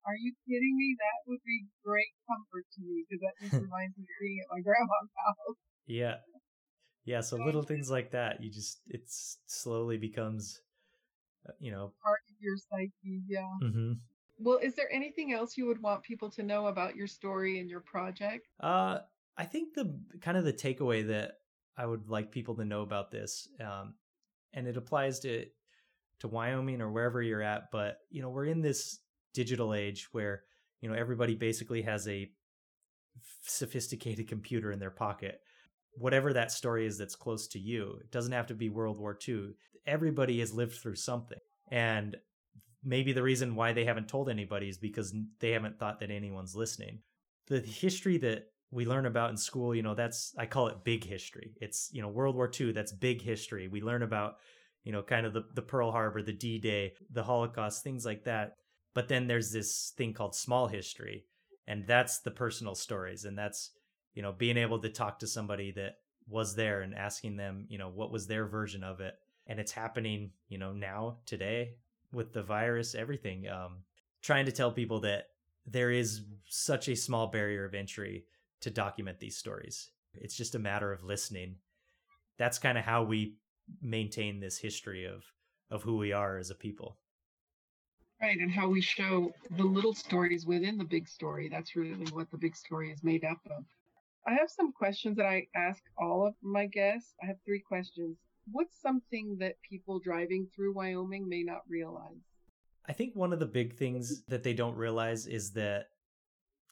Are 0.06 0.18
you 0.18 0.34
kidding 0.48 0.76
me? 0.78 0.96
That 0.98 1.30
would 1.30 1.44
be 1.46 1.66
great 1.86 2.14
comfort 2.28 2.66
to 2.76 2.82
me 2.82 3.06
because 3.06 3.22
that 3.22 3.36
just 3.42 3.54
reminds 3.66 3.98
me 3.98 4.04
of 4.04 4.20
being 4.22 4.40
at 4.42 4.50
my 4.52 4.62
grandma's 4.62 5.12
house. 5.26 5.58
Yeah. 5.86 6.16
Yeah. 7.06 7.22
So 7.22 7.38
little 7.38 7.64
things 7.64 7.90
like 7.90 8.12
that, 8.12 8.42
you 8.42 8.52
just, 8.52 8.82
it 8.88 9.04
slowly 9.48 9.98
becomes, 9.98 10.62
uh, 11.48 11.54
you 11.60 11.72
know, 11.72 11.94
part 12.04 12.22
of 12.30 12.36
your 12.40 12.58
psyche. 12.58 13.22
Yeah. 13.28 13.48
Mm-hmm. 13.64 13.94
Well, 14.40 14.58
is 14.58 14.76
there 14.76 14.92
anything 14.92 15.34
else 15.34 15.58
you 15.58 15.68
would 15.68 15.82
want 15.82 16.04
people 16.04 16.30
to 16.32 16.44
know 16.44 16.68
about 16.68 16.96
your 16.96 17.08
story 17.08 17.60
and 17.60 17.70
your 17.70 17.82
project? 17.82 18.48
Uh, 18.60 19.00
I 19.38 19.46
think 19.46 19.74
the 19.76 20.00
kind 20.22 20.38
of 20.38 20.46
the 20.46 20.54
takeaway 20.54 21.08
that 21.08 21.34
I 21.78 21.86
would 21.86 22.10
like 22.10 22.32
people 22.32 22.56
to 22.56 22.66
know 22.66 22.82
about 22.82 23.12
this, 23.12 23.48
um, 23.60 23.96
and 24.54 24.68
it 24.68 24.78
applies 24.78 25.20
to 25.22 25.46
to 26.20 26.28
Wyoming 26.28 26.82
or 26.82 26.92
wherever 26.92 27.22
you're 27.22 27.42
at, 27.42 27.72
but 27.72 27.98
you 28.10 28.22
know 28.22 28.30
we're 28.30 28.46
in 28.46 28.62
this 28.62 29.00
digital 29.34 29.74
age 29.74 30.08
where 30.12 30.44
you 30.82 30.90
know 30.90 30.96
everybody 30.96 31.36
basically 31.36 31.82
has 31.84 32.08
a 32.08 32.30
sophisticated 33.42 34.28
computer 34.28 34.72
in 34.72 34.80
their 34.80 34.92
pocket. 34.92 35.42
Whatever 35.94 36.34
that 36.34 36.52
story 36.52 36.86
is 36.86 36.98
that's 36.98 37.16
close 37.16 37.48
to 37.50 37.60
you, 37.60 37.98
it 38.02 38.12
doesn't 38.12 38.32
have 38.32 38.48
to 38.48 38.54
be 38.54 38.70
World 38.70 38.98
War 38.98 39.18
II. 39.28 39.50
Everybody 39.86 40.40
has 40.40 40.54
lived 40.54 40.76
through 40.76 40.96
something, 40.96 41.40
and 41.70 42.16
maybe 42.84 43.14
the 43.14 43.24
reason 43.24 43.56
why 43.56 43.74
they 43.74 43.86
haven't 43.86 44.08
told 44.08 44.30
anybody 44.30 44.70
is 44.70 44.78
because 44.78 45.14
they 45.40 45.52
haven't 45.52 45.80
thought 45.80 46.00
that 46.00 46.12
anyone's 46.12 46.56
listening. 46.56 47.00
The 47.48 47.60
history 47.60 48.18
that 48.20 48.48
we 48.72 48.86
learn 48.86 49.06
about 49.06 49.30
in 49.30 49.38
school, 49.38 49.76
you 49.76 49.84
know, 49.84 49.94
that's 49.94 50.34
I 50.38 50.46
call 50.46 50.68
it 50.68 50.84
big 50.84 51.04
history. 51.04 51.54
It's, 51.62 51.90
you 51.92 52.02
know, 52.02 52.08
World 52.08 52.36
War 52.36 52.50
II, 52.60 52.72
that's 52.72 52.94
big 52.94 53.22
history. 53.22 53.68
We 53.68 53.82
learn 53.82 54.02
about, 54.02 54.38
you 54.84 54.92
know, 54.92 55.04
kind 55.04 55.26
of 55.26 55.34
the, 55.34 55.44
the 55.54 55.62
Pearl 55.62 55.92
Harbor, 55.92 56.22
the 56.22 56.34
D 56.34 56.58
Day, 56.58 56.94
the 57.12 57.24
Holocaust, 57.24 57.84
things 57.84 58.06
like 58.06 58.24
that. 58.24 58.56
But 58.94 59.08
then 59.08 59.28
there's 59.28 59.52
this 59.52 59.94
thing 59.96 60.14
called 60.14 60.36
small 60.36 60.68
history, 60.68 61.26
and 61.68 61.88
that's 61.88 62.20
the 62.20 62.32
personal 62.32 62.76
stories. 62.76 63.26
And 63.26 63.38
that's, 63.38 63.72
you 64.14 64.22
know, 64.22 64.34
being 64.34 64.58
able 64.58 64.80
to 64.80 64.90
talk 64.90 65.20
to 65.20 65.28
somebody 65.28 65.72
that 65.72 65.96
was 66.28 66.56
there 66.56 66.82
and 66.82 66.94
asking 66.94 67.38
them, 67.38 67.66
you 67.70 67.78
know, 67.78 67.90
what 67.90 68.12
was 68.12 68.28
their 68.28 68.46
version 68.46 68.84
of 68.84 69.00
it. 69.00 69.16
And 69.48 69.60
it's 69.60 69.72
happening, 69.72 70.32
you 70.50 70.58
know, 70.58 70.74
now, 70.74 71.18
today, 71.26 71.76
with 72.14 72.34
the 72.34 72.44
virus, 72.44 72.96
everything. 72.96 73.48
Um, 73.48 73.84
trying 74.22 74.46
to 74.46 74.52
tell 74.52 74.72
people 74.72 75.00
that 75.02 75.28
there 75.66 75.92
is 75.92 76.22
such 76.48 76.88
a 76.90 76.96
small 76.96 77.28
barrier 77.28 77.66
of 77.66 77.74
entry 77.74 78.26
to 78.62 78.70
document 78.70 79.20
these 79.20 79.38
stories. 79.38 79.90
It's 80.14 80.36
just 80.36 80.56
a 80.56 80.60
matter 80.60 80.92
of 80.92 81.04
listening. 81.04 81.56
That's 82.38 82.60
kind 82.60 82.78
of 82.78 82.84
how 82.84 83.04
we 83.04 83.36
maintain 83.82 84.40
this 84.40 84.58
history 84.58 85.06
of 85.06 85.24
of 85.70 85.84
who 85.84 85.98
we 85.98 86.12
are 86.12 86.38
as 86.38 86.50
a 86.50 86.56
people. 86.56 86.98
Right, 88.22 88.38
and 88.38 88.52
how 88.52 88.70
we 88.70 88.82
show 88.82 89.34
the 89.58 89.64
little 89.64 89.96
stories 89.96 90.46
within 90.46 90.78
the 90.78 90.84
big 90.84 91.08
story. 91.08 91.50
That's 91.50 91.76
really 91.76 92.06
what 92.12 92.30
the 92.30 92.38
big 92.38 92.56
story 92.56 92.92
is 92.92 93.04
made 93.04 93.26
up 93.26 93.40
of. 93.50 93.64
I 94.28 94.34
have 94.34 94.52
some 94.52 94.72
questions 94.72 95.18
that 95.18 95.26
I 95.26 95.48
ask 95.56 95.82
all 95.98 96.28
of 96.28 96.36
my 96.44 96.68
guests. 96.68 97.16
I 97.24 97.26
have 97.26 97.38
three 97.44 97.60
questions. 97.60 98.18
What's 98.52 98.80
something 98.80 99.38
that 99.40 99.56
people 99.68 100.00
driving 100.00 100.48
through 100.56 100.76
Wyoming 100.76 101.28
may 101.28 101.42
not 101.42 101.62
realize? 101.68 102.22
I 102.88 102.94
think 102.94 103.16
one 103.16 103.34
of 103.34 103.40
the 103.40 103.48
big 103.48 103.76
things 103.76 104.24
that 104.28 104.44
they 104.44 104.54
don't 104.54 104.76
realize 104.76 105.26
is 105.26 105.54
that 105.54 105.88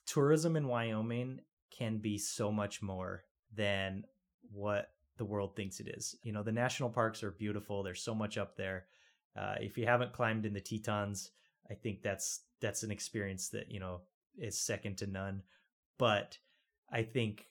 tourism 0.06 0.56
in 0.56 0.68
Wyoming 0.68 1.40
can 1.76 1.98
be 1.98 2.20
so 2.20 2.52
much 2.52 2.82
more 2.84 3.24
than 3.56 4.04
what 4.52 4.90
the 5.18 5.26
world 5.26 5.56
thinks 5.56 5.80
it 5.80 5.88
is. 5.88 6.16
You 6.24 6.32
know, 6.32 6.44
the 6.44 6.52
national 6.52 6.90
parks 6.90 7.24
are 7.24 7.32
beautiful. 7.32 7.82
There's 7.82 8.04
so 8.04 8.14
much 8.14 8.38
up 8.38 8.56
there. 8.56 8.86
Uh, 9.36 9.56
if 9.60 9.78
you 9.78 9.86
haven't 9.86 10.14
climbed 10.14 10.46
in 10.46 10.54
the 10.54 10.62
Tetons, 10.62 11.32
I 11.70 11.76
think 11.76 12.02
that's 12.02 12.42
that's 12.62 12.84
an 12.84 12.92
experience 12.92 13.50
that 13.50 13.72
you 13.72 13.80
know 13.80 14.02
is 14.38 14.60
second 14.60 14.98
to 14.98 15.08
none. 15.08 15.44
But 15.98 16.38
I 16.92 17.04
think 17.04 17.46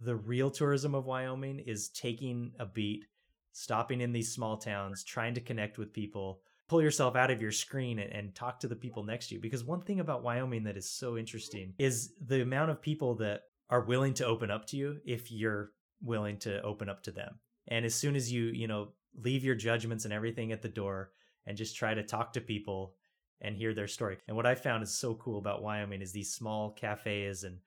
the 0.00 0.16
real 0.16 0.50
tourism 0.50 0.94
of 0.94 1.06
Wyoming 1.06 1.60
is 1.60 1.88
taking 1.88 2.52
a 2.58 2.66
beat, 2.66 3.06
stopping 3.52 4.00
in 4.00 4.12
these 4.12 4.32
small 4.32 4.56
towns, 4.56 5.02
trying 5.04 5.34
to 5.34 5.40
connect 5.40 5.78
with 5.78 5.92
people, 5.92 6.40
pull 6.68 6.82
yourself 6.82 7.16
out 7.16 7.30
of 7.30 7.40
your 7.40 7.52
screen 7.52 7.98
and, 7.98 8.12
and, 8.12 8.34
talk 8.34 8.60
to 8.60 8.68
the 8.68 8.76
people 8.76 9.04
next 9.04 9.28
to 9.28 9.34
you. 9.34 9.40
Because 9.40 9.64
one 9.64 9.80
thing 9.80 10.00
about 10.00 10.22
Wyoming 10.22 10.64
that 10.64 10.76
is 10.76 10.90
so 10.90 11.16
interesting 11.16 11.74
is 11.78 12.12
the 12.26 12.42
amount 12.42 12.70
of 12.70 12.82
people 12.82 13.14
that 13.16 13.42
are 13.70 13.84
willing 13.84 14.14
to 14.14 14.26
open 14.26 14.50
up 14.50 14.66
to 14.66 14.76
you 14.76 15.00
if 15.06 15.32
you're 15.32 15.70
willing 16.02 16.38
to 16.38 16.60
open 16.62 16.88
up 16.88 17.02
to 17.04 17.10
them. 17.10 17.38
And 17.68 17.86
as 17.86 17.94
soon 17.94 18.14
as 18.14 18.30
you, 18.30 18.46
you 18.46 18.68
know, 18.68 18.88
leave 19.16 19.44
your 19.44 19.54
judgments 19.54 20.04
and 20.04 20.12
everything 20.12 20.52
at 20.52 20.60
the 20.60 20.68
door 20.68 21.12
and 21.46 21.56
just 21.56 21.76
try 21.76 21.94
to 21.94 22.02
talk 22.02 22.32
to 22.34 22.40
people 22.40 22.94
and 23.40 23.56
hear 23.56 23.74
their 23.74 23.88
story. 23.88 24.18
And 24.26 24.36
what 24.36 24.46
I 24.46 24.54
found 24.54 24.82
is 24.82 24.92
so 24.92 25.14
cool 25.14 25.38
about 25.38 25.62
Wyoming 25.62 26.02
is 26.02 26.12
these 26.12 26.32
small 26.32 26.70
cafes 26.70 27.44
and 27.44 27.58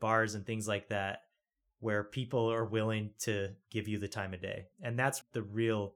bars 0.00 0.34
and 0.34 0.44
things 0.44 0.66
like 0.66 0.88
that 0.88 1.20
where 1.80 2.04
people 2.04 2.50
are 2.50 2.64
willing 2.64 3.10
to 3.20 3.50
give 3.70 3.88
you 3.88 3.98
the 3.98 4.08
time 4.08 4.34
of 4.34 4.42
day. 4.42 4.66
And 4.82 4.98
that's 4.98 5.22
the 5.32 5.42
real 5.42 5.94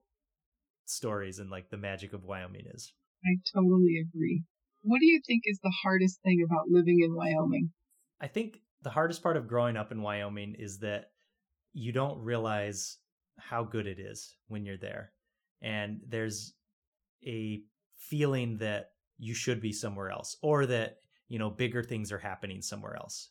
stories 0.86 1.38
and 1.38 1.50
like 1.50 1.70
the 1.70 1.76
magic 1.76 2.12
of 2.12 2.24
Wyoming 2.24 2.66
is. 2.72 2.92
I 3.24 3.36
totally 3.54 4.02
agree. 4.06 4.44
What 4.82 5.00
do 5.00 5.06
you 5.06 5.20
think 5.26 5.42
is 5.46 5.58
the 5.62 5.74
hardest 5.82 6.20
thing 6.22 6.44
about 6.44 6.68
living 6.68 7.00
in 7.02 7.14
Wyoming? 7.14 7.70
I 8.20 8.28
think 8.28 8.60
the 8.82 8.90
hardest 8.90 9.22
part 9.22 9.36
of 9.36 9.48
growing 9.48 9.76
up 9.76 9.92
in 9.92 10.02
Wyoming 10.02 10.56
is 10.58 10.78
that 10.80 11.10
you 11.72 11.90
don't 11.92 12.20
realize 12.20 12.98
how 13.38 13.64
good 13.64 13.86
it 13.86 13.98
is 13.98 14.36
when 14.48 14.64
you're 14.64 14.76
there. 14.76 15.12
And 15.62 16.00
there's 16.06 16.54
a 17.26 17.62
feeling 17.96 18.58
that 18.58 18.90
you 19.18 19.34
should 19.34 19.60
be 19.60 19.72
somewhere 19.72 20.10
else 20.10 20.36
or 20.42 20.66
that, 20.66 20.98
you 21.28 21.38
know, 21.38 21.50
bigger 21.50 21.82
things 21.82 22.12
are 22.12 22.18
happening 22.18 22.62
somewhere 22.62 22.96
else. 22.96 23.30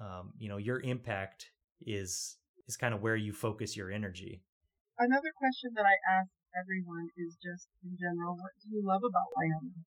Um, 0.00 0.32
you 0.38 0.48
know, 0.48 0.56
your 0.56 0.80
impact 0.80 1.46
is 1.86 2.36
is 2.68 2.76
kind 2.76 2.94
of 2.94 3.02
where 3.02 3.16
you 3.16 3.32
focus 3.32 3.76
your 3.76 3.90
energy. 3.90 4.42
Another 4.98 5.32
question 5.36 5.70
that 5.74 5.84
I 5.84 6.20
ask 6.20 6.30
everyone 6.60 7.08
is 7.16 7.36
just 7.42 7.68
in 7.82 7.96
general, 7.98 8.34
what 8.36 8.52
do 8.62 8.74
you 8.74 8.82
love 8.86 9.02
about 9.04 9.32
Wyoming? 9.36 9.84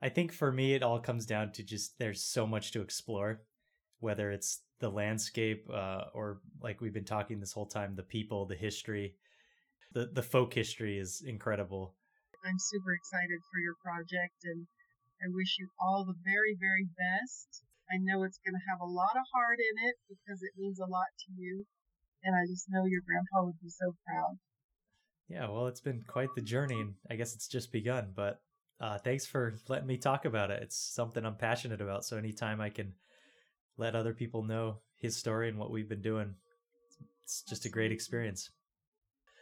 I 0.00 0.08
think 0.08 0.32
for 0.32 0.52
me, 0.52 0.74
it 0.74 0.82
all 0.82 0.98
comes 0.98 1.26
down 1.26 1.52
to 1.52 1.62
just 1.62 1.98
there's 1.98 2.22
so 2.22 2.46
much 2.46 2.72
to 2.72 2.82
explore 2.82 3.42
whether 4.00 4.32
it's 4.32 4.62
the 4.80 4.90
landscape 4.90 5.68
uh, 5.72 6.04
or 6.12 6.40
like 6.60 6.80
we've 6.80 6.92
been 6.92 7.04
talking 7.04 7.38
this 7.38 7.52
whole 7.52 7.66
time, 7.66 7.94
the 7.94 8.02
people, 8.02 8.46
the 8.46 8.56
history, 8.56 9.14
the 9.92 10.10
the 10.12 10.22
folk 10.22 10.52
history 10.52 10.98
is 10.98 11.22
incredible. 11.24 11.94
I'm 12.44 12.58
super 12.58 12.92
excited 12.92 13.38
for 13.52 13.60
your 13.60 13.74
project 13.78 14.34
and 14.44 14.66
I 15.22 15.30
wish 15.30 15.56
you 15.58 15.68
all 15.78 16.04
the 16.04 16.18
very, 16.24 16.56
very 16.58 16.88
best. 16.98 17.62
I 17.90 17.98
know 17.98 18.24
it's 18.24 18.40
going 18.44 18.54
to 18.54 18.68
have 18.68 18.80
a 18.80 18.90
lot 18.90 19.14
of 19.14 19.22
heart 19.32 19.58
in 19.58 19.88
it 19.88 19.96
because 20.08 20.42
it 20.42 20.58
means 20.58 20.80
a 20.80 20.90
lot 20.90 21.12
to 21.26 21.32
you. 21.36 21.64
And 22.24 22.34
I 22.34 22.46
just 22.50 22.66
know 22.68 22.86
your 22.86 23.02
grandpa 23.06 23.46
would 23.46 23.60
be 23.62 23.70
so 23.70 23.94
proud. 24.06 24.38
Yeah, 25.28 25.48
well, 25.48 25.66
it's 25.66 25.80
been 25.80 26.04
quite 26.06 26.34
the 26.34 26.42
journey, 26.42 26.80
and 26.80 26.94
I 27.10 27.16
guess 27.16 27.34
it's 27.34 27.48
just 27.48 27.72
begun. 27.72 28.12
But 28.14 28.40
uh, 28.80 28.98
thanks 28.98 29.26
for 29.26 29.54
letting 29.68 29.86
me 29.86 29.96
talk 29.96 30.24
about 30.24 30.50
it. 30.50 30.62
It's 30.62 30.76
something 30.76 31.24
I'm 31.24 31.36
passionate 31.36 31.80
about. 31.80 32.04
So 32.04 32.16
anytime 32.16 32.60
I 32.60 32.68
can 32.68 32.94
let 33.76 33.94
other 33.94 34.14
people 34.14 34.42
know 34.42 34.78
his 34.96 35.16
story 35.16 35.48
and 35.48 35.58
what 35.58 35.70
we've 35.70 35.88
been 35.88 36.02
doing. 36.02 36.34
It's 37.24 37.42
just 37.42 37.64
a 37.64 37.68
great 37.68 37.92
experience. 37.92 38.50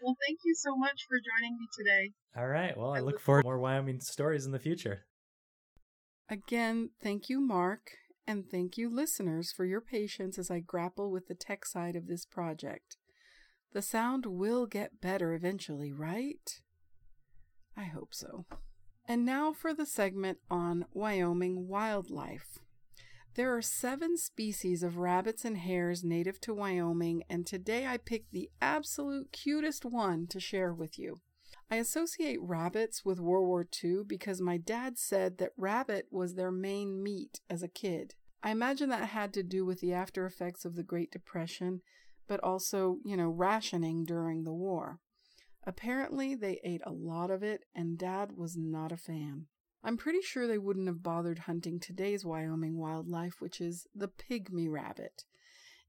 Well, 0.03 0.16
thank 0.26 0.41
you 0.45 0.55
so 0.55 0.76
much 0.76 1.07
for 1.09 1.18
joining 1.18 1.59
me 1.59 1.66
today. 1.76 2.12
All 2.37 2.47
right. 2.47 2.76
Well, 2.76 2.95
I 2.95 3.01
look 3.01 3.20
forward 3.20 3.43
to 3.43 3.49
more 3.49 3.59
Wyoming 3.59 4.01
stories 4.01 4.47
in 4.47 4.53
the 4.53 4.59
future. 4.59 5.05
Again, 6.31 6.91
thank 7.03 7.28
you, 7.28 7.41
Mark, 7.41 7.91
and 8.24 8.49
thank 8.49 8.78
you, 8.78 8.89
listeners, 8.89 9.51
for 9.51 9.64
your 9.64 9.81
patience 9.81 10.39
as 10.39 10.49
I 10.49 10.61
grapple 10.61 11.11
with 11.11 11.26
the 11.26 11.35
tech 11.35 11.66
side 11.66 11.97
of 11.97 12.07
this 12.07 12.24
project. 12.24 12.97
The 13.72 13.83
sound 13.83 14.26
will 14.26 14.66
get 14.66 15.01
better 15.01 15.35
eventually, 15.35 15.93
right? 15.93 16.61
I 17.76 17.85
hope 17.85 18.14
so. 18.14 18.45
And 19.09 19.24
now 19.24 19.53
for 19.53 19.74
the 19.74 19.85
segment 19.85 20.39
on 20.49 20.85
Wyoming 20.93 21.66
wildlife. 21.66 22.61
There 23.35 23.53
are 23.57 23.62
seven 23.62 24.16
species 24.16 24.85
of 24.85 24.99
rabbits 24.99 25.45
and 25.45 25.57
hares 25.57 26.05
native 26.05 26.41
to 26.43 26.55
Wyoming, 26.55 27.24
and 27.28 27.45
today 27.45 27.89
I 27.89 27.97
picked 27.97 28.33
the 28.33 28.51
absolute 28.62 29.33
cutest 29.33 29.85
one 29.85 30.28
to 30.28 30.39
share 30.39 30.72
with 30.72 30.97
you. 30.97 31.22
I 31.73 31.77
associate 31.77 32.41
rabbits 32.43 33.05
with 33.05 33.21
World 33.21 33.47
War 33.47 33.64
II 33.85 34.03
because 34.05 34.41
my 34.41 34.57
dad 34.57 34.99
said 34.99 35.39
that 35.39 35.53
rabbit 35.57 36.07
was 36.11 36.35
their 36.35 36.51
main 36.51 37.01
meat 37.01 37.41
as 37.49 37.62
a 37.62 37.68
kid. 37.68 38.14
I 38.43 38.51
imagine 38.51 38.89
that 38.89 39.11
had 39.11 39.33
to 39.35 39.45
do 39.45 39.64
with 39.64 39.81
the 39.81 39.93
after 39.93 40.27
effects 40.27 40.64
of 40.64 40.75
the 40.75 40.83
Great 40.83 41.12
Depression, 41.12 41.83
but 42.27 42.41
also, 42.43 42.99
you 43.05 43.16
know, 43.16 43.29
rationing 43.29 44.05
during 44.05 44.43
the 44.43 44.53
war. 44.53 44.99
Apparently, 45.64 46.35
they 46.35 46.61
ate 46.64 46.81
a 46.85 46.93
lot 46.93 47.31
of 47.31 47.45
it, 47.45 47.64
and 47.73 47.99
Dad 47.99 48.33
was 48.37 48.57
not 48.57 48.91
a 48.91 48.97
fan. 48.97 49.47
I'm 49.85 49.97
pretty 49.97 50.23
sure 50.23 50.49
they 50.49 50.59
wouldn't 50.59 50.89
have 50.89 51.05
bothered 51.05 51.41
hunting 51.41 51.79
today's 51.79 52.25
Wyoming 52.25 52.79
wildlife, 52.79 53.41
which 53.41 53.61
is 53.61 53.87
the 53.95 54.09
pygmy 54.09 54.68
rabbit. 54.68 55.25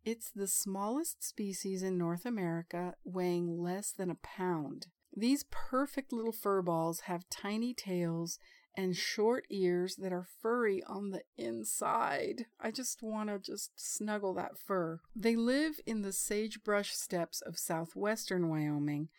It's 0.04 0.30
the 0.30 0.48
smallest 0.48 1.24
species 1.24 1.82
in 1.82 1.98
North 1.98 2.26
America, 2.26 2.96
weighing 3.04 3.62
less 3.62 3.92
than 3.92 4.12
a 4.12 4.16
pound. 4.16 4.88
These 5.16 5.46
perfect 5.52 6.14
little 6.14 6.32
fur 6.32 6.62
balls 6.62 7.02
have 7.02 7.30
tiny 7.30 7.74
tails 7.74 8.40
and 8.76 8.96
short 8.96 9.46
ears 9.50 9.98
that 9.98 10.14
are 10.14 10.26
furry 10.42 10.82
on 10.84 11.10
the 11.10 11.24
inside. 11.38 12.46
I 12.60 12.72
just 12.72 13.04
want 13.04 13.30
to 13.30 13.40
just 13.40 13.72
snuggle 13.76 14.34
that 14.36 14.58
fur. 14.58 15.02
They 15.16 15.36
live 15.36 15.80
in 15.86 16.02
the 16.02 16.14
sagebrush 16.14 16.94
steppes 16.94 17.42
of 17.42 17.60
southwestern 17.60 18.48
Wyoming, 18.48 19.10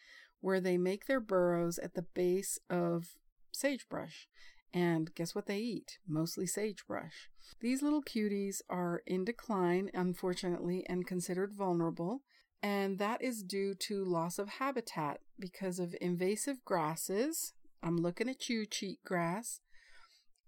where 0.40 0.60
they 0.60 0.78
make 0.78 1.06
their 1.06 1.20
burrows 1.20 1.78
at 1.78 1.94
the 1.94 2.02
base 2.02 2.58
of 2.70 3.18
sagebrush. 3.52 4.28
And 4.74 5.14
guess 5.14 5.34
what 5.34 5.46
they 5.46 5.58
eat? 5.58 5.98
Mostly 6.08 6.46
sagebrush. 6.46 7.28
These 7.60 7.82
little 7.82 8.02
cuties 8.02 8.62
are 8.70 9.02
in 9.06 9.26
decline, 9.26 9.90
unfortunately, 9.92 10.86
and 10.88 11.06
considered 11.06 11.52
vulnerable 11.52 12.22
and 12.62 12.98
that 12.98 13.22
is 13.22 13.42
due 13.42 13.74
to 13.74 14.04
loss 14.04 14.38
of 14.38 14.48
habitat 14.48 15.20
because 15.38 15.78
of 15.78 15.94
invasive 16.00 16.64
grasses. 16.64 17.52
I'm 17.82 17.96
looking 17.96 18.28
at 18.28 18.48
you, 18.48 18.66
cheatgrass, 18.66 19.58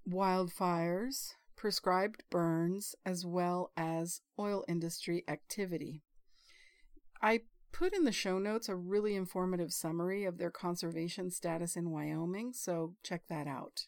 wildfires, 0.08 1.30
prescribed 1.56 2.22
burns, 2.30 2.94
as 3.04 3.24
well 3.26 3.72
as 3.76 4.20
oil 4.38 4.64
industry 4.68 5.24
activity. 5.26 6.02
I 7.20 7.40
put 7.72 7.92
in 7.92 8.04
the 8.04 8.12
show 8.12 8.38
notes 8.38 8.68
a 8.68 8.76
really 8.76 9.16
informative 9.16 9.72
summary 9.72 10.24
of 10.24 10.38
their 10.38 10.50
conservation 10.50 11.30
status 11.30 11.74
in 11.74 11.90
Wyoming, 11.90 12.52
so 12.52 12.94
check 13.02 13.22
that 13.28 13.48
out. 13.48 13.86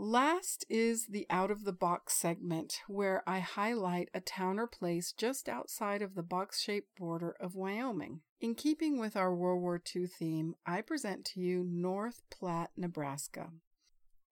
Last 0.00 0.64
is 0.68 1.06
the 1.06 1.26
out 1.28 1.50
of 1.50 1.64
the 1.64 1.72
box 1.72 2.14
segment, 2.14 2.82
where 2.86 3.24
I 3.26 3.40
highlight 3.40 4.10
a 4.14 4.20
town 4.20 4.60
or 4.60 4.68
place 4.68 5.10
just 5.10 5.48
outside 5.48 6.02
of 6.02 6.14
the 6.14 6.22
box 6.22 6.60
shaped 6.60 6.96
border 6.96 7.34
of 7.40 7.56
Wyoming. 7.56 8.20
In 8.40 8.54
keeping 8.54 9.00
with 9.00 9.16
our 9.16 9.34
World 9.34 9.60
War 9.60 9.82
II 9.94 10.06
theme, 10.06 10.54
I 10.64 10.82
present 10.82 11.24
to 11.26 11.40
you 11.40 11.64
North 11.64 12.22
Platte, 12.30 12.70
Nebraska. 12.76 13.50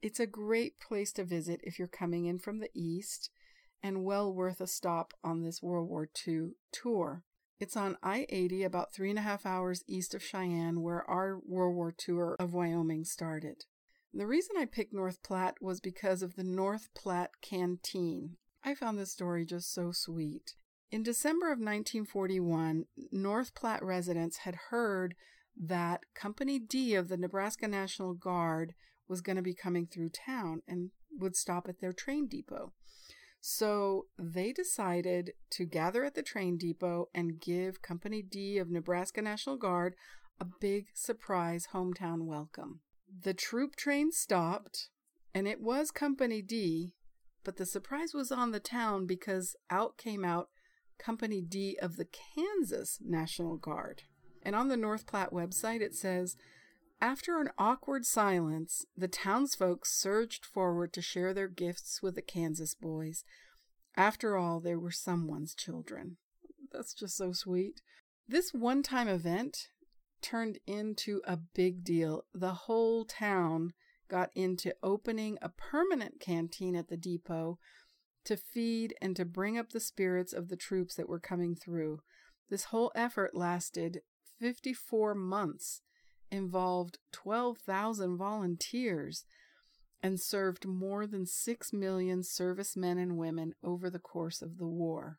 It's 0.00 0.20
a 0.20 0.26
great 0.26 0.78
place 0.78 1.10
to 1.14 1.24
visit 1.24 1.60
if 1.64 1.80
you're 1.80 1.88
coming 1.88 2.26
in 2.26 2.38
from 2.38 2.60
the 2.60 2.70
east, 2.72 3.30
and 3.82 4.04
well 4.04 4.32
worth 4.32 4.60
a 4.60 4.68
stop 4.68 5.14
on 5.24 5.42
this 5.42 5.60
World 5.60 5.88
War 5.88 6.08
II 6.28 6.50
tour. 6.70 7.24
It's 7.58 7.76
on 7.76 7.98
I 8.04 8.26
80, 8.28 8.62
about 8.62 8.94
three 8.94 9.10
and 9.10 9.18
a 9.18 9.22
half 9.22 9.44
hours 9.44 9.82
east 9.88 10.14
of 10.14 10.22
Cheyenne, 10.22 10.80
where 10.80 11.02
our 11.10 11.40
World 11.44 11.74
War 11.74 11.90
tour 11.90 12.36
of 12.38 12.54
Wyoming 12.54 13.04
started. 13.04 13.64
The 14.16 14.26
reason 14.26 14.56
I 14.56 14.64
picked 14.64 14.94
North 14.94 15.22
Platte 15.22 15.58
was 15.60 15.78
because 15.78 16.22
of 16.22 16.36
the 16.36 16.42
North 16.42 16.88
Platte 16.94 17.32
Canteen. 17.42 18.38
I 18.64 18.74
found 18.74 18.98
this 18.98 19.12
story 19.12 19.44
just 19.44 19.74
so 19.74 19.92
sweet. 19.92 20.54
In 20.90 21.02
December 21.02 21.48
of 21.48 21.58
1941, 21.58 22.86
North 23.12 23.54
Platte 23.54 23.84
residents 23.84 24.38
had 24.38 24.56
heard 24.70 25.16
that 25.54 26.04
Company 26.14 26.58
D 26.58 26.94
of 26.94 27.08
the 27.08 27.18
Nebraska 27.18 27.68
National 27.68 28.14
Guard 28.14 28.72
was 29.06 29.20
going 29.20 29.36
to 29.36 29.42
be 29.42 29.52
coming 29.52 29.86
through 29.86 30.08
town 30.08 30.62
and 30.66 30.92
would 31.18 31.36
stop 31.36 31.68
at 31.68 31.82
their 31.82 31.92
train 31.92 32.26
depot. 32.26 32.72
So 33.42 34.06
they 34.18 34.50
decided 34.50 35.32
to 35.50 35.66
gather 35.66 36.04
at 36.04 36.14
the 36.14 36.22
train 36.22 36.56
depot 36.56 37.10
and 37.14 37.38
give 37.38 37.82
Company 37.82 38.22
D 38.22 38.56
of 38.56 38.70
Nebraska 38.70 39.20
National 39.20 39.58
Guard 39.58 39.94
a 40.40 40.46
big 40.58 40.86
surprise 40.94 41.68
hometown 41.74 42.24
welcome. 42.24 42.80
The 43.08 43.34
troop 43.34 43.76
train 43.76 44.12
stopped, 44.12 44.88
and 45.34 45.46
it 45.46 45.60
was 45.60 45.90
Company 45.90 46.42
D, 46.42 46.94
but 47.44 47.56
the 47.56 47.66
surprise 47.66 48.14
was 48.14 48.32
on 48.32 48.50
the 48.50 48.60
town 48.60 49.06
because 49.06 49.56
out 49.70 49.96
came 49.96 50.24
out 50.24 50.48
Company 50.98 51.40
D 51.40 51.78
of 51.80 51.96
the 51.96 52.06
Kansas 52.06 52.98
National 53.00 53.56
Guard. 53.56 54.02
And 54.42 54.54
on 54.54 54.68
the 54.68 54.76
North 54.76 55.06
Platte 55.06 55.32
website, 55.32 55.80
it 55.80 55.94
says, 55.94 56.36
after 57.00 57.40
an 57.40 57.50
awkward 57.58 58.06
silence, 58.06 58.86
the 58.96 59.08
townsfolk 59.08 59.84
surged 59.84 60.46
forward 60.46 60.92
to 60.94 61.02
share 61.02 61.34
their 61.34 61.48
gifts 61.48 62.00
with 62.02 62.14
the 62.14 62.22
Kansas 62.22 62.74
boys. 62.74 63.22
After 63.96 64.36
all, 64.36 64.60
they 64.60 64.74
were 64.74 64.90
someone's 64.90 65.54
children. 65.54 66.16
That's 66.72 66.94
just 66.94 67.16
so 67.16 67.32
sweet. 67.32 67.82
This 68.26 68.52
one 68.52 68.82
time 68.82 69.08
event 69.08 69.68
turned 70.22 70.58
into 70.66 71.20
a 71.24 71.36
big 71.36 71.84
deal. 71.84 72.24
The 72.34 72.54
whole 72.54 73.04
town 73.04 73.72
got 74.08 74.30
into 74.34 74.74
opening 74.82 75.38
a 75.42 75.48
permanent 75.48 76.20
canteen 76.20 76.76
at 76.76 76.88
the 76.88 76.96
depot 76.96 77.58
to 78.24 78.36
feed 78.36 78.94
and 79.00 79.14
to 79.16 79.24
bring 79.24 79.56
up 79.56 79.70
the 79.70 79.80
spirits 79.80 80.32
of 80.32 80.48
the 80.48 80.56
troops 80.56 80.94
that 80.96 81.08
were 81.08 81.20
coming 81.20 81.54
through. 81.54 82.00
This 82.50 82.64
whole 82.64 82.92
effort 82.94 83.34
lasted 83.34 84.00
54 84.38 85.14
months, 85.14 85.82
involved 86.30 86.98
12,000 87.12 88.16
volunteers, 88.16 89.24
and 90.02 90.20
served 90.20 90.66
more 90.66 91.06
than 91.06 91.26
6 91.26 91.72
million 91.72 92.22
servicemen 92.22 92.98
and 92.98 93.16
women 93.16 93.54
over 93.64 93.88
the 93.88 93.98
course 93.98 94.42
of 94.42 94.58
the 94.58 94.66
war. 94.66 95.18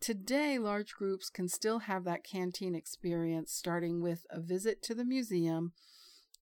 Today, 0.00 0.58
large 0.58 0.94
groups 0.94 1.30
can 1.30 1.48
still 1.48 1.80
have 1.80 2.04
that 2.04 2.24
canteen 2.24 2.74
experience, 2.74 3.52
starting 3.52 4.02
with 4.02 4.26
a 4.30 4.40
visit 4.40 4.82
to 4.82 4.94
the 4.94 5.04
museum 5.04 5.72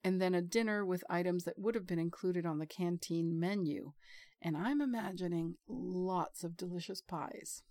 and 0.04 0.20
then 0.20 0.34
a 0.34 0.42
dinner 0.42 0.84
with 0.84 1.04
items 1.08 1.44
that 1.44 1.58
would 1.58 1.74
have 1.74 1.86
been 1.86 1.98
included 1.98 2.44
on 2.44 2.58
the 2.58 2.66
canteen 2.66 3.38
menu. 3.38 3.92
And 4.40 4.56
I'm 4.56 4.80
imagining 4.80 5.54
lots 5.68 6.42
of 6.42 6.56
delicious 6.56 7.00
pies. 7.00 7.62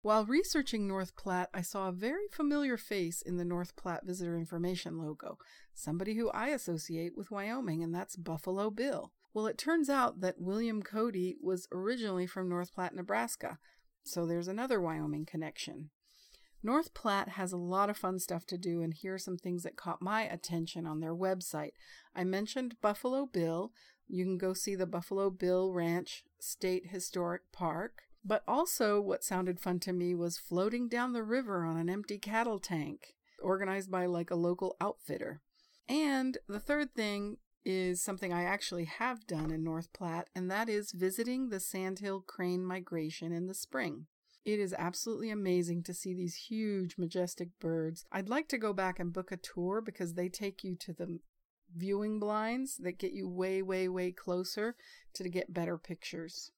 While 0.00 0.24
researching 0.24 0.86
North 0.86 1.16
Platte, 1.16 1.50
I 1.52 1.62
saw 1.62 1.88
a 1.88 1.92
very 1.92 2.28
familiar 2.30 2.76
face 2.76 3.20
in 3.20 3.36
the 3.36 3.44
North 3.44 3.74
Platte 3.76 4.06
Visitor 4.06 4.36
Information 4.36 4.98
logo, 4.98 5.36
somebody 5.74 6.14
who 6.14 6.30
I 6.30 6.48
associate 6.48 7.16
with 7.16 7.30
Wyoming, 7.30 7.82
and 7.82 7.94
that's 7.94 8.16
Buffalo 8.16 8.70
Bill. 8.70 9.12
Well, 9.34 9.46
it 9.46 9.58
turns 9.58 9.90
out 9.90 10.20
that 10.20 10.40
William 10.40 10.80
Cody 10.80 11.36
was 11.42 11.68
originally 11.72 12.26
from 12.26 12.48
North 12.48 12.72
Platte, 12.72 12.94
Nebraska, 12.94 13.58
so 14.06 14.26
there's 14.26 14.48
another 14.48 14.80
Wyoming 14.80 15.26
connection. 15.26 15.90
North 16.62 16.94
Platte 16.94 17.30
has 17.30 17.52
a 17.52 17.56
lot 17.56 17.90
of 17.90 17.96
fun 17.96 18.18
stuff 18.18 18.46
to 18.46 18.58
do, 18.58 18.82
and 18.82 18.92
here 18.92 19.14
are 19.14 19.18
some 19.18 19.36
things 19.36 19.62
that 19.62 19.76
caught 19.76 20.02
my 20.02 20.22
attention 20.22 20.86
on 20.86 21.00
their 21.00 21.14
website. 21.14 21.72
I 22.14 22.24
mentioned 22.24 22.80
Buffalo 22.80 23.26
Bill. 23.26 23.72
You 24.08 24.24
can 24.24 24.38
go 24.38 24.52
see 24.52 24.74
the 24.74 24.86
Buffalo 24.86 25.30
Bill 25.30 25.72
Ranch 25.72 26.24
State 26.40 26.88
Historic 26.88 27.42
Park. 27.52 28.02
But 28.24 28.42
also, 28.48 29.00
what 29.00 29.22
sounded 29.22 29.60
fun 29.60 29.78
to 29.80 29.92
me 29.92 30.12
was 30.14 30.38
floating 30.38 30.88
down 30.88 31.12
the 31.12 31.22
river 31.22 31.64
on 31.64 31.76
an 31.76 31.88
empty 31.88 32.18
cattle 32.18 32.58
tank, 32.58 33.14
organized 33.40 33.90
by 33.90 34.06
like 34.06 34.32
a 34.32 34.36
local 34.36 34.76
outfitter. 34.80 35.42
And 35.88 36.36
the 36.48 36.58
third 36.58 36.92
thing 36.94 37.36
is 37.66 38.00
something 38.00 38.32
I 38.32 38.44
actually 38.44 38.84
have 38.84 39.26
done 39.26 39.50
in 39.50 39.64
North 39.64 39.92
Platte, 39.92 40.30
and 40.34 40.48
that 40.50 40.68
is 40.68 40.92
visiting 40.92 41.48
the 41.48 41.60
sandhill 41.60 42.20
crane 42.20 42.64
migration 42.64 43.32
in 43.32 43.48
the 43.48 43.54
spring. 43.54 44.06
It 44.44 44.60
is 44.60 44.72
absolutely 44.78 45.30
amazing 45.30 45.82
to 45.82 45.92
see 45.92 46.14
these 46.14 46.36
huge, 46.48 46.96
majestic 46.96 47.48
birds. 47.60 48.04
I'd 48.12 48.28
like 48.28 48.46
to 48.48 48.58
go 48.58 48.72
back 48.72 49.00
and 49.00 49.12
book 49.12 49.32
a 49.32 49.36
tour 49.36 49.82
because 49.84 50.14
they 50.14 50.28
take 50.28 50.62
you 50.62 50.76
to 50.76 50.92
the 50.92 51.18
viewing 51.74 52.20
blinds 52.20 52.76
that 52.76 53.00
get 53.00 53.12
you 53.12 53.28
way, 53.28 53.60
way, 53.60 53.88
way 53.88 54.12
closer 54.12 54.76
to 55.14 55.28
get 55.28 55.52
better 55.52 55.76
pictures. 55.76 56.52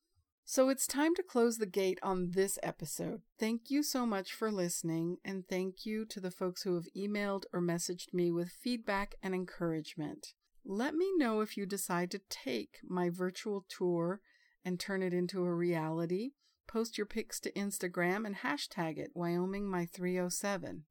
So 0.45 0.69
it's 0.69 0.87
time 0.87 1.15
to 1.15 1.23
close 1.23 1.57
the 1.57 1.67
gate 1.67 1.99
on 2.03 2.33
this 2.33 2.59
episode. 2.63 3.23
Thank 3.39 3.71
you 3.71 3.83
so 3.83 4.05
much 4.05 4.33
for 4.33 4.53
listening, 4.53 5.17
and 5.25 5.49
thank 5.49 5.87
you 5.87 6.05
to 6.07 6.21
the 6.21 6.31
folks 6.31 6.63
who 6.63 6.75
have 6.75 6.89
emailed 6.97 7.45
or 7.53 7.63
messaged 7.63 8.13
me 8.13 8.31
with 8.31 8.51
feedback 8.51 9.15
and 9.23 9.35
encouragement. 9.35 10.35
Let 10.71 10.95
me 10.95 11.11
know 11.17 11.41
if 11.41 11.57
you 11.57 11.65
decide 11.65 12.11
to 12.11 12.21
take 12.29 12.81
my 12.87 13.09
virtual 13.09 13.65
tour 13.71 14.21
and 14.63 14.79
turn 14.79 15.03
it 15.03 15.15
into 15.15 15.43
a 15.43 15.55
reality. 15.55 16.33
Post 16.67 16.99
your 16.99 17.07
pics 17.07 17.41
to 17.41 17.53
Instagram 17.53 18.27
and 18.27 18.37
hashtag 18.37 18.99
it 18.99 19.13
Wyoming 19.15 19.67
My 19.67 19.87
307. 19.87 20.85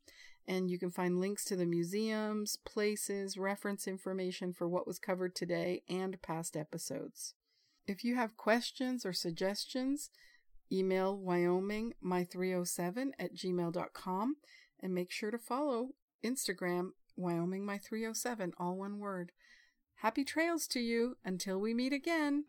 And 0.47 0.69
you 0.69 0.79
can 0.79 0.91
find 0.91 1.19
links 1.19 1.43
to 1.45 1.55
the 1.55 1.65
museums, 1.65 2.57
places, 2.65 3.37
reference 3.37 3.87
information 3.87 4.51
for 4.51 4.67
what 4.67 4.87
was 4.87 4.99
covered 4.99 5.35
today 5.35 5.83
and 5.87 6.21
past 6.21 6.57
episodes. 6.57 7.35
If 7.87 8.03
you 8.03 8.15
have 8.15 8.35
questions 8.35 9.05
or 9.05 9.13
suggestions, 9.13 10.09
email 10.71 11.17
wyomingmy307 11.17 13.11
at 13.19 13.35
gmail.com 13.35 14.35
and 14.81 14.93
make 14.93 15.11
sure 15.11 15.31
to 15.31 15.37
follow 15.37 15.89
Instagram 16.23 16.91
wyomingmy307, 17.17 18.51
all 18.57 18.75
one 18.75 18.99
word. 18.99 19.31
Happy 19.95 20.23
trails 20.23 20.67
to 20.67 20.79
you 20.79 21.17
until 21.23 21.59
we 21.59 21.73
meet 21.73 21.93
again. 21.93 22.45